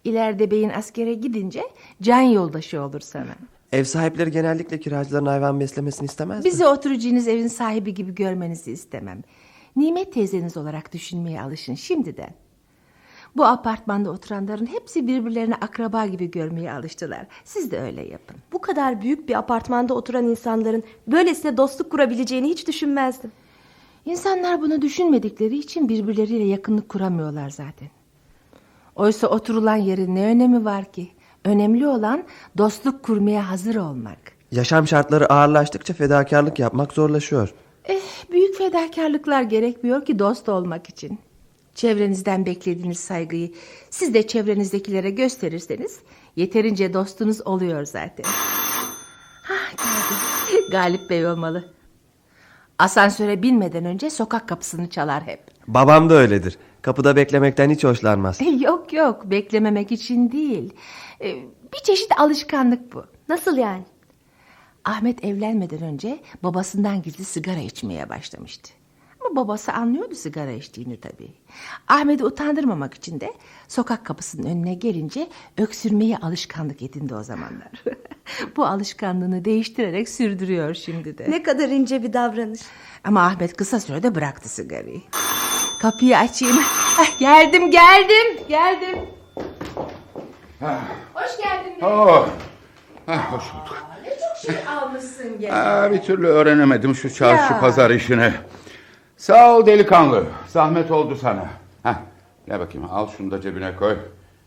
İleride 0.05 0.51
beyin 0.51 0.69
askere 0.71 1.15
gidince 1.15 1.63
can 2.03 2.21
yoldaşı 2.21 2.83
olur 2.83 3.01
sana. 3.01 3.35
Ev 3.73 3.85
sahipleri 3.85 4.31
genellikle 4.31 4.81
kiracıların 4.81 5.27
hayvan 5.27 5.61
beslemesini 5.61 6.07
istemez 6.07 6.45
Bizi 6.45 6.67
oturacağınız 6.67 7.29
evin 7.29 7.49
sahibi 7.49 7.95
gibi 7.95 8.15
görmenizi 8.15 8.73
istemem. 8.73 9.23
Nimet 9.77 10.13
teyzeniz 10.13 10.57
olarak 10.57 10.93
düşünmeye 10.93 11.43
alışın 11.43 11.75
şimdiden. 11.75 12.35
Bu 13.37 13.45
apartmanda 13.45 14.11
oturanların 14.11 14.67
hepsi 14.67 15.07
birbirlerini 15.07 15.55
akraba 15.55 16.07
gibi 16.07 16.31
görmeye 16.31 16.73
alıştılar. 16.73 17.27
Siz 17.45 17.71
de 17.71 17.81
öyle 17.81 18.03
yapın. 18.03 18.37
Bu 18.53 18.61
kadar 18.61 19.03
büyük 19.03 19.29
bir 19.29 19.35
apartmanda 19.39 19.95
oturan 19.95 20.25
insanların 20.25 20.83
böylesine 21.07 21.57
dostluk 21.57 21.91
kurabileceğini 21.91 22.49
hiç 22.49 22.69
düşünmezdim. 22.69 23.33
İnsanlar 24.05 24.63
bunu 24.63 24.83
düşünmedikleri 24.83 25.59
için 25.59 25.89
birbirleriyle 25.89 26.45
yakınlık 26.45 26.89
kuramıyorlar 26.89 27.51
zaten. 27.51 27.89
Oysa 28.97 29.27
oturulan 29.27 29.77
yerin 29.77 30.15
ne 30.15 30.27
önemi 30.27 30.65
var 30.65 30.93
ki? 30.93 31.09
Önemli 31.45 31.87
olan 31.87 32.25
dostluk 32.59 33.03
kurmaya 33.03 33.51
hazır 33.51 33.77
olmak. 33.77 34.19
Yaşam 34.51 34.89
şartları 34.89 35.33
ağırlaştıkça 35.33 35.95
fedakarlık 35.95 36.59
yapmak 36.59 36.93
zorlaşıyor. 36.93 37.55
Eh, 37.85 38.01
büyük 38.31 38.59
fedakarlıklar 38.59 39.43
gerekmiyor 39.43 40.05
ki 40.05 40.19
dost 40.19 40.49
olmak 40.49 40.89
için. 40.89 41.19
Çevrenizden 41.75 42.47
beklediğiniz 42.47 42.99
saygıyı 42.99 43.53
siz 43.91 44.15
de 44.15 44.27
çevrenizdekilere 44.27 45.11
gösterirseniz 45.11 45.99
yeterince 46.37 46.95
dostunuz 46.95 47.47
oluyor 47.47 47.85
zaten. 47.85 48.25
Hah 49.43 49.71
geldi. 49.77 50.71
Galip 50.71 51.11
Bey 51.11 51.27
olmalı. 51.27 51.75
Asansöre 52.79 53.43
binmeden 53.43 53.85
önce 53.85 54.11
sokak 54.11 54.49
kapısını 54.49 54.91
çalar 54.91 55.23
hep. 55.23 55.41
Babam 55.69 56.11
da 56.11 56.15
öyledir. 56.15 56.59
Kapıda 56.83 57.17
beklemekten 57.17 57.71
hiç 57.71 57.85
hoşlanmaz. 57.85 58.41
Yok 58.61 58.93
yok 58.93 59.31
beklememek 59.31 59.93
için 59.93 60.33
değil. 60.33 60.73
Ee, 61.21 61.35
Bir 61.73 61.79
çeşit 61.85 62.21
alışkanlık 62.21 62.95
bu. 62.95 63.05
Nasıl 63.29 63.57
yani? 63.57 63.83
Ahmet 64.85 65.25
evlenmeden 65.25 65.83
önce 65.83 66.19
babasından 66.43 67.03
gizli 67.03 67.25
sigara 67.25 67.59
içmeye 67.61 68.09
başlamıştı. 68.09 68.71
Ama 69.25 69.37
babası 69.37 69.73
anlıyordu 69.73 70.15
sigara 70.15 70.51
içtiğini 70.51 71.01
tabii. 71.01 71.33
Ahmet'i 71.89 72.25
utandırmamak 72.25 72.95
için 72.95 73.21
de 73.21 73.33
sokak 73.69 74.05
kapısının 74.07 74.47
önüne 74.51 74.75
gelince 74.75 75.29
öksürmeyi 75.59 76.17
alışkanlık 76.19 76.83
edindi 76.83 77.15
o 77.15 77.23
zamanlar. 77.23 77.69
Bu 78.57 78.67
alışkanlığını 78.67 79.45
değiştirerek 79.45 80.09
sürdürüyor 80.09 80.75
şimdi 80.75 81.19
de. 81.19 81.31
Ne 81.31 81.43
kadar 81.43 81.69
ince 81.69 82.03
bir 82.03 82.13
davranış. 82.13 82.61
Ama 83.05 83.23
Ahmet 83.27 83.57
kısa 83.57 83.81
sürede 83.81 84.15
bıraktı 84.15 84.49
sigarayı. 84.49 85.01
Kapıyı 85.83 86.19
açayım. 86.19 86.57
Ah, 87.01 87.19
geldim 87.19 87.71
geldim 87.71 88.47
geldim. 88.49 88.99
Hoş 91.15 91.37
geldin. 91.43 91.75
Oh. 91.83 92.29
Ah, 93.09 93.33
hoş 93.33 93.45
bulduk. 93.55 93.87
Ne 94.05 94.11
çok 94.11 94.55
şey 94.55 94.69
almışsın 94.69 95.41
gene. 95.41 95.53
Aa, 95.55 95.93
bir 95.93 96.03
türlü 96.03 96.27
öğrenemedim 96.27 96.95
şu 96.95 97.15
çarşı 97.15 97.53
Ya. 97.53 97.61
pazar 97.61 97.91
işini. 97.91 98.33
Sağ 99.25 99.57
ol 99.57 99.67
delikanlı. 99.67 100.27
Zahmet 100.49 100.91
oldu 100.91 101.17
sana. 101.17 101.49
Heh, 101.83 101.95
gel 102.47 102.61
bakayım 102.61 102.89
al 102.91 103.09
şunu 103.17 103.31
da 103.31 103.41
cebine 103.41 103.77
koy. 103.77 103.97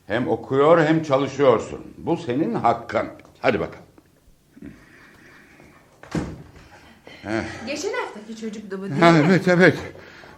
Hem 0.07 0.28
okuyor 0.28 0.86
hem 0.86 1.03
çalışıyorsun. 1.03 1.80
Bu 1.97 2.17
senin 2.17 2.53
hakkın. 2.53 3.07
Hadi 3.39 3.59
bakalım. 3.59 3.86
Geçen 7.67 7.93
haftaki 7.93 8.36
çocuktu 8.41 8.80
bu 8.82 8.89
değil 8.89 9.01
Ha, 9.01 9.11
mi? 9.11 9.23
evet 9.28 9.47
evet. 9.47 9.78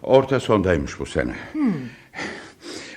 Orta 0.04 0.40
sondaymış 0.40 1.00
bu 1.00 1.06
sene. 1.06 1.36
Hmm. 1.52 1.74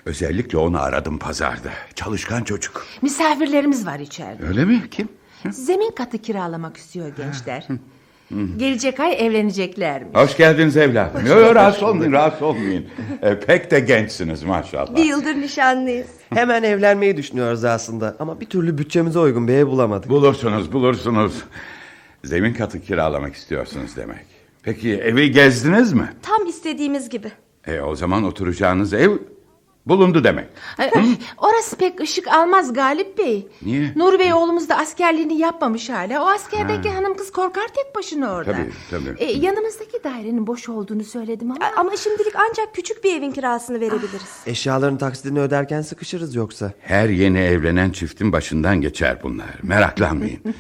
Özellikle 0.05 0.59
onu 0.59 0.81
aradım 0.81 1.19
pazarda. 1.19 1.71
Çalışkan 1.95 2.45
çocuk. 2.45 2.87
Misafirlerimiz 3.03 3.87
var 3.87 3.99
içeride. 3.99 4.47
Öyle 4.47 4.65
mi? 4.65 4.83
Kim? 4.91 5.09
Zemin 5.51 5.91
katı 5.91 6.19
kiralamak 6.19 6.77
istiyor 6.77 7.17
gençler. 7.17 7.67
Gelecek 8.57 9.01
ay 9.01 9.27
evleneceklermiş. 9.27 10.15
Hoş 10.15 10.37
geldiniz 10.37 10.77
evladım. 10.77 11.27
Yok 11.27 11.41
yok 11.41 11.55
rahatsız 11.55 11.83
olmayın 11.83 12.13
rahatsız 12.13 12.43
olmayın. 12.43 12.87
E, 13.23 13.41
pek 13.41 13.71
de 13.71 13.81
gençsiniz 13.81 14.43
maşallah. 14.43 14.97
Bir 14.97 15.05
yıldır 15.05 15.35
nişanlıyız. 15.35 16.07
Hemen 16.35 16.63
evlenmeyi 16.63 17.17
düşünüyoruz 17.17 17.65
aslında. 17.65 18.17
Ama 18.19 18.41
bir 18.41 18.47
türlü 18.47 18.79
bütçemize 18.79 19.19
uygun 19.19 19.49
bir 19.49 19.53
ev 19.55 19.67
bulamadık. 19.67 20.11
Bulursunuz 20.11 20.73
bulursunuz. 20.73 21.43
Zemin 22.25 22.55
katı 22.55 22.81
kiralamak 22.81 23.35
istiyorsunuz 23.35 23.97
demek. 23.97 24.25
Peki 24.63 24.95
evi 24.95 25.31
gezdiniz 25.31 25.93
mi? 25.93 26.09
Tam 26.23 26.47
istediğimiz 26.47 27.09
gibi. 27.09 27.33
E, 27.67 27.81
o 27.81 27.95
zaman 27.95 28.25
oturacağınız 28.25 28.93
ev 28.95 29.11
bulundu 29.87 30.25
demek. 30.25 30.49
Ay, 30.79 30.91
Orası 31.39 31.77
pek 31.77 32.01
ışık 32.01 32.29
almaz 32.29 32.73
Galip 32.73 33.19
Bey. 33.19 33.49
Niye? 33.63 33.93
Nur 33.97 34.19
Bey 34.19 34.33
oğlumuz 34.33 34.69
da 34.69 34.77
askerliğini 34.79 35.39
yapmamış 35.39 35.91
hala. 35.91 36.25
O 36.25 36.27
askerdeki 36.29 36.91
hanım 36.91 37.17
kız 37.17 37.33
korkar 37.33 37.69
tek 37.69 37.95
başına 37.97 38.33
orada. 38.33 38.53
Tabii, 38.53 38.71
tabii. 38.91 39.25
E, 39.25 39.33
yanımızdaki 39.33 40.05
dairenin 40.05 40.47
boş 40.47 40.69
olduğunu 40.69 41.05
söyledim 41.05 41.51
ama... 41.51 41.71
Ama 41.77 41.97
şimdilik 41.97 42.35
ancak 42.51 42.75
küçük 42.75 43.05
bir 43.05 43.17
evin 43.17 43.33
kirasını 43.33 43.81
verebiliriz. 43.81 44.41
Eşyaların 44.47 44.99
taksidini 44.99 45.41
öderken 45.41 45.83
sıkışırız 45.83 46.35
yoksa. 46.35 46.73
Her 46.81 47.09
yeni 47.09 47.39
evlenen 47.39 47.91
çiftin 47.91 48.33
başından 48.33 48.81
geçer 48.81 49.19
bunlar. 49.23 49.49
Meraklanmayın. 49.63 50.41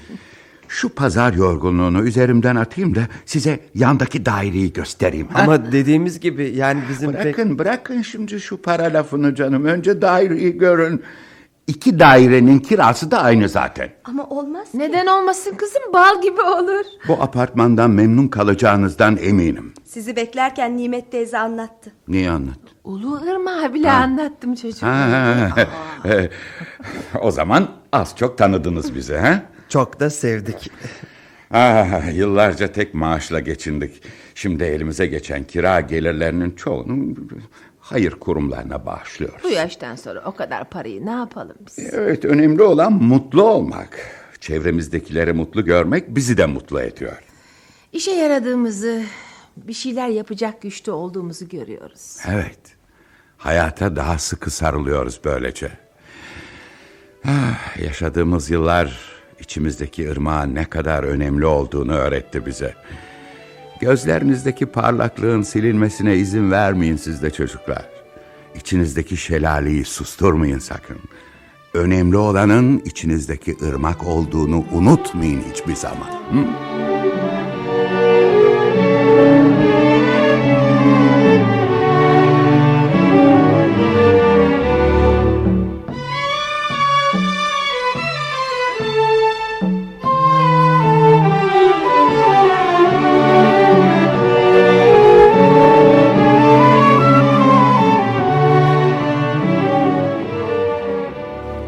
Şu 0.73 0.89
pazar 0.89 1.33
yorgunluğunu 1.33 2.03
üzerimden 2.03 2.57
atayım 2.57 2.95
da 2.95 3.01
size 3.27 3.61
yandaki 3.75 4.27
daireyi 4.27 4.73
göstereyim. 4.73 5.29
ha? 5.29 5.43
Ama 5.43 5.73
dediğimiz 5.73 6.20
gibi 6.20 6.53
yani 6.57 6.81
bizim 6.89 7.12
pek... 7.12 7.25
Bırakın 7.25 7.59
bırakın 7.59 8.03
şimdi 8.03 8.41
şu 8.41 8.62
para 8.62 8.83
lafını 8.85 9.35
canım. 9.35 9.64
Önce 9.64 10.03
daireyi 10.03 10.59
görün. 10.59 11.03
İki 11.66 11.99
dairenin 11.99 12.59
kirası 12.59 13.11
da 13.11 13.23
aynı 13.23 13.49
zaten. 13.49 13.91
Ama 14.05 14.29
olmaz. 14.29 14.68
Neden 14.75 15.07
olmasın 15.07 15.55
kızım 15.55 15.83
bal 15.95 16.23
gibi 16.23 16.41
olur. 16.41 16.85
Bu 17.09 17.12
apartmandan 17.12 17.91
memnun 17.91 18.29
kalacağınızdan 18.29 19.16
eminim. 19.16 19.75
Sizi 19.85 20.16
beklerken 20.16 20.77
Nimet 20.77 21.12
teyze 21.12 21.39
anlattı. 21.39 21.93
Niye 22.09 22.31
anlat? 22.31 22.59
Ulu 22.85 23.20
Irmak'a 23.27 23.75
bile 23.75 23.91
anlattım 23.91 24.55
çocuk. 24.55 24.83
Ha, 24.83 25.49
e, 26.05 26.31
o 27.20 27.31
zaman 27.31 27.68
az 27.93 28.16
çok 28.16 28.39
tanıdınız 28.39 28.95
bizi 28.95 29.16
ha? 29.16 29.51
Çok 29.73 30.01
da 30.01 30.11
sevdik. 30.11 30.70
Ah, 31.55 32.14
yıllarca 32.14 32.73
tek 32.73 32.95
maaşla 32.95 33.41
geçindik. 33.41 34.03
Şimdi 34.35 34.64
elimize 34.64 35.07
geçen 35.07 35.45
kira 35.45 35.81
gelirlerinin 35.81 36.51
çoğunu 36.51 37.16
hayır 37.81 38.11
kurumlarına 38.11 38.87
bağışlıyoruz. 38.87 39.45
Bu 39.45 39.49
yaştan 39.49 39.97
sonra 39.97 40.23
o 40.25 40.33
kadar 40.33 40.70
parayı 40.70 41.07
ne 41.07 41.11
yapalım 41.11 41.57
biz? 41.66 41.79
Evet, 41.79 42.25
önemli 42.25 42.62
olan 42.62 42.93
mutlu 42.93 43.43
olmak. 43.43 43.99
Çevremizdekileri 44.41 45.33
mutlu 45.33 45.64
görmek 45.64 46.16
bizi 46.16 46.37
de 46.37 46.47
mutlu 46.47 46.81
ediyor. 46.81 47.23
İşe 47.93 48.11
yaradığımızı, 48.11 49.03
bir 49.57 49.75
şeyler 49.75 50.09
yapacak 50.09 50.62
güçte 50.62 50.93
olduğumuzu 50.93 51.49
görüyoruz. 51.49 52.16
Evet, 52.29 52.61
hayata 53.37 53.97
daha 53.97 54.18
sıkı 54.18 54.51
sarılıyoruz 54.51 55.20
böylece. 55.25 55.70
Ah, 57.25 57.79
yaşadığımız 57.79 58.51
yıllar 58.51 59.11
içimizdeki 59.43 60.11
ırmağın 60.11 60.55
ne 60.55 60.64
kadar 60.64 61.05
önemli 61.05 61.47
olduğunu 61.47 61.93
öğretti 61.93 62.47
bize. 62.47 62.74
Gözlerinizdeki 63.80 64.66
parlaklığın 64.66 65.43
silinmesine 65.43 66.16
izin 66.16 66.51
vermeyin 66.51 66.97
siz 66.97 67.22
de 67.22 67.30
çocuklar. 67.30 67.88
İçinizdeki 68.55 69.16
şelaleyi 69.16 69.84
susturmayın 69.84 70.59
sakın. 70.59 70.99
Önemli 71.74 72.16
olanın 72.16 72.82
içinizdeki 72.84 73.57
ırmak 73.62 74.07
olduğunu 74.07 74.64
unutmayın 74.72 75.43
hiçbir 75.51 75.74
zaman. 75.74 76.09
Hı? 76.32 76.91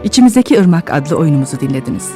İçimizdeki 0.04 0.54
Irmak 0.54 0.92
adlı 0.92 1.16
oyunumuzu 1.16 1.60
dinlediniz. 1.60 2.10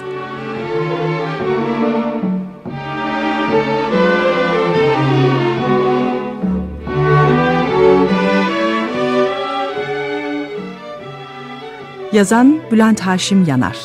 Yazan 12.13 12.61
Bülent 12.73 13.01
Haşim 13.01 13.45
Yanar. 13.45 13.77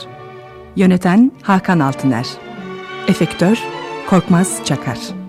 Yöneten 0.75 1.31
Hakan 1.41 1.79
Altıner. 1.79 2.27
Efektör 3.07 3.63
Korkmaz 4.09 4.61
Çakar 4.65 5.22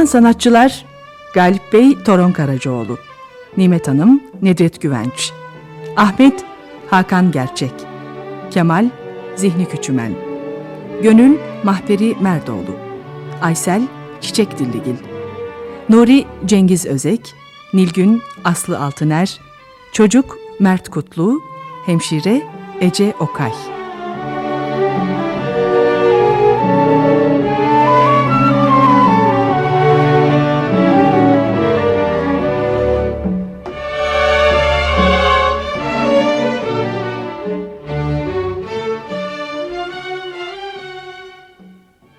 Oynayan 0.00 0.12
sanatçılar 0.12 0.84
Galip 1.34 1.72
Bey 1.72 2.02
Toron 2.04 2.32
Karacaoğlu, 2.32 2.98
Nimet 3.56 3.88
Hanım 3.88 4.20
Nedret 4.42 4.80
Güvenç, 4.80 5.32
Ahmet 5.96 6.44
Hakan 6.90 7.32
Gerçek, 7.32 7.72
Kemal 8.50 8.90
Zihni 9.36 9.68
Küçümen, 9.68 10.12
Gönül 11.02 11.38
Mahperi 11.64 12.16
Merdoğlu, 12.20 12.76
Aysel 13.42 13.82
Çiçek 14.20 14.58
Dilligil, 14.58 14.96
Nuri 15.88 16.24
Cengiz 16.46 16.86
Özek, 16.86 17.34
Nilgün 17.74 18.22
Aslı 18.44 18.78
Altıner, 18.78 19.40
Çocuk 19.92 20.38
Mert 20.60 20.88
Kutlu, 20.88 21.40
Hemşire 21.86 22.42
Ece 22.80 23.14
Okay. 23.20 23.79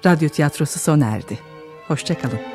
Radyo 0.06 0.30
tiyatrosu 0.30 0.80
sona 0.80 1.06
erdi. 1.06 1.40
Hoşçakalın. 1.88 2.51